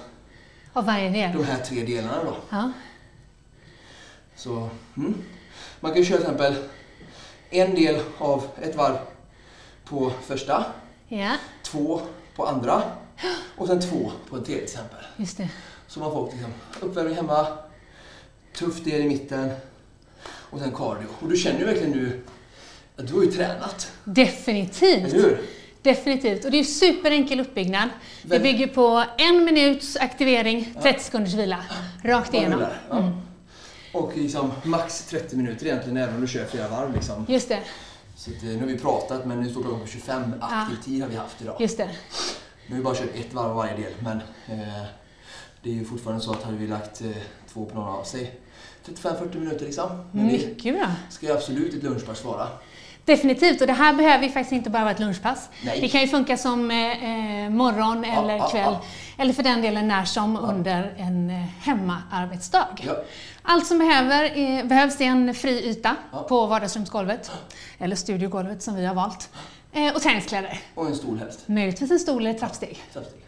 av 0.74 0.86
varje 0.86 1.10
del. 1.10 1.38
de 1.38 1.44
här 1.44 1.58
tre 1.58 1.84
delarna 1.86 2.24
då. 2.24 2.36
Ja, 2.50 2.72
Så, 4.36 4.70
mm. 4.98 5.16
Man 5.80 5.92
kan 5.92 6.02
ju 6.02 6.06
köra 6.06 6.18
till 6.18 6.26
exempel 6.26 6.56
en 7.50 7.76
del 7.76 8.02
av 8.18 8.48
ett 8.62 8.76
varv 8.76 8.98
på 9.86 10.12
första, 10.26 10.66
ja, 11.08 11.36
två 11.64 12.02
på 12.36 12.46
andra 12.46 12.84
och 13.58 13.68
sen 13.68 13.82
två 13.82 14.12
på 14.30 14.36
en 14.36 14.44
tredje 14.44 14.66
till 14.66 14.74
exempel. 14.74 15.00
just 15.18 15.38
det. 15.38 15.50
Så 15.88 16.00
man 16.00 16.12
får 16.12 16.26
liksom 16.32 16.52
uppvärmning 16.82 17.16
hemma, 17.16 17.48
tuff 18.58 18.84
del 18.84 19.02
i 19.02 19.08
mitten 19.08 19.50
och 20.26 20.60
sen 20.60 20.72
cardio. 20.72 21.08
Och 21.20 21.30
du 21.30 21.38
känner 21.38 21.60
ju 21.60 21.66
verkligen 21.66 21.92
nu 21.92 22.22
att 22.98 23.08
du 23.08 23.14
har 23.14 23.24
ju 23.24 23.32
tränat, 23.32 23.92
Definitivt. 24.04 24.98
eller 25.14 25.24
hur? 25.24 25.42
Definitivt. 25.82 26.46
Och 26.46 26.52
det 26.52 26.60
är 26.60 26.64
superenkel 26.64 27.40
uppbyggnad. 27.40 27.90
Det 28.24 28.40
bygger 28.40 28.68
på 28.68 29.04
en 29.18 29.44
minuts 29.46 29.98
aktivering, 29.98 30.74
30 30.82 31.04
sekunders 31.04 31.34
vila. 31.34 31.64
Rakt 32.04 32.34
igenom. 32.34 32.66
Ja. 32.90 33.12
Och 33.94 34.12
liksom 34.18 34.52
max 34.64 35.06
30 35.06 35.36
minuter 35.36 35.66
egentligen 35.66 35.98
även 35.98 36.16
om 36.16 36.22
du 36.22 36.28
kör 36.28 36.46
flera 36.46 36.68
varv. 36.68 36.94
Liksom. 36.94 37.26
Just 37.30 37.50
det, 37.50 37.60
Så 38.16 38.32
att, 38.32 38.44
eh, 38.44 38.50
nu 38.50 38.60
har 38.60 38.68
vi 38.68 38.78
pratat 38.78 39.26
men 39.26 39.42
nu 39.42 39.50
står 39.52 39.62
klockan 39.62 39.80
på 39.82 39.88
25 39.88 40.34
aktiv 40.42 40.76
tid 40.86 41.02
har 41.02 41.10
vi 41.10 41.16
haft 41.16 41.42
idag. 41.42 41.56
just 41.60 41.78
det. 41.78 41.90
Nu 42.68 42.76
har 42.76 42.78
vi 42.78 42.84
bara 42.84 42.96
kört 42.96 43.16
ett 43.16 43.34
varv 43.34 43.50
av 43.50 43.56
varje 43.56 43.76
del 43.76 43.94
men 44.00 44.18
eh, 44.48 44.84
det 45.64 45.70
är 45.70 45.74
ju 45.74 45.86
fortfarande 45.86 46.24
så 46.24 46.32
att 46.32 46.44
hade 46.44 46.58
vi 46.58 46.68
lagt 46.68 47.02
eh, 47.02 47.08
två 47.54 47.70
några 47.74 47.90
av 47.90 48.04
sig 48.04 48.40
35-40 48.86 49.40
minuter 49.40 49.66
liksom. 49.66 49.90
Men 50.12 50.28
det 50.28 50.34
Mycket 50.34 50.76
bra. 50.76 50.88
ska 51.10 51.26
ju 51.26 51.32
absolut 51.32 51.74
ett 51.74 51.84
lunchpass 51.84 52.24
vara. 52.24 52.48
Definitivt, 53.06 53.62
och 53.62 53.68
det 53.68 53.74
här 53.74 53.94
behöver 53.94 54.24
ju 54.24 54.32
faktiskt 54.32 54.52
inte 54.52 54.70
bara 54.70 54.84
vara 54.84 54.94
ett 54.94 55.00
lunchpass. 55.00 55.50
Nej. 55.66 55.82
Det 55.82 55.88
kan 55.88 56.02
ju 56.02 56.08
funka 56.08 56.38
som 56.38 56.72
eh, 56.72 57.46
eh 57.46 57.50
morgon 57.50 58.04
Ja, 58.04 58.24
eller 58.24 58.38
ja, 58.38 58.48
kväll, 58.48 58.74
ja. 58.74 58.82
eller 59.18 59.34
för 59.34 59.44
den 59.44 59.62
delen 59.62 59.88
när 59.88 60.06
som 60.06 60.38
under 60.38 60.96
en 60.98 61.30
eh, 61.30 61.36
hemmaarbetsdag. 61.36 62.84
Ja. 62.88 62.96
Allt 63.42 63.68
som 63.68 63.80
behöver, 63.80 64.24
är, 64.24 64.64
behövs 64.64 65.02
är 65.02 65.06
en 65.06 65.34
fri 65.34 65.70
yta 65.70 65.96
Ja. 66.12 66.24
på 66.24 66.46
vardagsrumsgolvet, 66.46 67.32
eller 67.78 67.96
studiogolvet 67.96 68.64
som 68.64 68.76
vi 68.76 68.86
har 68.86 68.96
valt, 68.96 69.30
eh, 69.74 69.96
och 69.96 70.02
träningskläder. 70.02 70.60
Och 70.76 70.88
en 70.88 70.96
stol 70.96 71.18
helst. 71.18 71.40
Möjligtvis 71.48 71.92
en 71.92 72.00
stol 72.00 72.26
eller 72.26 72.40
trappsteg. 72.40 72.84
Trappsteg. 72.94 73.20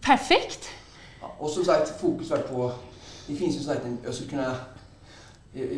Perfekt! 0.00 0.68
Ja, 1.20 1.34
och 1.38 1.50
som 1.50 1.64
sagt, 1.64 2.00
fokus 2.00 2.30
varit 2.30 2.48
på... 2.50 2.72
Det 3.26 3.34
finns 3.36 3.54
ju 3.56 3.60
som 3.60 3.74
sagt 3.74 3.84
en... 3.86 3.98
Jag 4.04 4.14
skulle 4.14 4.30
kunna... 4.30 4.56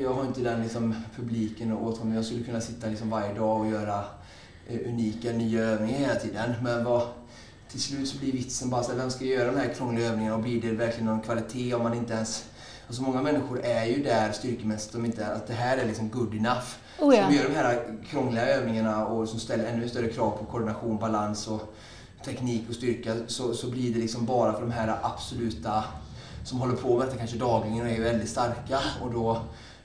jag- 0.02 0.14
har 0.14 0.24
inte 0.24 0.40
den 0.40 0.62
liksom, 0.62 0.94
publiken 1.16 1.72
och 1.72 1.86
åt 1.86 2.04
men 2.04 2.14
jag 2.14 2.24
skulle 2.24 2.44
kunna 2.44 2.60
sitta 2.60 2.86
liksom 2.86 3.10
varje 3.10 3.34
dag 3.34 3.60
och 3.60 3.70
göra 3.70 4.04
eh, 4.68 4.78
unika 4.88 5.32
nya 5.32 5.60
övningar 5.60 5.98
hela 5.98 6.14
tiden. 6.14 6.54
Men 6.62 6.84
vad, 6.84 7.08
till 7.70 7.80
slut 7.82 8.08
så 8.08 8.18
blir 8.18 8.32
vitsen 8.32 8.70
bara 8.70 8.82
så 8.82 8.90
här, 8.90 8.98
vem 8.98 9.10
ska 9.10 9.24
göra 9.24 9.52
de 9.52 9.58
här 9.58 9.74
krångliga 9.74 10.06
övningarna 10.06 10.36
och 10.36 10.42
blir 10.42 10.62
det 10.62 10.72
verkligen 10.72 11.06
någon 11.06 11.20
kvalitet 11.20 11.74
om 11.74 11.82
man 11.82 11.94
inte 11.94 12.12
ens... 12.12 12.44
Alltså 12.86 13.02
många 13.02 13.22
människor 13.22 13.60
är 13.64 13.84
ju 13.84 14.02
där 14.02 14.32
styrkemässigt 14.32 14.94
om 14.94 15.04
inte 15.04 15.26
att 15.26 15.46
det 15.46 15.52
här 15.54 15.76
är 15.78 15.86
liksom 15.86 16.10
good 16.10 16.34
enough. 16.34 16.66
Oh 17.00 17.16
ja. 17.16 17.24
Som 17.24 17.34
gör 17.34 17.48
de 17.48 17.54
här 17.54 17.98
krångliga 18.10 18.46
övningarna 18.46 19.06
och 19.06 19.28
som 19.28 19.40
ställer 19.40 19.64
ännu 19.64 19.88
större 19.88 20.08
krav 20.08 20.30
på 20.30 20.44
koordination, 20.44 20.98
balans 20.98 21.48
och 21.48 21.74
teknik 22.24 22.68
och 22.68 22.74
styrka 22.74 23.14
så, 23.26 23.54
så 23.54 23.70
blir 23.70 23.94
det 23.94 24.00
liksom 24.00 24.26
bara 24.26 24.52
för 24.52 24.60
de 24.60 24.70
här 24.70 24.98
absoluta 25.02 25.84
som 26.44 26.60
håller 26.60 26.76
på 26.76 26.98
med 26.98 27.06
detta 27.06 27.18
kanske 27.18 27.36
dagligen 27.36 27.86
och 27.86 27.92
är 27.92 28.00
väldigt 28.00 28.28
starka 28.28 28.78
och 29.02 29.12
då, 29.12 29.42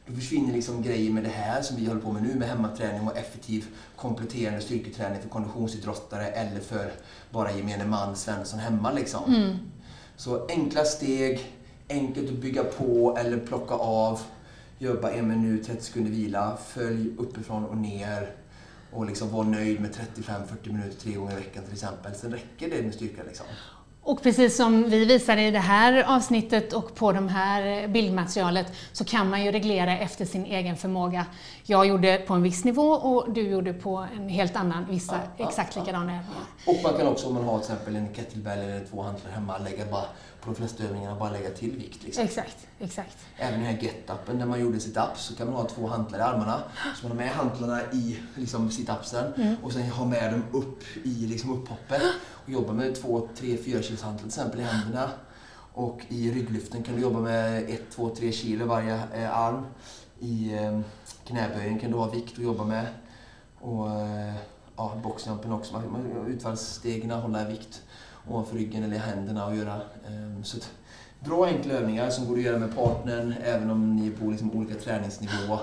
då 0.07 0.13
försvinner 0.13 0.53
liksom 0.53 0.81
grejer 0.81 1.11
med 1.11 1.23
det 1.23 1.29
här 1.29 1.61
som 1.61 1.77
vi 1.77 1.85
håller 1.85 2.01
på 2.01 2.11
med 2.11 2.23
nu 2.23 2.35
med 2.35 2.47
hemmaträning 2.47 3.07
och 3.07 3.17
effektiv 3.17 3.65
kompletterande 3.95 4.61
styrketräning 4.61 5.21
för 5.21 5.29
konditionsidrottare 5.29 6.27
eller 6.27 6.59
för 6.59 6.91
bara 7.31 7.51
gemene 7.51 7.85
man, 7.85 8.15
Svensson 8.15 8.59
hemma 8.59 8.91
liksom. 8.91 9.35
Mm. 9.35 9.57
Så 10.17 10.47
enkla 10.47 10.83
steg, 10.83 11.51
enkelt 11.89 12.29
att 12.29 12.37
bygga 12.37 12.63
på 12.63 13.17
eller 13.19 13.37
plocka 13.37 13.73
av. 13.73 14.21
Jobba 14.77 15.11
en 15.11 15.27
minut, 15.27 15.65
30 15.65 15.81
sekunder 15.83 16.11
vila. 16.11 16.57
Följ 16.67 17.09
uppifrån 17.17 17.65
och 17.65 17.77
ner. 17.77 18.31
Och 18.91 19.05
liksom 19.05 19.31
var 19.31 19.43
nöjd 19.43 19.81
med 19.81 19.91
35-40 19.91 20.71
minuter 20.71 20.99
tre 20.99 21.13
gånger 21.13 21.31
i 21.31 21.35
veckan 21.35 21.63
till 21.63 21.73
exempel. 21.73 22.15
Sen 22.15 22.31
räcker 22.31 22.69
det 22.69 22.81
med 22.81 22.93
styrka 22.93 23.21
liksom. 23.27 23.45
Och 24.05 24.23
precis 24.23 24.57
som 24.57 24.89
vi 24.89 25.05
visade 25.05 25.41
i 25.41 25.51
det 25.51 25.59
här 25.59 26.15
avsnittet 26.15 26.73
och 26.73 26.95
på 26.95 27.11
det 27.11 27.29
här 27.29 27.87
bildmaterialet 27.87 28.73
så 28.91 29.05
kan 29.05 29.29
man 29.29 29.45
ju 29.45 29.51
reglera 29.51 29.97
efter 29.97 30.25
sin 30.25 30.45
egen 30.45 30.77
förmåga. 30.77 31.25
Jag 31.63 31.85
gjorde 31.85 32.17
på 32.17 32.33
en 32.33 32.43
viss 32.43 32.63
nivå 32.65 32.87
och 32.91 33.33
du 33.33 33.41
gjorde 33.41 33.73
på 33.73 34.07
en 34.15 34.29
helt 34.29 34.55
annan, 34.55 34.85
vissa 34.89 35.15
Ja, 35.15 35.21
ja, 35.37 35.49
exakt 35.49 35.75
ja. 35.75 35.81
likadana 35.81 36.11
övningar. 36.11 36.43
Och 36.67 36.75
man 36.83 36.93
kan 36.97 37.07
också 37.07 37.27
om 37.27 37.33
man 37.33 37.43
har 37.43 37.59
till 37.59 37.71
exempel 37.71 37.95
en 37.95 38.13
kettlebell 38.13 38.59
eller 38.59 38.85
två 38.85 39.01
hantlar 39.01 39.31
hemma 39.31 39.57
lägga 39.57 39.85
bara 39.85 40.05
på 40.45 40.51
de 40.51 40.55
flesta 40.55 40.83
övningarna 40.83 41.19
bara 41.19 41.31
lägga 41.31 41.49
till 41.49 41.71
vikt. 41.71 42.03
Liksom. 42.03 42.23
Exakt, 42.23 42.67
exakt. 42.79 43.17
Även 43.37 43.59
den 43.59 43.69
här 43.69 43.77
get-upen 43.77 44.39
där 44.39 44.45
man 44.45 44.59
gjorde 44.59 44.77
sit-ups 44.77 45.15
så 45.15 45.35
kan 45.35 45.47
man 45.47 45.55
ha 45.55 45.69
två 45.69 45.87
hantlar 45.87 46.19
i 46.19 46.21
armarna. 46.21 46.63
Så 46.95 47.07
man 47.07 47.17
har 47.17 47.25
med 47.25 47.33
hantlarna 47.33 47.81
i 47.93 48.19
liksom, 48.35 48.69
sit-upsen 48.69 49.55
och 49.63 49.71
sen 49.71 49.89
ha 49.89 50.05
med 50.05 50.33
dem 50.33 50.43
upp 50.51 50.83
i 51.03 51.27
liksom, 51.27 51.53
upphoppet. 51.53 52.01
Och 52.29 52.49
jobba 52.49 52.73
med 52.73 52.95
två, 52.95 53.27
tre, 53.35 53.57
fyra 53.57 53.81
kilos 53.81 54.01
hantlar 54.01 54.17
till 54.17 54.27
exempel 54.27 54.59
i 54.59 54.63
händerna. 54.63 55.09
Och 55.73 56.01
i 56.07 56.31
rygglyften 56.31 56.83
kan 56.83 56.95
du 56.95 57.01
jobba 57.01 57.19
med 57.19 57.69
ett, 57.69 57.91
två, 57.91 58.09
tre 58.09 58.31
kilo 58.31 58.65
varje 58.65 58.99
eh, 59.13 59.37
arm. 59.37 59.65
I 60.19 60.53
eh, 60.53 60.79
knäböjen 61.27 61.79
kan 61.79 61.91
du 61.91 61.97
ha 61.97 62.09
vikt 62.09 62.33
att 62.37 62.43
jobba 62.43 62.63
med. 62.63 62.87
Och 63.61 63.89
eh, 63.91 64.33
ja, 64.75 64.97
boxjumpen 65.03 65.51
också. 65.51 65.73
Man, 65.73 65.91
man, 65.91 66.25
utfallsstegen, 66.27 67.11
hålla 67.11 67.45
vikt 67.45 67.81
ovanför 68.29 68.55
ryggen 68.55 68.83
eller 68.83 68.95
i 68.95 68.99
händerna 68.99 69.45
och 69.45 69.55
göra. 69.55 69.81
Ehm, 70.07 70.43
så 70.43 70.57
att, 70.57 70.71
bra 71.19 71.45
enkla 71.45 71.73
övningar 71.73 72.09
som 72.09 72.27
går 72.27 72.37
att 72.37 72.43
göra 72.43 72.59
med 72.59 72.75
partnern 72.75 73.35
även 73.43 73.69
om 73.69 73.95
ni 73.95 74.07
är 74.07 74.11
på 74.11 74.31
liksom 74.31 74.51
olika 74.51 74.75
träningsnivå. 74.75 75.59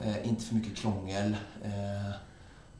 Eh, 0.00 0.28
inte 0.28 0.44
för 0.44 0.54
mycket 0.54 0.76
krångel. 0.76 1.36
Eh, 1.64 2.14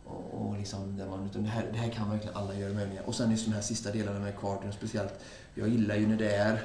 och, 0.04 0.40
och 0.40 0.58
liksom 0.58 0.96
där 0.96 1.06
man, 1.06 1.26
utan 1.26 1.42
det, 1.42 1.48
här, 1.48 1.66
det 1.72 1.78
här 1.78 1.88
kan 1.88 2.10
verkligen 2.10 2.36
alla 2.36 2.54
göra 2.54 2.72
med 2.72 2.82
övningar. 2.82 3.02
Och 3.06 3.14
sen 3.14 3.30
just 3.30 3.44
de 3.44 3.52
här 3.52 3.60
sista 3.60 3.92
delarna 3.92 4.20
med 4.20 4.38
cardion 4.40 4.72
speciellt. 4.72 5.14
Jag 5.54 5.68
gillar 5.68 5.96
ju 5.96 6.06
när 6.06 6.16
det 6.16 6.34
är 6.34 6.60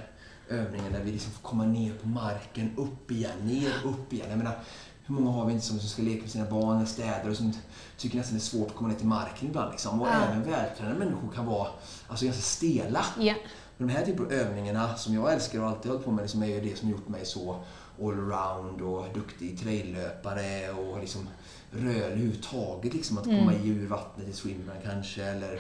övningar 0.50 0.90
där 0.90 1.04
vi 1.04 1.12
liksom 1.12 1.32
får 1.32 1.42
komma 1.42 1.66
ner 1.66 1.94
på 1.94 2.08
marken, 2.08 2.72
upp 2.78 3.12
igen, 3.12 3.38
ner, 3.44 3.74
upp 3.86 4.14
igen. 4.14 4.28
Jag 4.30 4.38
menar, 4.38 4.60
hur 5.06 5.16
många 5.16 5.32
har 5.32 5.46
vi 5.46 5.54
inte 5.54 5.66
som, 5.66 5.80
som 5.80 5.90
ska 5.90 6.02
leka 6.02 6.22
med 6.22 6.32
sina 6.32 6.46
barn 6.50 6.76
eller 6.76 6.86
städer 6.86 7.30
och 7.30 7.38
som 7.38 7.54
tycker 7.98 8.18
nästan 8.18 8.34
det 8.34 8.40
är 8.40 8.42
svårt 8.42 8.68
att 8.68 8.76
komma 8.76 8.90
ner 8.90 8.96
till 8.96 9.08
marken 9.08 9.48
ibland. 9.48 9.72
Liksom. 9.72 10.02
Och 10.02 10.08
Ja. 10.08 10.12
även 10.14 10.44
vältränade 10.44 11.00
människor 11.00 11.30
kan 11.36 11.46
vara 11.46 11.68
alltså, 12.08 12.26
ganska 12.26 12.42
stela. 12.42 13.06
Ja. 13.20 13.34
Men 13.78 13.88
de 13.88 13.94
här 13.94 14.06
typen 14.06 14.26
av 14.26 14.32
övningarna 14.32 14.96
som 14.96 15.14
jag 15.14 15.34
älskar 15.34 15.60
och 15.62 15.70
alltid 15.70 15.92
hållit 15.92 16.06
på 16.06 16.12
med 16.12 16.22
liksom 16.22 16.44
är 16.44 16.62
det 16.62 16.78
som 16.78 16.90
gjort 16.90 17.08
mig 17.08 17.26
så 17.26 17.64
allround 18.02 18.82
och 18.82 19.06
duktig 19.14 19.60
traillöpare 19.60 20.72
och 20.72 21.00
liksom 21.00 21.28
rörlig 21.72 22.02
överhuvudtaget. 22.04 22.94
Liksom 22.94 23.18
att 23.18 23.24
komma 23.24 23.54
i 23.54 23.68
ur 23.68 23.88
vattnet 23.88 24.28
i 24.28 24.34
swimrun 24.34 24.76
kanske 24.84 25.24
eller, 25.24 25.60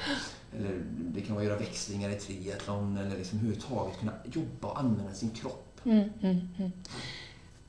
eller 0.57 0.81
det 0.99 1.21
kan 1.21 1.35
vara 1.35 1.45
göra 1.45 1.57
växlingar 1.59 2.09
i 2.09 2.15
triathlon 2.15 2.97
eller 2.97 3.17
liksom 3.17 3.39
överhuvudtaget 3.39 3.99
kunna 3.99 4.13
jobba 4.33 4.67
och 4.67 4.79
använda 4.79 5.13
sin 5.13 5.29
kropp. 5.29 5.79
Mm, 5.85 6.09
mm, 6.21 6.49
mm. 6.57 6.71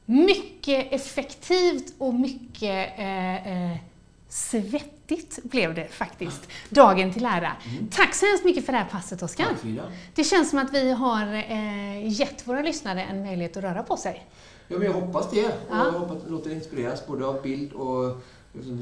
Mycket 0.06 0.92
effektivt 0.92 1.94
och 1.98 2.14
mycket 2.14 2.98
eh, 2.98 3.70
eh, 3.72 3.76
svettigt 4.28 5.38
blev 5.42 5.74
det 5.74 5.88
faktiskt, 5.88 6.48
dagen 6.68 7.12
till 7.12 7.24
ära. 7.24 7.52
Tack 7.90 8.14
så 8.14 8.26
hemskt 8.26 8.44
mycket 8.44 8.66
för 8.66 8.72
det 8.72 8.78
här 8.78 8.88
passet 8.90 9.22
Oskar. 9.22 9.46
Det 10.14 10.24
känns 10.24 10.50
som 10.50 10.58
att 10.58 10.74
vi 10.74 10.90
har 10.92 11.34
eh, 11.34 12.08
gett 12.20 12.46
våra 12.48 12.62
lyssnare 12.62 13.02
en 13.02 13.22
möjlighet 13.22 13.56
att 13.56 13.62
röra 13.64 13.82
på 13.82 13.96
sig. 13.96 14.26
Ja, 14.68 14.78
men 14.78 14.86
jag 14.86 14.92
hoppas 14.94 15.30
det. 15.30 15.44
Och 15.46 15.52
Ja. 15.70 15.84
jag 15.92 15.92
hoppas 16.00 16.24
att 16.24 16.30
låter 16.30 16.50
inspireras 16.50 17.06
både 17.06 17.26
av 17.26 17.42
bild 17.42 17.72
och 17.72 18.22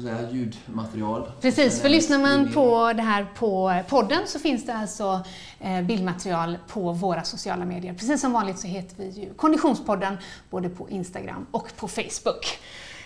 säga, 0.01 0.31
ljudmaterial. 0.31 1.31
Precis, 1.41 1.81
för 1.81 1.89
är 1.89 1.89
lyssnar 1.89 2.19
man 2.19 2.53
på 2.53 2.93
det 2.93 3.01
här 3.01 3.27
på 3.35 3.81
podden 3.89 4.19
så 4.25 4.39
finns 4.39 4.65
det 4.65 4.73
alltså 4.73 5.21
eh, 5.59 5.81
bildmaterial 5.81 6.57
på 6.67 6.91
våra 6.91 7.23
sociala 7.23 7.65
medier. 7.65 7.93
Precis 7.93 8.21
som 8.21 8.33
vanligt 8.33 8.59
så 8.59 8.67
heter 8.67 8.95
vi 8.97 9.09
ju 9.09 9.33
Konditionspodden 9.33 10.17
både 10.49 10.69
på 10.69 10.89
Instagram 10.89 11.45
och 11.51 11.77
på 11.77 11.87
Facebook. 11.87 12.59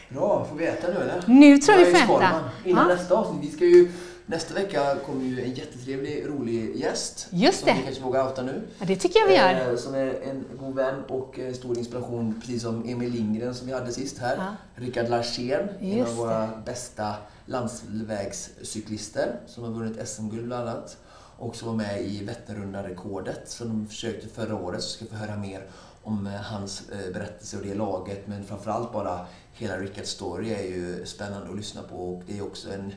Bra, 0.09 0.45
får 0.49 0.55
vi 0.55 0.65
äta 0.65 0.87
nu 0.87 0.93
eller? 0.93 1.23
Nu 1.27 1.57
tror 1.57 1.77
jag 1.79 1.85
vi 1.85 1.91
får 1.91 1.99
äta. 1.99 2.05
Skalman. 2.05 2.49
Innan 2.65 2.89
Ja. 2.89 2.95
nästa 2.95 3.15
avsnitt. 3.15 3.43
Vi 3.51 3.55
ska 3.55 3.65
ju, 3.65 3.91
nästa 4.25 4.53
vecka 4.53 4.95
kommer 5.05 5.25
ju 5.25 5.41
en 5.43 5.53
jättetrevlig, 5.53 6.25
rolig 6.27 6.75
gäst. 6.75 7.27
Just 7.31 7.59
som 7.59 7.67
det. 7.69 7.73
vi 7.73 7.83
kanske 7.83 8.01
vågar 8.03 8.27
outa 8.27 8.41
nu. 8.41 8.61
Ja, 8.79 8.85
det 8.85 8.95
tycker 8.95 9.19
jag 9.19 9.27
vi 9.27 9.35
gör. 9.35 9.69
Eh, 9.71 9.77
som 9.77 9.95
är 9.95 10.21
en 10.29 10.45
god 10.59 10.75
vän 10.75 11.03
och 11.09 11.39
eh, 11.39 11.53
stor 11.53 11.77
inspiration, 11.77 12.41
precis 12.41 12.61
som 12.61 12.89
Emil 12.89 13.11
Lindgren 13.11 13.55
som 13.55 13.67
vi 13.67 13.73
hade 13.73 13.91
sist 13.91 14.17
här. 14.17 14.35
Ja. 14.37 14.55
Rickard 14.75 15.09
Larsén, 15.09 15.69
en 15.81 16.05
av 16.05 16.15
våra 16.15 16.47
bästa 16.65 17.13
landsvägscyklister 17.45 19.39
som 19.47 19.63
har 19.63 19.71
vunnit 19.71 20.07
SM-guld 20.09 20.45
bland 20.45 20.69
annat. 20.69 20.97
Och 21.39 21.55
som 21.55 21.67
var 21.67 21.75
med 21.75 22.01
i 22.01 22.23
Vätternrundan-rekordet 22.25 23.49
som 23.49 23.67
de 23.67 23.87
försökte 23.87 24.27
förra 24.27 24.55
året. 24.55 24.83
Så 24.83 24.89
ska 24.89 25.05
vi 25.05 25.11
få 25.11 25.15
höra 25.17 25.37
mer 25.37 25.63
om 26.07 26.27
eh, 26.27 26.33
hans 26.33 26.89
eh, 26.89 27.13
berättelse 27.13 27.57
och 27.57 27.63
det 27.63 27.75
laget. 27.75 28.27
Men 28.27 28.43
framförallt 28.43 28.93
bara 28.93 29.25
hela 29.53 29.77
Rickards 29.77 30.09
story 30.09 30.53
är 30.53 30.63
ju 30.63 31.05
spännande 31.05 31.49
att 31.49 31.55
lyssna 31.55 31.81
på. 31.83 31.95
Och 31.95 32.23
det 32.27 32.37
är 32.37 32.45
också 32.45 32.73
en 32.73 32.93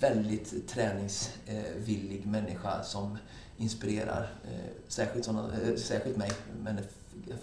väldigt 0.00 0.68
träningsvillig 0.68 2.22
eh, 2.24 2.30
människa 2.30 2.82
som 2.82 3.18
inspirerar. 3.56 4.30
Särskilt, 4.88 5.24
såna, 5.24 5.50
särskilt 5.76 6.16
mig, 6.16 6.30
men 6.62 6.78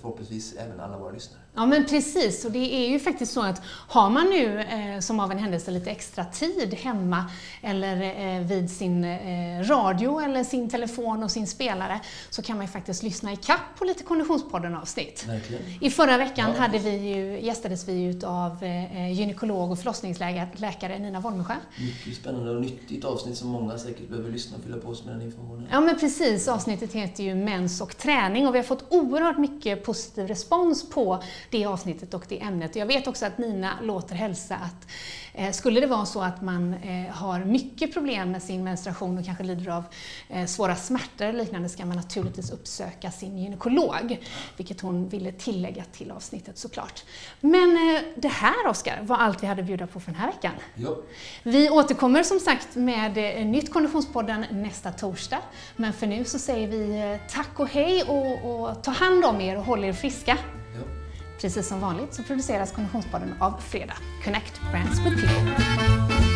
förhoppningsvis 0.01 0.55
även 0.55 0.79
alla 0.79 0.97
våra 0.97 1.11
lyssnare. 1.11 1.41
Ja 1.55 1.65
men 1.65 1.85
precis, 1.85 2.45
och 2.45 2.51
det 2.51 2.73
är 2.75 2.89
ju 2.89 2.99
faktiskt 2.99 3.33
så 3.33 3.41
att 3.41 3.61
har 3.67 4.09
man 4.09 4.25
nu 4.29 4.59
eh, 4.59 4.99
som 4.99 5.19
av 5.19 5.31
en 5.31 5.37
händelse 5.37 5.71
lite 5.71 5.91
extra 5.91 6.25
tid 6.25 6.73
hemma 6.73 7.25
eller 7.61 8.01
eh, 8.01 8.41
vid 8.41 8.71
sin 8.71 9.03
eh, 9.03 9.63
radio 9.63 10.19
eller 10.19 10.43
sin 10.43 10.69
telefon 10.69 11.23
och 11.23 11.31
sin 11.31 11.47
spelare 11.47 11.99
så 12.29 12.41
kan 12.41 12.57
man 12.57 12.65
ju 12.65 12.71
faktiskt 12.71 13.03
lyssna 13.03 13.33
i 13.33 13.35
kapp 13.35 13.59
på 13.77 13.85
lite 13.85 14.03
Konditionspodden-avsnitt. 14.03 15.25
Verkligen. 15.27 15.63
I 15.81 15.89
förra 15.89 16.17
veckan 16.17 16.51
Ja. 16.55 16.61
hade 16.61 16.79
vi 16.79 16.89
ju, 16.89 17.39
gästades 17.45 17.87
vi 17.87 17.93
ju 17.93 18.25
av 18.25 18.63
eh, 18.63 19.11
gynekolog 19.11 19.71
och 19.71 19.79
förlossningsläkare 19.79 20.99
Nina 20.99 21.19
Wolmesjö. 21.19 21.53
Mycket 21.79 22.15
spännande 22.21 22.51
och 22.51 22.61
nyttigt 22.61 23.05
avsnitt 23.05 23.37
som 23.37 23.49
många 23.49 23.77
säkert 23.77 24.09
behöver 24.09 24.31
lyssna 24.31 24.57
och 24.57 24.63
fylla 24.63 24.77
på 24.77 24.95
sig 24.95 25.05
med 25.05 25.15
den 25.15 25.21
informationen. 25.21 25.67
Ja 25.71 25.81
men 25.81 25.99
precis, 25.99 26.47
avsnittet 26.47 26.93
heter 26.93 27.23
ju 27.23 27.35
Mens 27.35 27.81
och 27.81 27.97
träning 27.97 28.47
och 28.47 28.53
vi 28.55 28.59
har 28.59 28.63
fått 28.63 28.85
oerhört 28.89 29.37
mycket 29.37 29.83
positiv 29.83 30.27
respons 30.27 30.89
på 30.89 31.23
det 31.49 31.65
avsnittet 31.65 32.13
och 32.13 32.25
det 32.29 32.41
ämnet. 32.41 32.75
Jag 32.75 32.85
vet 32.85 33.07
också 33.07 33.25
att 33.25 33.37
Nina 33.37 33.79
låter 33.81 34.15
hälsa 34.15 34.55
att 34.55 34.87
eh, 35.33 35.51
skulle 35.51 35.79
det 35.79 35.87
vara 35.87 36.05
så 36.05 36.21
att 36.21 36.41
man 36.41 36.73
eh, 36.73 37.15
har 37.15 37.45
mycket 37.45 37.93
problem 37.93 38.31
med 38.31 38.43
sin 38.43 38.63
menstruation 38.63 39.17
och 39.17 39.25
kanske 39.25 39.43
lider 39.43 39.71
av 39.71 39.83
eh, 40.29 40.45
svåra 40.45 40.75
smärtor 40.75 41.25
eller 41.25 41.39
liknande 41.39 41.69
ska 41.69 41.85
man 41.85 41.97
naturligtvis 41.97 42.51
uppsöka 42.51 43.11
sin 43.11 43.37
gynekolog, 43.37 44.19
vilket 44.57 44.81
hon 44.81 45.09
ville 45.09 45.31
tillägga 45.31 45.83
till 45.91 46.11
avsnittet 46.11 46.57
såklart. 46.57 47.03
Men 47.39 47.95
eh, 47.95 48.01
det 48.15 48.27
här 48.27 48.67
Oskar 48.67 48.99
var 49.01 49.17
allt 49.17 49.43
vi 49.43 49.47
hade 49.47 49.61
att 49.61 49.67
bjuda 49.67 49.87
på 49.87 49.99
för 49.99 50.11
den 50.11 50.19
här 50.19 50.27
veckan. 50.27 50.51
Ja. 50.75 50.97
Vi 51.43 51.69
återkommer 51.69 52.23
som 52.23 52.39
sagt 52.39 52.75
med 52.75 53.17
eh, 53.17 53.45
nytt 53.45 53.73
Konditionspodden 53.73 54.45
nästa 54.51 54.91
torsdag. 54.91 55.39
Men 55.75 55.93
för 55.93 56.07
nu 56.07 56.25
så 56.25 56.39
säger 56.39 56.67
vi 56.67 57.11
eh, 57.11 57.31
tack 57.31 57.59
och 57.59 57.67
hej 57.67 58.03
och, 58.03 58.51
och 58.51 58.83
ta 58.83 58.91
hand 58.91 59.25
om 59.25 59.41
er 59.41 59.57
och 59.57 59.63
håll 59.63 59.83
er 59.83 59.93
friska. 59.93 60.37
Ja. 60.75 60.94
Precis 61.41 61.67
som 61.67 61.79
vanligt 61.79 62.13
så 62.13 62.23
produceras 62.23 62.71
Konditionspodden 62.71 63.33
av 63.39 63.57
Fredag, 63.59 63.97
Connect 64.23 64.61
Brands 64.71 64.99
with 64.99 65.15
People. 65.15 66.34